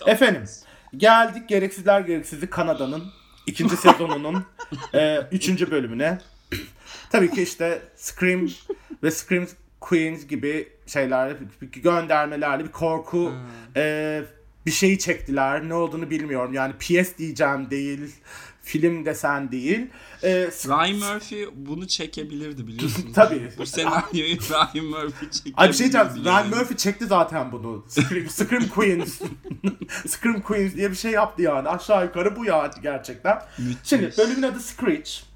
Efendim 0.05 0.43
geldik 0.97 1.49
gereksizler 1.49 2.01
gereksizi 2.01 2.49
Kanada'nın 2.49 3.03
ikinci 3.47 3.77
sezonunun 3.77 4.45
e, 4.93 5.17
üçüncü 5.31 5.71
bölümüne. 5.71 6.19
Tabii 7.09 7.31
ki 7.31 7.41
işte 7.41 7.81
Scream 7.95 8.47
ve 9.03 9.11
Scream 9.11 9.47
Queens 9.81 10.27
gibi 10.27 10.67
şeyler, 10.87 11.35
göndermelerle 11.61 12.63
bir 12.63 12.71
korku 12.71 13.33
e, 13.75 14.23
bir 14.65 14.71
şeyi 14.71 14.99
çektiler. 14.99 15.69
Ne 15.69 15.73
olduğunu 15.73 16.09
bilmiyorum. 16.09 16.53
Yani 16.53 16.73
PS 16.73 17.17
diyeceğim 17.17 17.69
değil, 17.71 17.99
film 18.63 19.05
desen 19.05 19.51
değil. 19.51 19.87
E, 20.23 20.29
Ryan 20.47 21.13
Murphy 21.13 21.47
bunu 21.55 21.87
çekebilirdi 21.87 22.67
biliyorsunuz. 22.67 23.11
Tabii. 23.15 23.51
Bu 23.57 23.65
senaryoyu 23.65 24.35
Ryan 24.49 24.85
Murphy 24.85 25.31
çekebilirdi. 25.31 25.53
Ay 25.57 25.69
bir 25.69 25.73
şey 25.73 25.91
diyeceğim. 25.91 26.07
yani. 26.15 26.25
Ryan 26.25 26.49
Murphy 26.49 26.77
çekti 26.77 27.05
zaten 27.05 27.51
bunu. 27.51 27.85
Scream, 27.87 28.29
Scream 28.29 28.67
Queens. 28.67 29.21
Scream 30.07 30.41
Queens 30.41 30.75
diye 30.75 30.91
bir 30.91 30.95
şey 30.95 31.11
yaptı 31.11 31.41
yani. 31.41 31.69
Aşağı 31.69 32.05
yukarı 32.05 32.35
bu 32.35 32.45
ya 32.45 32.71
gerçekten. 32.81 33.41
Müthiş. 33.57 33.89
Şimdi 33.89 34.13
bölümün 34.17 34.43
adı 34.43 34.59
Screech. 34.59 35.26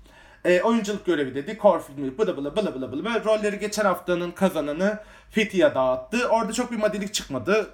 E, 0.45 0.61
oyunculuk 0.61 1.05
görevi 1.05 1.35
dedi. 1.35 1.59
Filmi 1.87 2.17
bılı 2.17 2.37
bılı 2.37 2.55
bılı 2.55 2.75
bılı 2.75 2.91
bılı. 2.91 3.03
Ve 3.05 3.23
rolleri 3.25 3.59
geçen 3.59 3.85
haftanın 3.85 4.31
kazananı 4.31 4.99
Fethiye 5.29 5.75
dağıttı. 5.75 6.27
Orada 6.29 6.53
çok 6.53 6.71
bir 6.71 6.77
madilik 6.77 7.13
çıkmadı. 7.13 7.69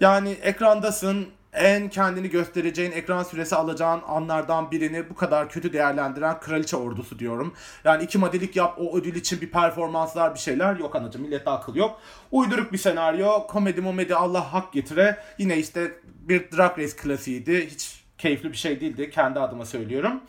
Yani 0.00 0.30
ekrandasın 0.30 1.28
en 1.52 1.88
kendini 1.88 2.30
göstereceğin, 2.30 2.92
ekran 2.92 3.22
süresi 3.22 3.56
alacağın 3.56 4.00
anlardan 4.06 4.70
birini 4.70 5.10
bu 5.10 5.14
kadar 5.14 5.48
kötü 5.48 5.72
değerlendiren 5.72 6.40
kraliçe 6.40 6.76
ordusu 6.76 7.18
diyorum. 7.18 7.54
Yani 7.84 8.04
iki 8.04 8.18
madilik 8.18 8.56
yap, 8.56 8.78
o 8.78 8.96
ödül 8.96 9.14
için 9.14 9.40
bir 9.40 9.50
performanslar 9.50 10.34
bir 10.34 10.38
şeyler 10.38 10.76
yok 10.76 10.96
anacığım. 10.96 11.22
Millette 11.22 11.50
akıl 11.50 11.74
yok. 11.74 12.00
Uyduruk 12.30 12.72
bir 12.72 12.78
senaryo, 12.78 13.46
komedi 13.46 13.80
momedi 13.80 14.14
Allah 14.14 14.52
hak 14.52 14.72
getire. 14.72 15.18
Yine 15.38 15.56
işte 15.56 15.92
bir 16.04 16.50
Drag 16.50 16.78
Race 16.78 16.96
klasiğiydi. 16.96 17.66
Hiç 17.70 18.04
keyifli 18.18 18.52
bir 18.52 18.56
şey 18.56 18.80
değildi. 18.80 19.10
Kendi 19.10 19.40
adıma 19.40 19.64
söylüyorum. 19.64 20.20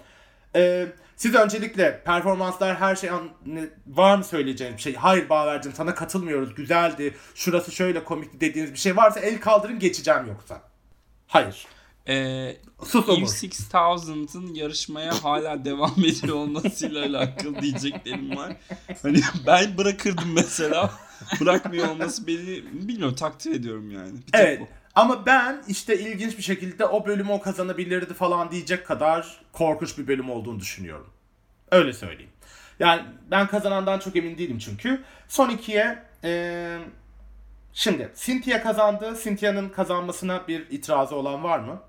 Ee, 0.55 0.87
siz 1.19 1.35
öncelikle 1.35 2.03
performanslar 2.03 2.75
her 2.79 2.95
şey 2.95 3.09
an- 3.09 3.29
var 3.87 4.17
mı 4.17 4.23
söyleyeceğiniz 4.23 4.77
bir 4.77 4.81
şey? 4.81 4.95
Hayır 4.95 5.29
Bağvercim 5.29 5.73
sana 5.73 5.95
katılmıyoruz. 5.95 6.55
Güzeldi. 6.55 7.15
Şurası 7.35 7.71
şöyle 7.71 8.03
komikti 8.03 8.41
dediğiniz 8.41 8.73
bir 8.73 8.77
şey 8.77 8.97
varsa 8.97 9.19
el 9.19 9.39
kaldırın 9.39 9.79
geçeceğim 9.79 10.27
yoksa. 10.27 10.61
Hayır. 11.27 11.67
Ee, 12.07 12.57
Sus 12.83 13.05
Eve 13.05 13.11
Umur. 13.11 13.27
6000'ın 13.27 14.53
yarışmaya 14.53 15.23
hala 15.23 15.65
devam 15.65 15.95
ediyor 15.99 16.35
olmasıyla 16.35 17.05
alakalı 17.05 17.61
diyeceklerim 17.61 18.37
var. 18.37 18.55
Hani 19.01 19.21
ben 19.47 19.77
bırakırdım 19.77 20.33
mesela. 20.33 20.91
Bırakmıyor 21.39 21.87
olması 21.87 22.27
beni 22.27 22.63
bilmiyorum 22.87 23.15
takdir 23.15 23.51
ediyorum 23.55 23.91
yani. 23.91 24.11
Bir 24.13 24.39
Evet. 24.39 24.61
bu. 24.61 24.67
Ama 24.95 25.25
ben 25.25 25.63
işte 25.67 25.99
ilginç 25.99 26.37
bir 26.37 26.43
şekilde 26.43 26.85
o 26.85 27.05
bölümü 27.05 27.31
o 27.31 27.41
kazanabilirdi 27.41 28.13
falan 28.13 28.51
diyecek 28.51 28.87
kadar 28.87 29.39
korkunç 29.53 29.97
bir 29.97 30.07
bölüm 30.07 30.29
olduğunu 30.29 30.59
düşünüyorum. 30.59 31.09
Öyle 31.71 31.93
söyleyeyim. 31.93 32.31
Yani 32.79 33.01
ben 33.31 33.47
kazanandan 33.47 33.99
çok 33.99 34.15
emin 34.15 34.37
değilim 34.37 34.57
çünkü. 34.59 35.03
Son 35.27 35.49
ikiye 35.49 36.03
eee, 36.23 36.77
şimdi 37.73 38.11
Cynthia 38.15 38.63
kazandı. 38.63 39.17
Cynthia'nın 39.23 39.69
kazanmasına 39.69 40.47
bir 40.47 40.69
itirazı 40.69 41.15
olan 41.15 41.43
var 41.43 41.59
mı? 41.59 41.81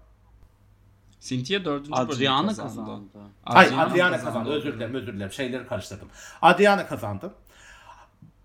Cynthia 1.21 1.65
dördüncü 1.65 1.93
bölümü 1.93 2.13
Adriana 2.13 2.47
kazandı. 2.47 2.77
kazandı. 2.77 3.09
Hayır 3.45 3.73
Adriana 3.73 3.87
Adriana 3.91 4.11
kazandı 4.11 4.25
kazandı. 4.35 4.51
Özür 4.51 4.73
dilerim 4.75 4.95
özür 4.95 5.13
dilerim. 5.13 5.33
Şeyleri 5.33 5.67
karıştırdım. 5.67 6.09
Adriana 6.43 6.87
kazandı. 6.87 7.35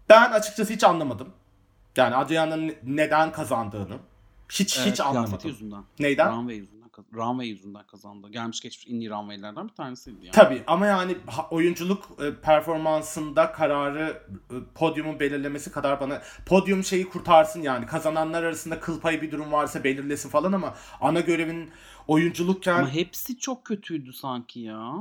Ben 0.09 0.31
açıkçası 0.31 0.73
hiç 0.73 0.83
anlamadım. 0.83 1.33
Yani 1.97 2.15
Adriana'nın 2.15 2.75
neden 2.83 3.31
kazandığını. 3.31 3.97
Hiç 4.51 4.79
hiç 4.79 4.99
anlamadım. 4.99 5.49
yüzünden. 5.49 5.83
Neyden? 5.99 6.31
Runway 6.31 6.55
yüzünden, 6.55 6.89
runway 7.13 7.47
yüzünden 7.47 7.87
kazandı. 7.87 8.29
Gelmiş 8.29 8.61
geçmiş 8.61 8.87
iyi 8.87 9.09
runwaylerden 9.09 9.67
bir 9.67 9.73
tanesiydi 9.73 10.25
yani. 10.25 10.31
Tabii 10.31 10.63
ama 10.67 10.85
yani 10.85 11.17
oyunculuk 11.51 12.09
e, 12.21 12.41
performansında 12.41 13.51
kararı 13.51 14.27
e, 14.51 14.55
podyumun 14.75 15.19
belirlemesi 15.19 15.71
kadar 15.71 15.99
bana 15.99 16.21
podyum 16.45 16.83
şeyi 16.83 17.09
kurtarsın 17.09 17.61
yani 17.61 17.85
kazananlar 17.85 18.43
arasında 18.43 18.79
kıl 18.79 18.99
payı 18.99 19.21
bir 19.21 19.31
durum 19.31 19.51
varsa 19.51 19.83
belirlesin 19.83 20.29
falan 20.29 20.51
ama 20.51 20.75
ana 21.01 21.19
görevin 21.19 21.71
oyunculukken 22.07 22.79
Ama 22.79 22.89
hepsi 22.89 23.37
çok 23.37 23.65
kötüydü 23.65 24.13
sanki 24.13 24.59
ya. 24.59 24.95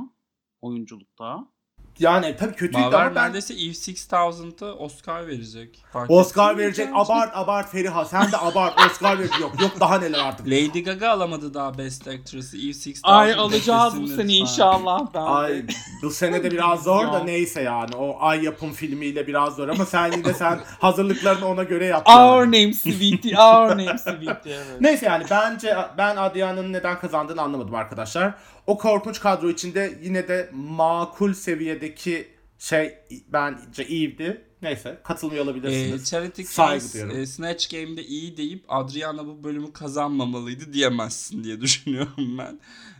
Oyunculukta. 0.61 1.54
Yani 1.99 2.35
tabii 2.39 2.53
kötüydü 2.55 2.83
Baver 2.85 3.05
ama 3.05 3.15
ben 3.15 3.23
neredeyse 3.23 3.53
Eve 3.53 3.61
6000'da 3.61 4.75
Oscar 4.75 5.27
verecek. 5.27 5.83
Fark 5.93 6.11
Oscar 6.11 6.57
verecek 6.57 6.77
gerçekten? 6.87 7.15
abart 7.15 7.31
abart 7.37 7.71
Feriha 7.71 8.05
sen 8.05 8.31
de 8.31 8.37
abart 8.37 8.79
Oscar 8.91 9.19
verecek 9.19 9.39
yok 9.39 9.61
yok 9.61 9.71
daha 9.79 9.97
neler 9.99 10.19
artık. 10.19 10.47
Lady 10.47 10.83
Gaga 10.83 11.09
alamadı 11.09 11.53
daha 11.53 11.77
Best 11.77 12.07
Actress'ı. 12.07 12.57
Eve 12.57 12.67
6000 12.69 12.93
Ay 13.03 13.33
alacağız 13.33 14.01
bu 14.01 14.07
sene 14.07 14.17
lütfen. 14.17 14.27
inşallah. 14.29 14.99
Ben 15.13 15.21
Ay 15.21 15.63
bu 16.03 16.09
sene 16.11 16.43
de 16.43 16.51
biraz 16.51 16.83
zor 16.83 17.13
da 17.13 17.19
neyse 17.19 17.61
yani 17.61 17.95
o 17.95 18.17
ay 18.19 18.43
yapım 18.43 18.71
filmiyle 18.73 19.27
biraz 19.27 19.55
zor 19.55 19.67
ama 19.67 19.85
sen 19.85 20.11
yine 20.11 20.33
sen 20.39 20.59
hazırlıklarını 20.79 21.47
ona 21.47 21.63
göre 21.63 21.85
yap. 21.85 22.03
yani. 22.09 22.19
Our 22.31 22.45
name 22.45 22.73
Sweetie, 22.73 23.37
our 23.39 23.69
name 23.69 23.97
Sweetie. 23.97 24.53
Evet. 24.53 24.81
Neyse 24.81 25.05
yani 25.05 25.23
bence 25.31 25.77
ben 25.97 26.15
Adriana'nın 26.15 26.73
neden 26.73 26.99
kazandığını 26.99 27.41
anlamadım 27.41 27.75
arkadaşlar. 27.75 28.33
O 28.67 28.77
korkunç 28.77 29.19
kadro 29.19 29.49
içinde 29.49 29.99
yine 30.03 30.27
de 30.27 30.49
makul 30.53 31.33
seviyedeki 31.33 32.27
şey 32.59 32.93
bence 33.27 33.87
iyiydi. 33.87 34.41
Neyse 34.61 35.01
katılmıyor 35.03 35.43
olabilirsiniz. 35.45 36.09
Charity 36.09 36.41
Saygı 36.43 36.83
Case 36.83 36.93
duyuyorum. 36.93 37.21
e, 37.21 37.25
Snatch 37.25 37.71
Game'de 37.71 38.03
iyi 38.05 38.37
deyip 38.37 38.65
Adriana 38.67 39.25
bu 39.27 39.43
bölümü 39.43 39.73
kazanmamalıydı 39.73 40.73
diyemezsin 40.73 41.43
diye 41.43 41.61
düşünüyorum 41.61 42.37
ben. 42.37 42.59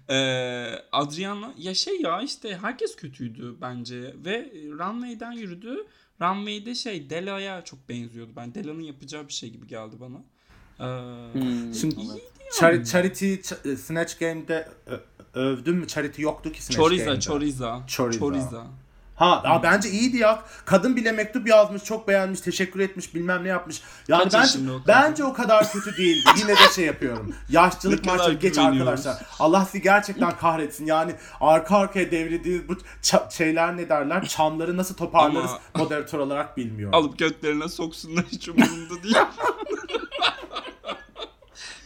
Ee, 0.10 0.76
Adriana 0.92 1.54
ya 1.58 1.74
şey 1.74 2.02
ya 2.02 2.22
işte 2.22 2.58
herkes 2.62 2.96
kötüydü 2.96 3.56
bence 3.62 4.16
ve 4.26 4.52
Runway'den 4.72 5.32
yürüdü. 5.32 5.78
Runway'de 6.22 6.76
şey 6.76 7.10
Dela'ya 7.10 7.64
çok 7.64 7.90
benziyordu. 7.90 8.32
Ben 8.36 8.56
Dela'nın 8.56 8.82
yapacağı 8.82 9.28
bir 9.28 9.34
şey 9.34 9.50
gibi 9.50 9.68
geldi 9.68 9.96
bana. 10.00 10.18
Ee, 10.80 11.34
Hmm, 11.34 11.74
Şimdi 11.74 11.96
evet. 12.12 12.22
Char- 12.60 12.86
Charity 12.92 13.34
Ch- 13.34 13.76
Snatch 13.78 14.20
Game'de 14.20 14.68
ö- 14.86 15.00
övdüm 15.36 15.76
mü? 15.76 15.88
Charity 15.88 16.22
yoktu 16.22 16.52
ki 16.52 16.70
Choriza, 16.70 17.06
Game'de. 17.06 17.22
Choriza, 17.22 17.82
Choriza. 17.88 18.20
Choriza. 18.20 18.64
Ha, 19.16 19.42
aa, 19.46 19.64
bence 19.64 19.90
iyiydi 19.90 20.18
ya. 20.18 20.44
Kadın 20.66 20.96
bile 20.96 21.12
mektup 21.12 21.48
yazmış, 21.48 21.84
çok 21.84 22.08
beğenmiş, 22.08 22.42
teşekkür 22.42 22.80
etmiş, 22.80 23.16
bilmem 23.16 23.44
ne 23.44 23.48
yapmış. 23.48 23.82
Yani 24.08 24.24
Kaç 24.24 24.34
bence, 24.34 24.60
o 24.72 24.74
kadın? 24.74 24.84
bence 24.88 25.24
o 25.24 25.34
kadar 25.34 25.72
kötü 25.72 25.98
değildi. 25.98 26.30
Yine 26.38 26.52
de 26.52 26.74
şey 26.76 26.86
yapıyorum. 26.86 27.36
Kadar 28.04 28.18
maçlık 28.18 28.42
geç 28.42 28.58
arkadaşlar. 28.58 29.18
Allah 29.40 29.66
sizi 29.66 29.82
gerçekten 29.82 30.38
kahretsin. 30.38 30.86
Yani 30.86 31.16
arka 31.42 31.78
arkaya 31.78 32.12
devrildiğiniz 32.12 32.70
bu 32.70 32.76
şeyler 33.32 33.78
ne 33.78 33.90
derler? 33.90 34.28
Çamları 34.28 34.78
nasıl 34.78 34.96
toparlarız 34.96 35.52
Ama- 35.52 35.60
moderatör 35.84 36.20
olarak 36.20 36.58
bilmiyorum. 36.58 36.96
Alıp 36.96 37.20
götlerine 37.20 37.70
soksunlar 37.70 38.26
hiç 38.32 38.50
umurumda 38.50 39.04
değil. 39.04 39.16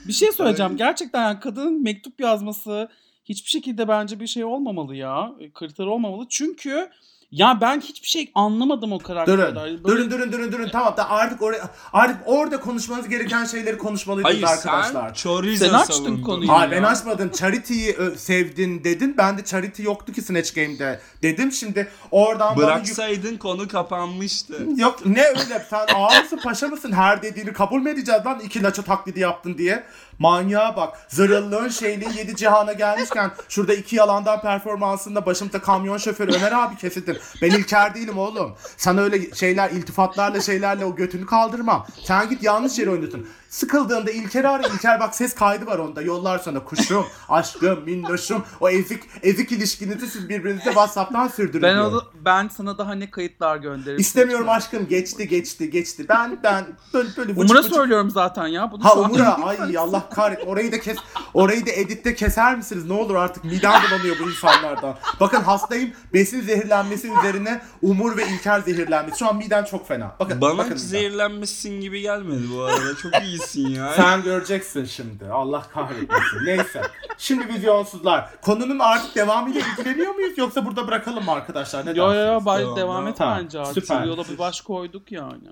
Bir 0.08 0.14
şey 0.14 0.32
söyleyeceğim. 0.32 0.78
Gerçekten 0.78 1.22
yani 1.24 1.40
kadının 1.40 1.84
mektup 1.84 2.20
yazması 2.20 2.90
hiçbir 3.30 3.50
şekilde 3.50 3.88
bence 3.88 4.20
bir 4.20 4.28
şey 4.28 4.44
olmamalı 4.44 4.96
ya. 4.96 5.32
E, 5.40 5.52
Kriter 5.54 5.86
olmamalı. 5.86 6.26
Çünkü 6.30 6.90
ya 7.32 7.58
ben 7.62 7.80
hiçbir 7.82 8.08
şey 8.08 8.32
anlamadım 8.36 8.92
o 8.94 9.00
karakterden. 9.00 9.56
Durun. 9.56 9.84
Böyle- 9.84 9.84
Durun 9.84 10.12
durun 10.12 10.32
durun 10.32 10.52
durun. 10.52 10.70
Tamam 10.72 10.98
da 10.98 11.10
artık 11.10 11.42
oraya 11.42 11.70
artık 11.94 12.18
orada 12.26 12.60
konuşmanız 12.60 13.10
gereken 13.10 13.46
şeyleri 13.46 13.78
konuşmalıydınız 13.78 14.36
Hayır 14.36 14.58
arkadaşlar. 14.58 15.08
sen 15.08 15.14
Choriza 15.14 15.66
Sen 15.66 15.74
açtın 15.74 15.94
savundun. 15.94 16.22
konuyu. 16.24 16.50
Hayır 16.52 16.72
ben 16.72 16.84
açmadım. 16.84 17.32
Charity'yi 17.32 17.96
sevdin 18.18 18.84
dedin. 18.84 19.16
Ben 19.18 19.38
de 19.38 19.46
Charity 19.46 19.84
yoktu 19.84 20.14
ki 20.14 20.22
Snatch 20.22 20.56
Game'de 20.56 21.00
dedim. 21.22 21.52
Şimdi 21.52 21.88
oradan 22.12 22.58
bana 22.58 22.66
Bıraksaydın 22.66 23.38
konu 23.38 23.68
kapanmıştı. 23.68 24.68
Yok 24.78 25.06
ne 25.06 25.24
öyle 25.24 25.66
sen 25.70 25.86
ağa 25.96 26.22
mısın 26.22 26.40
paşa 26.44 26.68
mısın 26.68 26.92
her 26.92 27.22
dediğini 27.24 27.54
kabul 27.54 27.80
mü 27.82 27.90
edeceğiz 27.90 28.26
lan 28.26 28.40
iki 28.40 28.64
laço 28.64 28.82
taklidi 28.84 29.20
yaptın 29.20 29.58
diye. 29.58 29.84
Manyağa 30.20 30.76
bak 30.76 30.98
zırıllığın 31.08 31.70
şeyliğin 31.70 32.12
yedi 32.12 32.36
cihana 32.36 32.74
gelmişken 32.74 33.32
şurada 33.50 33.74
iki 33.74 33.96
yalandan 33.96 34.42
performansında 34.42 35.26
başımda 35.26 35.62
kamyon 35.62 35.98
şoförü 35.98 36.32
Ömer 36.36 36.52
abi 36.52 36.78
kesildim. 36.78 37.18
Ben 37.42 37.50
İlker 37.50 37.96
değilim 37.96 38.18
oğlum. 38.18 38.56
Sana 38.78 39.02
öyle 39.02 39.36
şeyler 39.36 39.70
iltifatlarla 39.70 40.42
şeylerle 40.42 40.86
o 40.86 40.96
götünü 40.96 41.26
kaldırmam. 41.26 41.88
Sen 42.04 42.30
git 42.30 42.44
yanlış 42.44 42.80
yere 42.80 42.90
oynatın. 42.90 43.28
Sıkıldığında 43.50 44.12
İlker'i 44.12 44.48
ara. 44.48 44.68
İlker 44.68 45.00
bak 45.00 45.16
ses 45.16 45.36
kaydı 45.36 45.66
var 45.66 45.80
onda. 45.80 46.02
Yollar 46.02 46.40
sana 46.40 46.64
kuşum, 46.64 47.06
aşkım, 47.30 47.84
minnoşum. 47.86 48.44
O 48.60 48.70
ezik 48.70 49.04
ezik 49.24 49.52
ilişkinizi 49.52 50.08
siz 50.08 50.30
birbirinize 50.30 50.64
WhatsApp'tan 50.64 51.28
sürdürün 51.28 51.62
Ben 51.64 51.78
onu, 51.78 52.04
ben 52.26 52.48
sana 52.48 52.78
daha 52.78 52.94
ne 52.96 53.10
kayıtlar 53.12 53.58
gönderirim. 53.58 54.00
İstemiyorum 54.00 54.46
lütfen. 54.46 54.58
aşkım. 54.58 54.88
Geçti 54.88 55.28
geçti 55.28 55.70
geçti. 55.70 56.06
Ben 56.10 56.40
ben 56.44 56.66
böyle 56.94 57.10
böyle 57.18 57.32
vıcık 57.32 57.44
Umur'a 57.44 57.60
vıcık- 57.60 57.76
söylüyorum 57.76 58.10
zaten 58.10 58.48
ya. 58.48 58.72
Bunu 58.72 58.86
Ha 58.86 58.96
Umur'a 58.96 59.34
ay 59.44 59.78
Allah 59.78 60.10
kahret 60.10 60.48
orayı 60.48 60.72
da 60.72 60.80
kes 60.80 60.98
orayı 61.34 61.66
da 61.66 61.72
editte 61.72 62.16
keser 62.16 62.58
misiniz 62.58 62.86
ne 62.86 62.94
olur 62.94 63.16
artık 63.16 63.44
midem 63.44 63.72
bulanıyor 63.90 64.16
bu 64.24 64.30
insanlardan. 64.30 64.96
Bakın 65.20 65.42
hastayım 65.42 65.92
besin 66.14 66.42
zehirlenmesi 66.42 67.12
üzerine 67.20 67.62
Umur 67.82 68.18
ve 68.18 68.28
İlker 68.28 68.60
zehirlenmesi. 68.60 69.20
Şu 69.20 69.28
an 69.28 69.38
midem 69.38 69.66
çok 69.66 69.88
fena. 69.88 70.16
Bakın 70.20 70.42
Bana 70.42 70.58
bakın 70.58 70.76
zehirlenmesin 70.76 71.82
gibi 71.82 72.02
gelmedi 72.02 72.44
bu 72.56 72.62
arada. 72.62 72.96
Çok 72.96 73.12
iyisin 73.40 73.68
ya. 73.68 73.94
Sen 73.96 74.24
göreceksin 74.24 74.86
şimdi. 74.86 75.26
Allah 75.26 75.64
kahretmesin. 75.74 76.46
Neyse. 76.46 76.82
Şimdi 77.18 77.48
vizyonsuzlar. 77.48 78.42
Konunun 78.42 78.80
artık 78.80 79.16
devamıyla 79.16 79.62
ilgileniyor 79.62 80.16
muyuz 80.16 80.38
yoksa 80.38 80.66
burada 80.66 80.88
bırakalım 80.88 81.26
mı 81.26 81.32
arkadaşlar? 81.32 81.86
Ne 81.86 81.90
Yo 81.90 82.14
yo 82.14 82.34
yo 82.34 82.46
bari 82.46 82.66
Devam, 82.76 83.08
et 83.08 83.18
Tamam, 83.18 83.40
bence 83.40 83.60
artık. 83.60 83.84
süper. 83.84 84.06
Yola 84.06 84.24
bir 84.30 84.38
baş 84.38 84.62
koyduk 84.62 85.12
yani. 85.12 85.44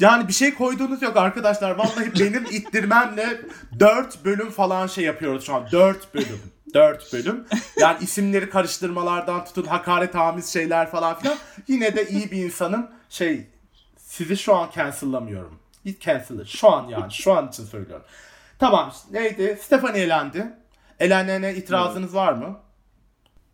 Yani 0.00 0.28
bir 0.28 0.32
şey 0.32 0.54
koyduğunuz 0.54 1.02
yok 1.02 1.16
arkadaşlar. 1.16 1.70
Vallahi 1.70 2.12
benim 2.20 2.44
ittirmemle 2.44 3.40
4 3.80 4.24
bölüm 4.24 4.50
falan 4.50 4.86
şey 4.86 5.04
yapıyoruz 5.04 5.44
şu 5.44 5.54
an. 5.54 5.68
4 5.72 6.14
bölüm. 6.14 6.40
4 6.74 7.12
bölüm. 7.12 7.46
Yani 7.76 7.96
isimleri 8.00 8.50
karıştırmalardan 8.50 9.44
tutun 9.44 9.64
hakaret 9.64 10.16
amiz 10.16 10.52
şeyler 10.52 10.90
falan 10.90 11.18
filan. 11.18 11.36
Yine 11.68 11.96
de 11.96 12.08
iyi 12.08 12.30
bir 12.30 12.44
insanım. 12.44 12.86
Şey 13.08 13.46
sizi 13.96 14.36
şu 14.36 14.54
an 14.56 14.70
cancel'lamıyorum. 14.76 15.59
Hiç 15.84 16.00
cancel'ı. 16.02 16.46
Şu 16.46 16.70
an 16.72 16.88
yani. 16.88 17.12
Şu 17.12 17.32
an 17.32 17.48
için 17.48 17.64
söylüyorum. 17.64 18.06
Tamam. 18.58 18.92
Neydi? 19.10 19.58
Stephanie 19.62 20.02
elendi. 20.02 20.52
Elenene 21.00 21.54
itirazınız 21.54 22.14
var 22.14 22.32
mı? 22.32 22.60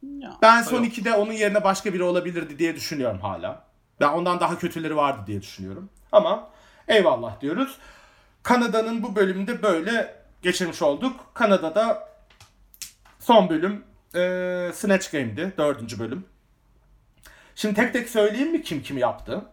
Ya. 0.03 0.33
Ben 0.43 0.63
son 0.63 0.77
Yok. 0.77 0.87
ikide 0.87 1.15
onun 1.15 1.33
yerine 1.33 1.65
başka 1.65 1.95
biri 1.95 2.03
olabilirdi 2.03 2.59
diye 2.59 2.77
düşünüyorum 2.77 3.21
hala. 3.21 3.65
Ben 4.01 4.09
ondan 4.09 4.41
daha 4.41 4.59
kötüleri 4.59 4.97
vardı 4.97 5.21
diye 5.27 5.43
düşünüyorum. 5.43 5.91
Ama 6.13 6.49
eyvallah 6.89 7.41
diyoruz. 7.41 7.79
Kanada'nın 8.43 9.03
bu 9.03 9.17
bölümünde 9.17 9.63
böyle 9.63 10.17
geçirmiş 10.43 10.83
olduk. 10.83 11.21
Kanada'da 11.35 12.09
son 13.21 13.49
bölüm 13.49 13.85
e, 14.15 14.73
Snatch 14.75 15.13
Game'di. 15.13 15.53
Dördüncü 15.59 15.99
bölüm. 15.99 16.25
Şimdi 17.55 17.75
tek 17.75 17.93
tek 17.93 18.09
söyleyeyim 18.09 18.53
mi 18.53 18.63
kim 18.63 18.83
kimi 18.83 19.01
yaptı? 19.01 19.45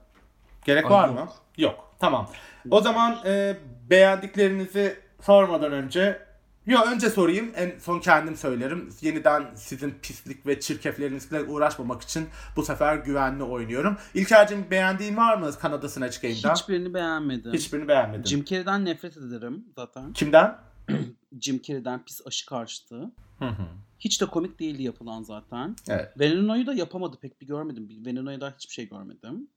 Gerek 0.66 0.86
Ay, 0.86 0.92
var 0.92 1.08
yok. 1.08 1.16
mı? 1.18 1.30
Yok. 1.58 1.93
Tamam. 2.04 2.30
O 2.72 2.82
zaman 2.82 3.18
e, 3.26 3.58
beğendiklerinizi 3.90 5.00
sormadan 5.22 5.72
önce 5.72 6.22
Yo 6.66 6.80
önce 6.82 7.10
sorayım. 7.10 7.52
En 7.56 7.80
son 7.80 8.00
kendim 8.00 8.36
söylerim. 8.36 8.90
Yeniden 9.02 9.56
sizin 9.56 9.92
pislik 10.02 10.48
ve 10.48 10.60
çirkeflerinizle 10.60 11.42
uğraşmamak 11.42 12.02
için 12.02 12.28
bu 12.56 12.64
sefer 12.64 12.96
güvenli 12.96 13.44
oynuyorum. 13.44 13.98
İlker'cim 14.14 14.66
beğendiğin 14.72 15.18
var 15.18 15.38
mı 15.38 15.52
Kanada 15.60 15.90
Snatch 15.90 16.22
Game'den? 16.22 16.56
Hiçbirini 16.56 16.94
beğenmedim. 16.94 17.54
Hiçbirini 17.54 17.88
beğenmedim. 17.88 18.26
Jim 18.26 18.46
Carrey'den 18.46 18.86
nefret 18.86 19.18
ederim 19.18 19.66
zaten. 19.76 20.14
Kimden? 20.14 20.56
Jim 21.42 21.62
Carrey'den 21.62 22.06
pis 22.06 22.22
aşı 22.28 22.46
karşıtı. 22.46 23.12
Hı 23.40 23.46
hı. 23.46 23.66
Hiç 24.00 24.22
de 24.22 24.26
komik 24.26 24.60
değildi 24.60 24.84
yapılan 24.84 25.24
zaten. 25.24 25.76
Evet. 25.90 26.20
Veneno'yu 26.20 26.68
da 26.68 26.74
yapamadı 26.74 27.18
pek 27.22 27.42
bir 27.42 27.48
görmedim. 27.48 27.90
Veneno'ya 28.06 28.42
da 28.42 28.54
hiçbir 28.58 28.74
şey 28.74 28.90
görmedim. 28.90 29.48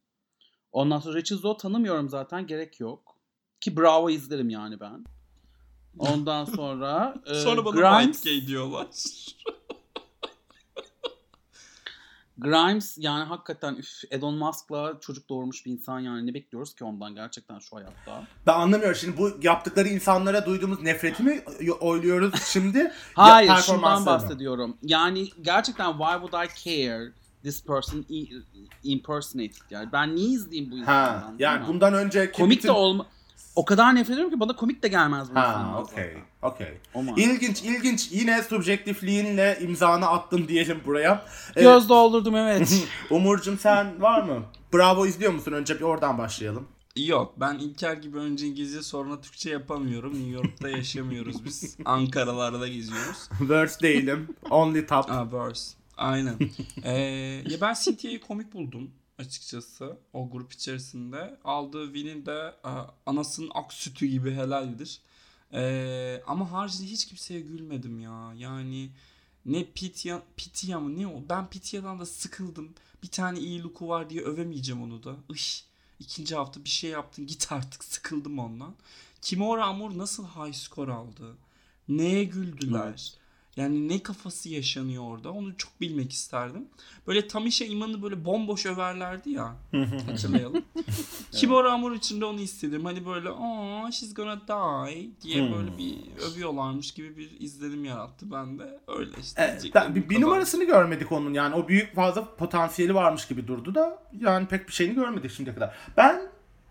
Ondan 0.77 0.99
sonra 0.99 1.17
Rachel 1.17 1.37
Zoe 1.37 1.57
tanımıyorum 1.57 2.09
zaten 2.09 2.47
gerek 2.47 2.79
yok. 2.79 3.15
Ki 3.59 3.77
Bravo 3.77 4.09
izlerim 4.09 4.49
yani 4.49 4.79
ben. 4.79 5.05
Ondan 5.99 6.45
sonra 6.55 7.15
e, 7.25 7.33
Sonra 7.33 7.65
bana 7.65 7.75
Grimes, 7.75 8.21
white 8.21 8.39
gay 8.39 8.47
diyorlar. 8.47 8.87
Grimes 12.37 12.97
yani 12.97 13.23
hakikaten 13.23 13.75
üf, 13.75 14.03
Elon 14.11 14.35
Musk'la 14.35 14.99
çocuk 15.01 15.29
doğurmuş 15.29 15.65
bir 15.65 15.71
insan 15.71 15.99
yani 15.99 16.27
ne 16.27 16.33
bekliyoruz 16.33 16.75
ki 16.75 16.83
ondan 16.83 17.15
gerçekten 17.15 17.59
şu 17.59 17.75
hayatta. 17.75 18.27
Ben 18.47 18.53
anlamıyorum. 18.53 18.95
Şimdi 18.95 19.17
bu 19.17 19.31
yaptıkları 19.41 19.87
insanlara 19.87 20.45
duyduğumuz 20.45 20.81
nefreti 20.81 21.23
mi 21.23 21.43
oyluyoruz 21.79 22.43
şimdi? 22.43 22.91
Hayır 23.13 23.55
şundan 23.55 24.05
bahsediyorum. 24.05 24.77
Yani 24.81 25.29
gerçekten 25.41 25.91
why 25.91 26.13
would 26.13 26.33
I 26.33 26.47
care 26.63 27.11
this 27.43 27.63
person 27.63 28.05
impersonated 28.83 29.61
yani. 29.69 29.89
Ben 29.93 30.15
niye 30.15 30.29
izleyeyim 30.29 30.71
bu 30.71 30.77
insanı? 30.77 31.23
Yani 31.39 31.67
bundan 31.67 31.93
önceki 31.93 32.37
komik 32.39 32.57
bütün- 32.57 32.67
de 32.67 32.71
olma. 32.71 33.05
O 33.55 33.65
kadar 33.65 33.95
nefret 33.95 34.09
ediyorum 34.13 34.33
ki 34.33 34.39
bana 34.39 34.55
komik 34.55 34.83
de 34.83 34.87
gelmez 34.87 35.31
bu 35.31 35.35
Ha, 35.39 35.47
insanlar 35.47 35.81
okey. 35.81 36.17
Okey. 36.41 36.77
İlginç, 37.23 37.63
ilginç. 37.63 38.11
Yine 38.11 38.43
subjektifliğinle 38.43 39.57
imzanı 39.61 40.07
attın 40.07 40.47
diyelim 40.47 40.81
buraya. 40.85 41.25
Ee, 41.55 41.61
Göz 41.61 41.89
doldurdum 41.89 42.35
evet. 42.35 42.87
Umurcum 43.09 43.59
sen 43.59 44.01
var 44.01 44.23
mı? 44.23 44.43
Bravo 44.73 45.05
izliyor 45.05 45.31
musun? 45.33 45.51
Önce 45.51 45.75
bir 45.75 45.81
oradan 45.81 46.17
başlayalım. 46.17 46.67
Yok 46.95 47.33
ben 47.37 47.55
İlker 47.55 47.93
gibi 47.93 48.17
önce 48.17 48.47
İngilizce 48.47 48.81
sonra 48.81 49.21
Türkçe 49.21 49.49
yapamıyorum. 49.49 50.13
New 50.13 50.29
York'ta 50.29 50.69
yaşamıyoruz 50.69 51.45
biz. 51.45 51.77
Ankaralarda 51.85 52.67
geziyoruz. 52.67 53.29
Words 53.39 53.81
değilim. 53.81 54.27
Only 54.49 54.85
top. 54.87 55.11
Aa 55.11 55.31
verse. 55.31 55.77
Aynen. 55.97 56.37
ee, 56.83 56.91
ya 57.49 57.61
ben 57.61 57.75
Cynthia'yı 57.83 58.21
komik 58.21 58.53
buldum 58.53 58.91
açıkçası 59.17 59.97
o 60.13 60.29
grup 60.29 60.53
içerisinde. 60.53 61.39
Aldığı 61.43 61.93
winin 61.93 62.25
de 62.25 62.55
anasının 63.05 63.51
ak 63.53 63.73
sütü 63.73 64.05
gibi 64.05 64.31
helaldir. 64.33 65.01
Ee, 65.53 66.23
ama 66.27 66.51
haricinde 66.51 66.87
hiç 66.87 67.05
kimseye 67.05 67.39
gülmedim 67.39 67.99
ya. 67.99 68.33
Yani 68.37 68.89
ne 69.45 69.65
Pitya, 69.65 70.21
Pitya 70.37 70.79
mı 70.79 70.99
ne 70.99 71.07
o? 71.07 71.23
Ben 71.29 71.49
Pitya'dan 71.49 71.99
da 71.99 72.05
sıkıldım. 72.05 72.73
Bir 73.03 73.07
tane 73.07 73.39
iyi 73.39 73.63
look'u 73.63 73.87
var 73.87 74.09
diye 74.09 74.21
övemeyeceğim 74.21 74.81
onu 74.81 75.03
da. 75.03 75.15
Iş. 75.29 75.65
İkinci 75.99 76.35
hafta 76.35 76.63
bir 76.63 76.69
şey 76.69 76.89
yaptın 76.89 77.27
git 77.27 77.51
artık 77.51 77.83
sıkıldım 77.83 78.39
ondan. 78.39 78.75
Kimora 79.21 79.65
Amor 79.65 79.97
nasıl 79.97 80.25
high 80.25 80.53
score 80.53 80.91
aldı? 80.91 81.37
Neye 81.87 82.23
güldüler? 82.23 82.87
Evet. 82.87 83.16
Yani 83.57 83.87
ne 83.89 84.03
kafası 84.03 84.49
yaşanıyor 84.49 85.03
orada 85.03 85.31
onu 85.31 85.57
çok 85.57 85.81
bilmek 85.81 86.11
isterdim. 86.11 86.65
Böyle 87.07 87.27
Tamisha 87.27 87.65
Iman'ı 87.65 88.01
böyle 88.03 88.25
bomboş 88.25 88.65
överlerdi 88.65 89.29
ya. 89.29 89.55
Hatırlayalım. 90.07 90.63
Kimora 91.31 91.71
Amor 91.73 91.91
için 91.91 92.21
de 92.21 92.25
onu 92.25 92.39
istedim. 92.39 92.85
Hani 92.85 93.05
böyle 93.05 93.29
aa 93.29 93.91
she's 93.91 94.13
gonna 94.13 94.41
die 94.47 95.09
diye 95.21 95.47
Hmm. 95.47 95.55
böyle 95.55 95.77
bir 95.77 95.95
övüyorlarmış 96.31 96.91
gibi 96.91 97.17
bir 97.17 97.31
izlenim 97.39 97.85
yarattı 97.85 98.31
bende. 98.31 98.79
Öyle 98.87 99.11
işte. 99.21 99.57
Ben- 99.75 99.91
bu 99.91 99.95
bir, 99.95 100.09
bir 100.09 100.21
numarasını 100.21 100.63
görmedik 100.63 101.11
onun 101.11 101.33
yani 101.33 101.55
o 101.55 101.67
büyük 101.67 101.95
fazla 101.95 102.35
potansiyeli 102.35 102.95
varmış 102.95 103.27
gibi 103.27 103.47
durdu 103.47 103.75
da 103.75 104.03
yani 104.19 104.47
pek 104.47 104.67
bir 104.67 104.73
şeyini 104.73 104.95
görmedik 104.95 105.31
şimdiye 105.31 105.55
kadar. 105.55 105.75
Ben 105.97 106.21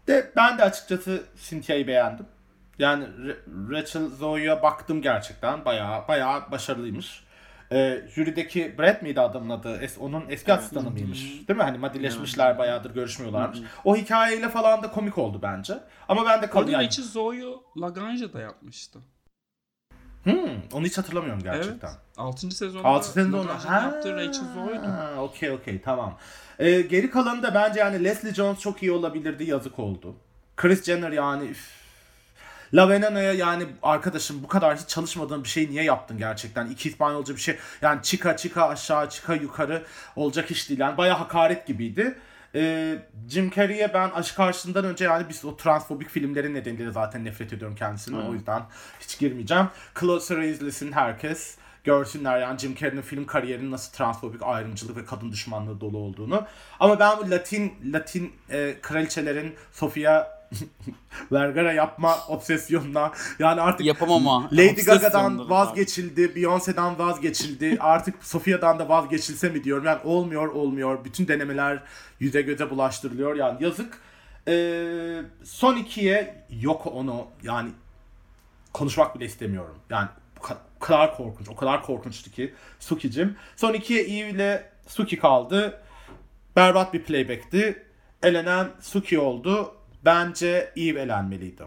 de 0.09 0.33
ben 0.37 0.59
de 0.59 0.63
açıkçası 0.63 1.25
Cynthia'yı 1.49 1.87
beğendim. 1.87 2.27
Yani 2.79 3.07
Rachel 3.71 4.09
Zoe'ya 4.09 4.63
baktım 4.63 5.03
gerçekten 5.03 5.65
bayağı 5.65 6.09
bayağı 6.09 6.51
başarılıymış. 6.51 7.27
Ee, 7.73 8.03
jürideki 8.15 8.79
Brad 8.79 9.03
miydi 9.03 9.21
adamın 9.21 9.51
adı? 9.51 9.81
Es, 9.81 9.99
onun 9.99 10.25
eski 10.29 10.53
asistanı 10.53 10.91
mıymış? 10.91 11.49
Değil 11.49 11.57
mi? 11.57 11.63
Hani 11.63 11.79
madileşmişler 11.79 12.59
bayağıdır 12.59 12.95
görüşmüyorlarmış. 12.95 13.59
O 13.85 13.97
hikayeyle 13.97 14.49
falan 14.49 14.83
da 14.83 14.91
komik 14.91 15.19
oldu 15.19 15.39
bence. 15.43 15.79
Ama 16.09 16.27
ben 16.27 16.43
de 16.43 16.51
kalın 16.51 16.71
yani. 16.71 16.87
Rachel 16.87 17.05
Zoe'yu 17.05 17.63
Lagrange 17.81 18.33
da 18.33 18.41
yapmıştı. 18.41 18.99
Hmm, 20.25 20.63
onu 20.73 20.87
hiç 20.87 20.99
hatırlamıyorum 20.99 21.43
gerçekten. 21.43 21.89
Evet. 21.89 21.99
6. 22.17 22.51
sezonda 22.51 22.89
Altı 22.89 23.09
sezonda. 23.09 23.39
Lagrange'ın 23.39 23.73
yaptığı 23.73 24.17
Rachel 24.17 24.55
Zoe'ydu. 24.55 24.87
Ha, 24.87 25.13
okey 25.19 25.51
okey 25.51 25.83
tamam. 25.83 26.19
Ee, 26.59 26.81
geri 26.81 27.11
kalanı 27.11 27.43
da 27.43 27.55
bence 27.55 27.81
yani 27.81 28.05
Leslie 28.05 28.35
Jones 28.35 28.61
çok 28.61 28.83
iyi 28.83 28.93
olabilirdi 28.93 29.45
yazık 29.45 29.79
oldu. 29.79 30.17
Chris 30.57 30.85
Jenner 30.85 31.13
yani 31.13 31.49
üf. 31.49 31.76
La 32.75 32.89
Venena'ya 32.89 33.33
yani 33.33 33.67
arkadaşım 33.83 34.43
bu 34.43 34.49
kadar 34.49 34.77
hiç 34.77 34.89
çalışmadığın 34.89 35.45
bir 35.45 35.49
şey 35.49 35.71
niye 35.71 35.83
yaptın 35.83 36.19
gerçekten? 36.19 36.67
İki 36.67 36.89
İspanyolca 36.89 37.35
bir 37.35 37.41
şey. 37.41 37.57
Yani 37.83 38.03
çıka 38.03 38.37
çıka 38.37 38.69
aşağı 38.69 39.11
çıka 39.11 39.35
yukarı 39.35 39.85
olacak 40.17 40.51
iş 40.51 40.69
değil. 40.69 40.81
Yani 40.81 40.97
bayağı 40.97 41.17
hakaret 41.17 41.67
gibiydi. 41.67 42.19
Ee, 42.55 42.99
Jim 43.29 43.51
Carrey'e 43.51 43.95
ben 43.95 44.11
aşk 44.11 44.37
karşısından 44.37 44.85
önce 44.85 45.05
yani 45.05 45.27
biz 45.29 45.45
o 45.45 45.57
transfobik 45.57 46.09
filmlerin 46.09 46.55
nedeniyle 46.55 46.91
zaten 46.91 47.25
nefret 47.25 47.53
ediyorum 47.53 47.77
kendisine. 47.77 48.19
O 48.19 48.35
yüzden 48.35 48.63
hiç 49.01 49.19
girmeyeceğim. 49.19 49.67
Closer 50.01 50.39
izlesin 50.39 50.93
herkes. 50.93 51.57
Görsünler 51.85 52.41
yani 52.41 52.59
Jim 52.59 52.75
Carrey'nin 52.75 53.03
film 53.03 53.27
kariyerinin 53.27 53.71
nasıl 53.71 53.93
transfobik 53.93 54.43
ayrımcılık 54.43 54.97
ve 54.97 55.05
kadın 55.05 55.33
düşmanlığı 55.33 55.81
dolu 55.81 55.99
olduğunu. 55.99 56.47
Ama 56.81 56.99
ben 56.99 57.19
bu 57.19 57.31
Latin 57.31 57.75
Latin 57.93 58.33
e, 58.51 58.75
kraliçelerin 58.83 59.55
Sofia 59.73 60.36
Vergara 61.33 61.73
yapma 61.73 62.17
obsesyonuna. 62.29 63.13
Yani 63.39 63.61
artık 63.61 63.87
Yapamama. 63.87 64.49
Lady 64.53 64.83
Gaga'dan 64.83 65.51
vazgeçildi, 65.51 66.23
Beyoncé'dan 66.23 66.99
vazgeçildi. 66.99 67.77
Artık 67.81 68.25
Sofia'dan 68.25 68.79
da 68.79 68.89
vazgeçilse 68.89 69.49
mi 69.49 69.65
diyorum. 69.65 69.85
Yani 69.85 70.01
olmuyor, 70.05 70.49
olmuyor. 70.49 71.05
Bütün 71.05 71.29
denemeler 71.29 71.83
yüze 72.21 72.43
göze 72.43 72.71
bulaştırılıyor. 72.71 73.37
Yani 73.37 73.65
yazık. 73.65 73.99
Ee, 74.49 75.23
son 75.45 75.77
ikiye 75.77 76.45
yok 76.51 76.87
onu. 76.87 77.27
Yani 77.43 77.71
konuşmak 78.73 79.15
bile 79.15 79.25
istemiyorum. 79.25 79.79
Yani 79.91 80.09
o 80.77 80.79
kadar 80.79 81.17
korkunç, 81.17 81.49
o 81.49 81.57
kadar 81.57 81.83
korkunçtu 81.83 82.31
ki 82.31 82.55
Suki'cim. 82.81 83.37
Son 83.57 83.73
ikiye 83.73 84.03
Eve 84.03 84.31
ile 84.31 84.71
Suki 84.87 85.19
kaldı. 85.19 85.81
Berbat 86.57 86.95
bir 86.95 87.03
playback'ti. 87.03 87.83
Elenen 88.23 88.69
Suki 88.81 89.19
oldu. 89.19 89.76
Bence 90.07 90.73
Eve 90.77 91.01
elenmeliydi. 91.01 91.63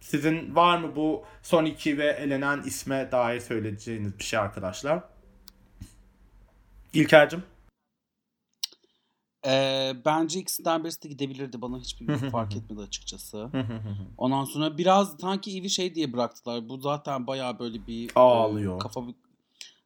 Sizin 0.00 0.54
var 0.54 0.78
mı 0.78 0.96
bu 0.96 1.24
son 1.42 1.64
iki 1.64 1.98
ve 1.98 2.06
elenen 2.06 2.62
isme 2.62 3.08
dair 3.12 3.40
söyleyeceğiniz 3.40 4.18
bir 4.18 4.24
şey 4.24 4.38
arkadaşlar? 4.38 5.04
İlker'cim? 6.92 7.42
Ee, 9.46 9.92
bence 10.04 10.40
ikisinden 10.40 10.84
birisi 10.84 11.02
de 11.02 11.08
gidebilirdi. 11.08 11.62
Bana 11.62 11.78
hiçbir 11.78 12.30
fark 12.30 12.56
etmedi 12.56 12.80
açıkçası. 12.80 13.50
Ondan 14.18 14.44
sonra 14.44 14.78
biraz 14.78 15.16
sanki 15.20 15.58
Eve'i 15.58 15.70
şey 15.70 15.94
diye 15.94 16.12
bıraktılar. 16.12 16.68
Bu 16.68 16.78
zaten 16.78 17.26
bayağı 17.26 17.58
böyle 17.58 17.86
bir 17.86 18.10
Ağlıyor. 18.14 18.76
e, 18.76 18.78
kafa 18.78 19.00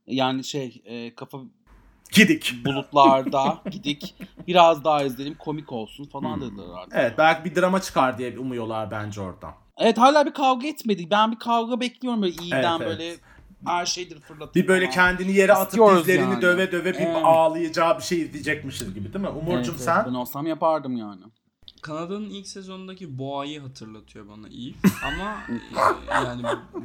yani 0.07 0.45
şey 0.45 0.83
e, 0.85 1.15
kafa 1.15 1.39
Gidik. 2.13 2.55
bulutlarda 2.65 3.63
gidik. 3.71 4.15
Biraz 4.47 4.85
daha 4.85 5.03
izleyelim 5.03 5.35
komik 5.39 5.73
olsun 5.73 6.05
falan 6.05 6.41
dediler 6.41 6.65
artık. 6.77 6.93
Evet 6.97 7.15
belki 7.19 7.45
bir 7.45 7.61
drama 7.61 7.81
çıkar 7.81 8.19
diye 8.19 8.39
umuyorlar 8.39 8.91
bence 8.91 9.21
oradan. 9.21 9.53
Evet 9.79 9.99
hala 9.99 10.27
bir 10.27 10.33
kavga 10.35 10.67
etmedi. 10.69 11.11
Ben 11.11 11.33
bir 11.33 11.39
kavga 11.39 11.81
bekliyorum 11.81 12.23
böyle 12.23 12.35
iyiden 12.43 12.63
Evet, 12.81 12.81
evet. 12.87 12.99
böyle 12.99 13.15
her 13.67 13.87
şeydir 13.87 14.21
fırlatıp 14.21 14.55
Bir 14.55 14.69
böyle 14.69 14.85
falan. 14.85 14.95
kendini 14.95 15.33
yere 15.33 15.53
atıp 15.53 15.69
İstiyoruz 15.69 16.01
dizlerini 16.01 16.31
yani. 16.33 16.43
döve 16.43 16.73
döve 16.73 16.93
bir 16.93 16.99
Evet. 16.99 17.17
ağlayacağı 17.25 17.99
bir 17.99 18.03
şey 18.03 18.21
izleyecekmişiz 18.23 18.95
gibi 18.95 19.13
değil 19.13 19.25
mi? 19.25 19.31
Evet, 19.33 19.43
Umurcum 19.43 19.75
evet. 19.77 19.85
sen? 19.85 20.05
Ben 20.07 20.15
olsam 20.15 20.47
yapardım 20.47 20.97
yani. 20.97 21.21
Kanada'nın 21.83 22.31
ilk 22.31 22.47
sezonundaki 22.49 23.19
Boğa'yı 23.19 23.61
hatırlatıyor 23.61 24.29
bana 24.29 24.49
Eve. 24.49 24.75
Ama 25.07 25.39
e, 25.49 26.15
yani 26.15 26.43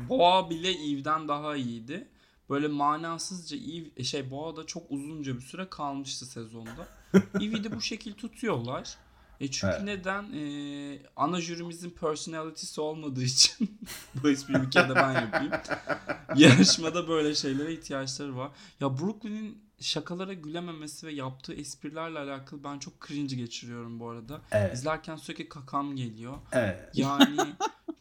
Boğa 0.09 0.49
bile 0.49 0.69
Eve'den 0.71 1.27
daha 1.27 1.55
iyiydi. 1.55 2.07
Böyle 2.49 2.67
manasızca 2.67 3.57
Eve, 3.57 3.87
e, 3.97 4.03
şey 4.03 4.31
Boğa'da 4.31 4.65
çok 4.65 4.91
uzunca 4.91 5.35
bir 5.35 5.41
süre 5.41 5.69
kalmıştı 5.69 6.25
sezonda. 6.25 6.87
Eve'i 7.35 7.63
de 7.63 7.75
bu 7.75 7.81
şekil 7.81 8.13
tutuyorlar. 8.13 8.97
E 9.39 9.51
çünkü 9.51 9.73
Evet. 9.73 9.83
neden? 9.83 10.23
E, 10.33 10.99
ana 11.15 11.41
jürimizin 11.41 11.89
personality'si 11.89 12.81
olmadığı 12.81 13.23
için 13.23 13.79
bu 14.23 14.29
espriyi 14.29 14.61
bir 14.61 14.71
kere 14.71 14.89
de 14.89 14.95
ben 14.95 15.13
yapayım. 15.13 15.51
Yarışmada 16.35 17.07
böyle 17.07 17.35
şeylere 17.35 17.73
ihtiyaçları 17.73 18.37
var. 18.37 18.51
Ya 18.79 18.97
Brooklyn'in 18.99 19.67
şakalara 19.79 20.33
gülememesi 20.33 21.07
ve 21.07 21.11
yaptığı 21.13 21.53
esprilerle 21.53 22.19
alakalı 22.19 22.63
ben 22.63 22.79
çok 22.79 23.07
cringe 23.07 23.35
geçiriyorum 23.35 23.99
bu 23.99 24.09
arada. 24.09 24.41
Evet. 24.51 24.73
İzlerken 24.73 25.15
sürekli 25.15 25.49
kakam 25.49 25.95
geliyor. 25.95 26.37
Evet. 26.51 26.89
Yani 26.93 27.37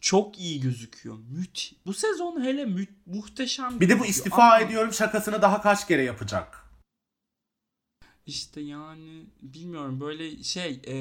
çok 0.07 0.39
iyi 0.39 0.61
gözüküyor. 0.61 1.17
Müth. 1.29 1.73
Bu 1.85 1.93
sezon 1.93 2.41
hele 2.41 2.65
mü- 2.65 2.95
muhteşem. 3.05 3.79
Bir 3.79 3.89
de 3.89 3.99
bu 3.99 4.05
istifa 4.05 4.43
Ama 4.43 4.59
ediyorum 4.59 4.93
şakasını 4.93 5.41
daha 5.41 5.61
kaç 5.61 5.87
kere 5.87 6.03
yapacak? 6.03 6.63
İşte 8.25 8.61
yani 8.61 9.25
bilmiyorum 9.41 9.99
böyle 9.99 10.43
şey 10.43 10.81
e, 10.87 10.95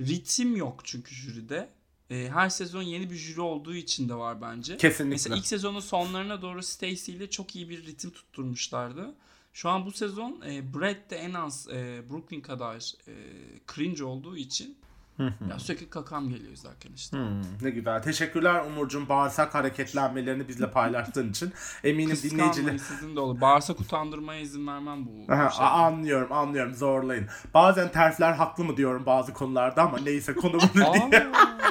ritim 0.00 0.56
yok 0.56 0.80
çünkü 0.84 1.14
jüride. 1.14 1.68
E, 2.10 2.28
her 2.32 2.48
sezon 2.48 2.82
yeni 2.82 3.10
bir 3.10 3.16
jüri 3.16 3.40
olduğu 3.40 3.74
için 3.74 4.08
de 4.08 4.14
var 4.14 4.42
bence. 4.42 4.76
Kesinlikle. 4.76 5.14
Mesela 5.14 5.36
ilk 5.36 5.46
sezonun 5.46 5.80
sonlarına 5.80 6.42
doğru 6.42 6.62
Stacy 6.62 7.12
ile 7.12 7.30
çok 7.30 7.56
iyi 7.56 7.68
bir 7.68 7.86
ritim 7.86 8.10
tutturmuşlardı. 8.10 9.14
Şu 9.52 9.68
an 9.68 9.86
bu 9.86 9.92
sezon 9.92 10.42
e, 10.46 10.74
Brad 10.74 11.10
de 11.10 11.16
en 11.16 11.34
az 11.34 11.68
e, 11.68 12.02
Brooklyn 12.10 12.40
kadar 12.40 12.92
e, 13.08 13.14
cringe 13.74 14.04
olduğu 14.04 14.36
için 14.36 14.78
ya 15.50 15.58
sürekli 15.58 15.90
kakam 15.90 16.28
geliyor 16.28 16.52
izlerken 16.52 16.90
işte. 16.92 17.16
Hmm, 17.16 17.42
ne 17.62 17.70
güzel. 17.70 18.02
Teşekkürler 18.02 18.64
Umurcuğum 18.64 19.08
bağırsak 19.08 19.54
hareketlenmelerini 19.54 20.48
bizle 20.48 20.70
paylaştığın 20.70 21.30
için. 21.30 21.52
Eminim 21.84 22.16
dinleyiciler... 22.22 22.78
Sizin 22.78 23.16
de 23.16 23.20
olur. 23.20 23.40
Bağırsak 23.40 23.80
utandırmaya 23.80 24.40
izin 24.40 24.66
vermem 24.66 25.06
bu 25.06 25.32
Aha, 25.32 25.50
şey. 25.50 25.66
anlıyorum 25.66 26.32
anlıyorum 26.32 26.74
zorlayın. 26.74 27.26
Bazen 27.54 27.92
terfler 27.92 28.32
haklı 28.32 28.64
mı 28.64 28.76
diyorum 28.76 29.06
bazı 29.06 29.32
konularda 29.32 29.82
ama 29.82 29.98
neyse 29.98 30.34
konumuz 30.34 30.74
değil. 30.74 30.86
Aa. 30.86 31.46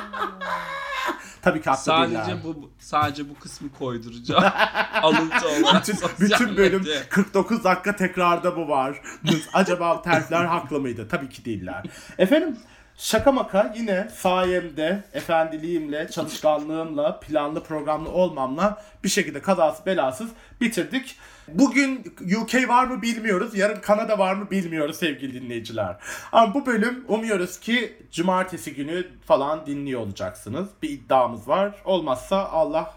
Tabii 1.41 1.62
ki 1.62 1.70
haklı 1.70 1.91
değiller. 1.91 2.24
sadece 2.24 2.43
bu 2.43 2.72
sadece 2.80 3.30
bu 3.30 3.36
kısmı 3.39 3.72
koyduracağım. 3.72 4.43
Alıntı 5.02 5.48
olarak. 5.48 5.88
bütün, 5.88 5.98
bütün 6.20 6.58
bölüm 6.58 6.80
medya. 6.80 7.10
49 7.10 7.64
dakika 7.64 7.96
tekrarda 7.96 8.56
bu 8.56 8.68
var. 8.68 9.02
Acaba 9.54 10.02
terfler 10.02 10.46
haklı 10.46 10.80
mıydı? 10.80 11.08
Tabii 11.08 11.30
ki 11.30 11.46
değiller. 11.46 11.84
Efendim 12.18 12.58
şaka 12.98 13.32
maka 13.32 13.74
yine 13.78 14.10
sayemde, 14.16 15.04
efendiliğimle, 15.14 16.08
çalışkanlığımla, 16.12 17.20
planlı 17.20 17.64
programlı 17.64 18.10
olmamla 18.10 18.84
bir 19.04 19.10
şekilde 19.10 19.41
kazası 19.41 19.86
belasız 19.86 20.30
bitirdik. 20.62 21.18
Bugün 21.48 22.16
UK 22.41 22.70
var 22.70 22.86
mı 22.86 23.02
bilmiyoruz. 23.02 23.58
Yarın 23.58 23.82
Kanada 23.82 24.18
var 24.20 24.34
mı 24.34 24.52
bilmiyoruz 24.52 24.96
sevgili 24.96 25.41
dinleyiciler. 25.41 25.96
Ama 26.32 26.54
bu 26.54 26.66
bölüm 26.66 27.06
umuyoruz 27.08 27.60
ki 27.60 27.98
cumartesi 28.12 28.74
günü 28.74 29.08
falan 29.26 29.66
dinliyor 29.66 30.02
olacaksınız. 30.02 30.70
Bir 30.82 30.89
iddiamız 30.89 31.48
var. 31.48 31.76
Olmazsa 31.86 32.46
Allah 32.46 32.93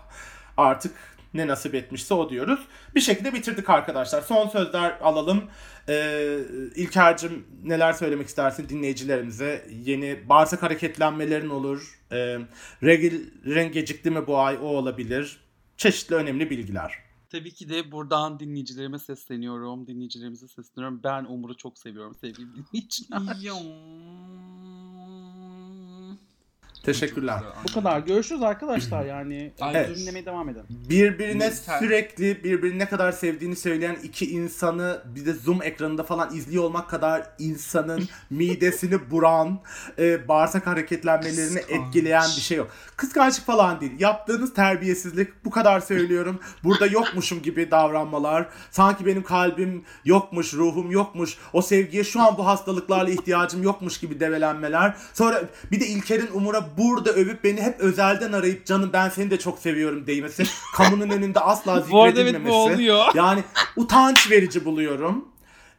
artık 0.57 0.95
ne 1.35 1.47
nasip 1.47 1.75
etmişse 1.75 2.15
o 2.15 2.31
diyoruz. 2.31 2.61
Bir 2.95 3.01
şekilde 3.01 3.35
bitirdik 3.35 3.71
arkadaşlar. 3.71 4.23
Son 4.23 4.49
sözler 4.49 4.99
alalım. 5.01 5.45
Ee, 5.89 6.39
İlker'cim 6.77 7.47
neler 7.65 7.93
söylemek 7.93 8.29
istersin 8.29 8.69
dinleyicilerimize? 8.69 9.67
Yeni 9.85 10.29
bağırsak 10.29 10.63
hareketlenmelerin 10.63 11.51
olur. 11.51 12.01
Ee, 12.13 12.39
regil, 12.83 13.31
renk 13.47 13.75
gecikti 13.75 14.11
mi 14.11 14.27
bu 14.27 14.39
ay 14.39 14.59
o 14.63 14.67
olabilir. 14.67 15.41
Çeşitli 15.77 16.15
önemli 16.15 16.51
bilgiler. 16.51 16.95
Tabii 17.31 17.51
ki 17.51 17.69
de 17.69 17.93
buradan 17.93 18.41
dinleyicilerime 18.41 18.99
sesleniyorum. 18.99 19.87
Dinleyicilerimize 19.87 20.49
sesleniyorum. 20.49 21.01
Ben 21.05 21.25
Umur'u 21.25 21.57
çok 21.57 21.79
seviyorum 21.79 22.15
sevgili 22.21 22.47
dinleyiciler. 22.73 23.21
Teşekkürler. 26.93 27.41
Bu 27.69 27.73
kadar. 27.75 28.01
Görüşürüz 28.01 28.43
arkadaşlar 28.43 29.05
yani. 29.05 29.53
Evet. 29.75 29.97
Dinlemeye 29.97 30.27
devam 30.27 30.49
edin. 30.49 30.63
Birbirine 30.69 31.47
Lütfen. 31.51 31.79
sürekli 31.79 32.45
birbirini 32.45 32.79
ne 32.79 32.89
kadar 32.89 33.13
sevdiğini 33.13 33.57
söyleyen 33.57 33.97
iki 34.03 34.31
insanı 34.31 35.03
bir 35.15 35.27
de 35.27 35.33
zoom 35.33 35.63
ekranında 35.63 36.03
falan 36.03 36.37
izliyor 36.37 36.65
olmak 36.65 36.91
kadar 36.91 37.27
insanın 37.39 38.09
midesini 38.31 39.11
buran, 39.11 39.61
e, 39.99 40.29
bağırsak 40.29 40.67
hareketlenmelerini 40.67 41.61
Kıskanç. 41.61 41.87
etkileyen 41.87 42.27
bir 42.37 42.41
şey 42.43 42.57
yok. 42.59 42.71
Kıskançlık 42.97 43.47
falan 43.47 43.81
değil. 43.81 43.93
Yaptığınız 43.99 44.55
terbiyesizlik 44.55 45.45
bu 45.45 45.51
kadar 45.51 45.81
söylüyorum. 45.81 46.41
Burada 46.65 46.87
yokmuşum 46.87 47.43
gibi 47.43 47.71
davranmalar. 47.71 48.49
Sanki 48.71 49.07
benim 49.07 49.23
kalbim 49.23 49.85
yokmuş, 50.05 50.55
ruhum 50.55 50.91
yokmuş. 50.91 51.39
O 51.53 51.63
sevgiye 51.63 52.05
şu 52.05 52.21
an 52.21 52.39
bu 52.39 52.47
hastalıklarla 52.47 53.11
ihtiyacım 53.11 53.63
yokmuş 53.63 54.01
gibi 54.01 54.21
develenmeler. 54.21 54.97
Sonra 55.15 55.43
bir 55.73 55.81
de 55.81 55.87
İlker'in 55.87 56.29
Umur'a 56.35 56.78
burada 56.79 57.11
övüp 57.11 57.45
beni 57.45 57.63
hep 57.63 57.81
özelden 57.81 58.33
arayıp 58.33 58.67
canım 58.67 58.91
ben 58.93 59.09
seni 59.09 59.31
de 59.31 59.39
çok 59.39 59.59
seviyorum 59.59 60.07
değmesi. 60.07 60.45
Kamunun 60.77 61.11
önünde 61.11 61.41
asla 61.41 61.85
Bu 61.91 62.03
arada 62.03 62.21
evet 62.21 62.27
zikredilmemesi. 62.35 62.51
bu 62.51 62.75
oluyor. 62.75 63.05
Yani 63.15 63.45
utanç 63.77 64.31
verici 64.31 64.65
buluyorum. 64.65 65.25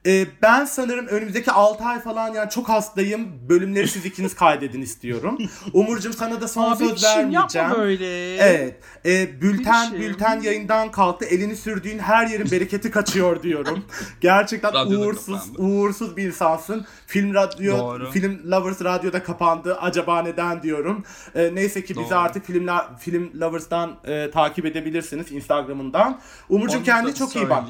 Ee, 0.05 0.27
ben 0.41 0.65
sanırım 0.65 1.07
önümüzdeki 1.07 1.51
6 1.51 1.83
ay 1.83 1.99
falan 1.99 2.33
yani 2.33 2.49
çok 2.49 2.69
hastayım. 2.69 3.49
Bölümleri 3.49 3.87
siz 3.87 4.05
ikiniz 4.05 4.35
kaydedin 4.35 4.81
istiyorum. 4.81 5.37
Umurcuğum 5.73 6.13
sana 6.13 6.41
da 6.41 6.47
son 6.47 6.71
Abi 6.71 6.77
söz 6.87 7.03
vermeyeceğim. 7.03 7.31
yapma 7.31 7.77
böyle. 7.77 8.35
Evet. 8.35 8.75
E, 9.05 9.41
bülten 9.41 9.93
Bir 9.93 9.97
şey. 9.99 10.07
bülten 10.09 10.41
yayından 10.41 10.91
kalktı. 10.91 11.25
Elini 11.25 11.55
sürdüğün 11.55 11.99
her 11.99 12.27
yerin 12.27 12.51
bereketi 12.51 12.91
kaçıyor 12.91 13.43
diyorum. 13.43 13.85
Gerçekten 14.21 14.73
Radyoda 14.73 15.05
uğursuz 15.05 15.39
kapandı. 15.39 15.61
uğursuz 15.61 16.17
bir 16.17 16.23
insansın. 16.23 16.85
Film 17.07 17.33
radyo 17.33 17.77
Doğru. 17.77 18.11
film 18.11 18.51
lovers 18.51 18.83
radyoda 18.83 19.23
kapandı. 19.23 19.77
Acaba 19.77 20.21
neden 20.21 20.63
diyorum. 20.63 21.03
E, 21.35 21.55
neyse 21.55 21.83
ki 21.85 21.95
bizi 21.97 22.09
Doğru. 22.09 22.17
artık 22.19 22.45
filmler 22.45 22.97
film 22.99 23.31
lovers'tan 23.41 23.95
e, 24.05 24.31
takip 24.31 24.65
edebilirsiniz 24.65 25.31
Instagram'ından. 25.31 26.19
Umurcuğum 26.49 26.85
da 26.85 27.13
çok 27.15 27.35
iyi 27.35 27.49
bak. 27.49 27.63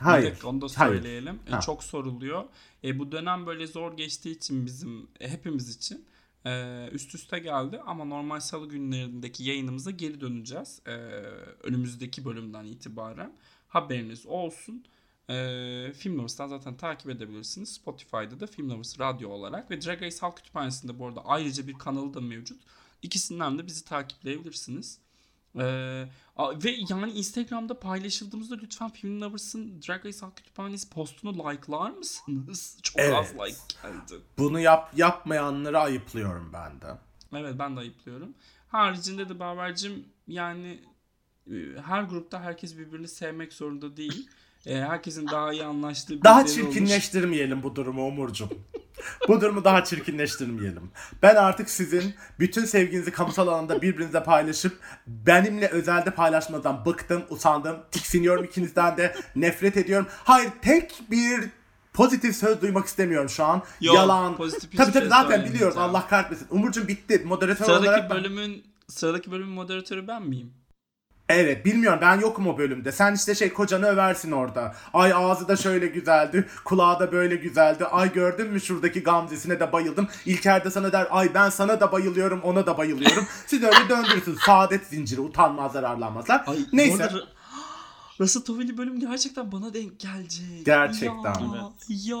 Hayır. 0.00 0.30
Dakika, 0.30 0.48
onu 0.48 0.60
da 0.60 0.66
Hayır. 0.76 0.94
söyleyelim. 0.94 1.38
E, 1.46 1.50
Ha. 1.50 1.60
çok 1.60 1.84
soruluyor. 1.84 2.44
E, 2.84 2.98
bu 2.98 3.12
dönem 3.12 3.46
böyle 3.46 3.66
zor 3.66 3.96
geçtiği 3.96 4.30
için 4.36 4.66
bizim 4.66 5.08
e, 5.20 5.28
hepimiz 5.28 5.76
için 5.76 6.04
e, 6.46 6.84
üst 6.92 7.14
üste 7.14 7.38
geldi 7.38 7.80
ama 7.86 8.04
normal 8.04 8.40
salı 8.40 8.68
günlerindeki 8.68 9.44
yayınımıza 9.44 9.90
geri 9.90 10.20
döneceğiz. 10.20 10.80
E, 10.86 10.90
önümüzdeki 11.62 12.24
bölümden 12.24 12.64
itibaren 12.64 13.32
haberiniz 13.68 14.26
olsun. 14.26 14.84
Ee, 15.30 15.92
Film 15.96 16.18
Lovers'tan 16.18 16.48
zaten 16.48 16.76
takip 16.76 17.10
edebilirsiniz. 17.10 17.72
Spotify'da 17.74 18.40
da 18.40 18.46
Film 18.46 18.70
Lovers 18.70 19.00
Radyo 19.00 19.30
olarak 19.30 19.70
ve 19.70 19.82
Drag 19.82 20.02
Race 20.02 20.16
Halk 20.20 20.36
Kütüphanesi'nde 20.36 20.98
bu 20.98 21.06
arada 21.06 21.24
ayrıca 21.24 21.66
bir 21.66 21.72
kanalı 21.74 22.14
da 22.14 22.20
mevcut. 22.20 22.60
İkisinden 23.02 23.58
de 23.58 23.66
bizi 23.66 23.84
takipleyebilirsiniz. 23.84 24.98
Ee, 25.58 26.06
ve 26.38 26.76
yani 26.88 27.12
Instagram'da 27.12 27.80
paylaşıldığımızda 27.80 28.56
lütfen 28.62 28.90
Film 28.90 29.20
Lovers'ın 29.20 29.82
Drag 29.82 30.06
Race 30.06 30.18
Halk 30.20 30.36
Kütüphanesi 30.36 30.90
postunu 30.90 31.32
like'lar 31.50 31.90
mısınız? 31.90 32.78
Çok 32.82 33.00
az 33.00 33.06
Evet. 33.08 33.34
like 33.34 33.58
geldi. 33.82 34.22
Bunu 34.38 34.60
yap 34.60 34.92
yapmayanları 34.96 35.80
ayıplıyorum 35.80 36.50
ben 36.52 36.80
de. 36.80 36.98
Evet 37.32 37.54
ben 37.58 37.76
de 37.76 37.80
ayıplıyorum. 37.80 38.34
Haricinde 38.68 39.28
de 39.28 39.38
Baver'cim 39.40 40.04
yani 40.28 40.80
e, 41.50 41.54
her 41.86 42.02
grupta 42.02 42.40
herkes 42.40 42.78
birbirini 42.78 43.08
sevmek 43.08 43.52
zorunda 43.52 43.96
değil. 43.96 44.28
E, 44.66 44.76
herkesin 44.80 45.26
daha 45.26 45.52
iyi 45.52 45.64
anlaştığı 45.64 46.24
Daha 46.24 46.44
birileri 46.44 46.62
olur. 46.64 46.72
çirkinleştirmeyelim 46.72 47.62
bu 47.62 47.76
durumu 47.76 48.06
Umurcuğum. 48.06 48.48
bu 49.28 49.40
durumu 49.40 49.64
daha 49.64 49.84
çirkinleştirmeyelim. 49.84 50.90
Ben 51.22 51.34
artık 51.36 51.70
sizin 51.70 52.14
bütün 52.38 52.64
sevginizi 52.64 53.10
kamusal 53.12 53.48
alanda 53.48 53.82
birbirinizle 53.82 54.22
paylaşıp 54.24 54.78
benimle 55.06 55.68
özelde 55.68 56.10
paylaşmadan 56.10 56.84
bıktım, 56.86 57.22
usandım, 57.30 57.76
tiksiniyorum 57.90 58.44
ikinizden 58.44 58.96
de 58.96 59.16
nefret 59.36 59.76
ediyorum. 59.76 60.06
Hayır 60.24 60.50
tek 60.62 61.02
bir 61.10 61.40
pozitif 61.92 62.36
söz 62.36 62.62
duymak 62.62 62.86
istemiyorum 62.86 63.28
şu 63.28 63.44
an. 63.44 63.62
Yok, 63.80 63.96
Yalan. 63.96 64.36
pozitif 64.36 64.76
Tabii 64.76 64.92
tabii 64.92 65.00
şey 65.02 65.08
zaten 65.08 65.44
biliyoruz 65.44 65.76
Allah 65.76 66.06
kahretmesin. 66.08 66.46
Umurcuğum 66.50 66.88
bitti. 66.88 67.22
Moderatör 67.24 67.64
Sıradaki 67.64 67.88
olarak 67.88 68.10
ben- 68.10 68.18
bölümün 68.18 68.64
sıradaki 68.88 69.30
bölümün 69.30 69.52
moderatörü 69.52 70.08
ben 70.08 70.22
miyim? 70.22 70.52
Evet 71.28 71.64
bilmiyorum 71.64 71.98
ben 72.02 72.20
yokum 72.20 72.46
o 72.46 72.58
bölümde. 72.58 72.92
Sen 72.92 73.14
işte 73.14 73.34
şey 73.34 73.52
kocanı 73.52 73.86
översin 73.86 74.32
orada. 74.32 74.74
Ay 74.92 75.12
ağzı 75.14 75.48
da 75.48 75.56
şöyle 75.56 75.86
güzeldi. 75.86 76.48
Kulağı 76.64 77.00
da 77.00 77.12
böyle 77.12 77.36
güzeldi. 77.36 77.84
Ay 77.84 78.12
gördün 78.12 78.50
mü 78.50 78.60
şuradaki 78.60 79.02
gamzesine 79.02 79.60
de 79.60 79.72
bayıldım. 79.72 80.08
İlker 80.26 80.64
de 80.64 80.70
sana 80.70 80.92
der 80.92 81.06
ay 81.10 81.34
ben 81.34 81.50
sana 81.50 81.80
da 81.80 81.92
bayılıyorum 81.92 82.40
ona 82.42 82.66
da 82.66 82.78
bayılıyorum. 82.78 83.26
Siz 83.46 83.62
öyle 83.62 83.88
döndürürsünüz. 83.88 84.38
Saadet 84.38 84.86
zinciri 84.86 85.20
utanmazlar 85.20 85.82
arlanmazlar. 85.82 86.44
Ay, 86.46 86.58
Neyse. 86.72 87.10
Russell 88.20 88.42
Tovey'li 88.42 88.78
bölüm 88.78 89.00
gerçekten 89.00 89.52
bana 89.52 89.74
denk 89.74 90.00
gelecek. 90.00 90.66
Gerçekten. 90.66 91.34
Ya, 91.34 91.72
ya. 91.88 92.16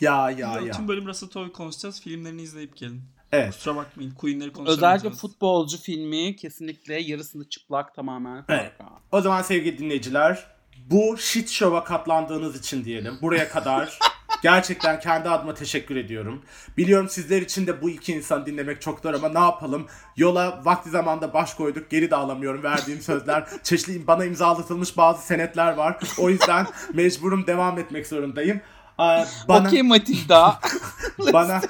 Ya 0.00 0.30
ya 0.30 0.54
Ya, 0.54 0.60
ya. 0.60 0.72
Tüm 0.72 0.88
bölüm 0.88 1.06
Russell 1.06 1.28
Tovey 1.28 1.52
konuşacağız. 1.52 2.00
Filmlerini 2.00 2.42
izleyip 2.42 2.76
gelin. 2.76 3.02
Evet. 3.32 3.54
Kusura 3.54 3.76
bakmayın. 3.76 4.10
Queen'leri 4.10 4.52
konuşamayacağız. 4.52 5.04
Özellikle 5.04 5.18
futbolcu 5.18 5.78
filmi 5.78 6.36
kesinlikle 6.36 7.00
yarısını 7.00 7.48
çıplak 7.48 7.94
tamamen. 7.94 8.44
Evet. 8.48 8.72
O 9.12 9.20
zaman 9.20 9.42
sevgili 9.42 9.78
dinleyiciler 9.78 10.58
bu 10.90 11.16
shit 11.18 11.48
show'a 11.48 11.84
katlandığınız 11.84 12.58
için 12.58 12.84
diyelim. 12.84 13.18
Buraya 13.22 13.48
kadar 13.48 13.98
gerçekten 14.42 15.00
kendi 15.00 15.28
adıma 15.28 15.54
teşekkür 15.54 15.96
ediyorum. 15.96 16.42
Biliyorum 16.76 17.08
sizler 17.08 17.42
için 17.42 17.66
de 17.66 17.82
bu 17.82 17.90
iki 17.90 18.12
insan 18.12 18.46
dinlemek 18.46 18.82
çok 18.82 19.00
zor 19.00 19.14
ama 19.14 19.28
ne 19.28 19.38
yapalım? 19.38 19.86
Yola 20.16 20.60
vakti 20.64 20.90
zamanda 20.90 21.34
baş 21.34 21.54
koyduk. 21.54 21.90
Geri 21.90 22.10
de 22.10 22.16
alamıyorum 22.16 22.62
verdiğim 22.62 23.00
sözler. 23.00 23.48
Çeşitli 23.62 24.06
bana 24.06 24.24
imzalatılmış 24.24 24.96
bazı 24.96 25.26
senetler 25.26 25.72
var. 25.72 25.98
O 26.18 26.30
yüzden 26.30 26.66
mecburum 26.94 27.46
devam 27.46 27.78
etmek 27.78 28.06
zorundayım. 28.06 28.60
Bana, 28.98 29.68
Okey 29.68 29.82
Matilda. 29.82 30.60
bana 31.32 31.60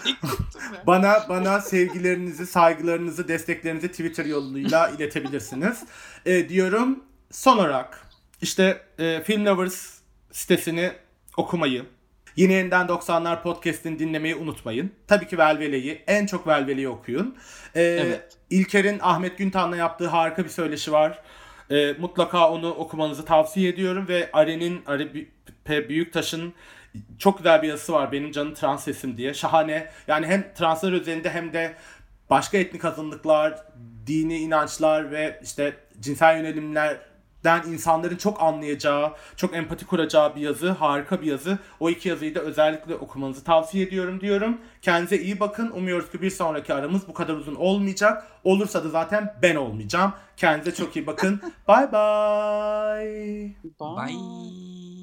bana 0.87 1.27
bana 1.29 1.61
sevgilerinizi, 1.61 2.47
saygılarınızı, 2.47 3.29
desteklerinizi 3.29 3.89
Twitter 3.89 4.25
yoluyla 4.25 4.89
iletebilirsiniz. 4.99 5.85
Ee, 6.27 6.49
diyorum. 6.49 7.05
Son 7.31 7.59
olarak 7.59 8.07
işte 8.43 8.83
e, 8.99 9.23
Film 9.23 9.47
Lovers 9.47 9.99
sitesini 10.33 10.93
okumayı, 11.37 11.85
Yine 12.37 12.53
Yeniden 12.53 12.87
90'lar 12.87 13.43
podcast'ini 13.43 13.99
dinlemeyi 13.99 14.35
unutmayın. 14.35 14.93
Tabii 15.07 15.27
ki 15.29 15.39
Velvele'yi, 15.39 16.03
en 16.07 16.27
çok 16.27 16.47
Velvele'yi 16.47 16.89
okuyun. 16.89 17.37
Ee, 17.75 17.83
Evet. 17.83 18.37
İlker'in 18.51 18.99
Ahmet 19.03 19.39
Güntan'la 19.39 19.77
yaptığı 19.77 20.09
harika 20.09 20.45
bir 20.45 20.49
söyleşi 20.49 20.93
var. 20.93 21.23
Ee, 21.71 21.93
mutlaka 21.99 22.51
onu 22.51 22.71
okumanızı 22.71 23.25
tavsiye 23.25 23.69
ediyorum 23.69 24.09
ve 24.09 24.31
Aren'in, 24.33 24.83
Are. 24.87 25.09
Büyüktaş'ın 25.89 26.53
çok 27.19 27.39
güzel 27.39 27.63
bir 27.63 27.69
yazısı 27.69 27.93
var 27.93 28.13
benim 28.13 28.33
canım 28.33 28.55
trans 28.55 28.85
sesim 28.85 29.17
diye. 29.17 29.35
Şahane. 29.35 29.91
Yani 30.09 30.27
hem 30.27 30.55
translar 30.55 30.93
üzerinde 30.93 31.31
hem 31.31 31.53
de 31.53 31.75
başka 32.31 32.59
etnik 32.59 32.85
azınlıklar, 32.85 33.63
dini 34.07 34.39
inançlar 34.39 35.11
ve 35.11 35.41
işte 35.43 35.77
cinsel 36.01 36.37
yönelimlerden 36.37 37.63
insanların 37.69 38.17
çok 38.17 38.43
anlayacağı, 38.43 39.13
çok 39.37 39.57
empati 39.57 39.87
kuracağı 39.87 40.37
bir 40.37 40.41
yazı. 40.41 40.71
Harika 40.71 41.21
bir 41.21 41.27
yazı. 41.27 41.59
O 41.81 41.91
iki 41.91 42.09
yazıyı 42.09 42.35
da 42.35 42.41
özellikle 42.41 42.95
okumanızı 42.95 43.45
tavsiye 43.45 43.87
ediyorum 43.87 44.21
diyorum. 44.21 44.61
Kendinize 44.83 45.19
iyi 45.19 45.41
bakın. 45.41 45.71
Umuyoruz 45.71 46.11
ki 46.11 46.23
bir 46.23 46.31
sonraki 46.31 46.75
aramız 46.75 47.09
bu 47.09 47.15
kadar 47.15 47.35
uzun 47.35 47.55
olmayacak. 47.55 48.27
Olursa 48.45 48.85
da 48.85 48.89
zaten 48.89 49.35
ben 49.43 49.57
olmayacağım. 49.57 50.13
Kendinize 50.37 50.75
çok 50.75 50.97
iyi 50.97 51.07
bakın. 51.07 51.41
Bye 51.69 51.93
bye. 51.93 53.55
Bye. 53.81 54.07
Bye. 54.07 54.98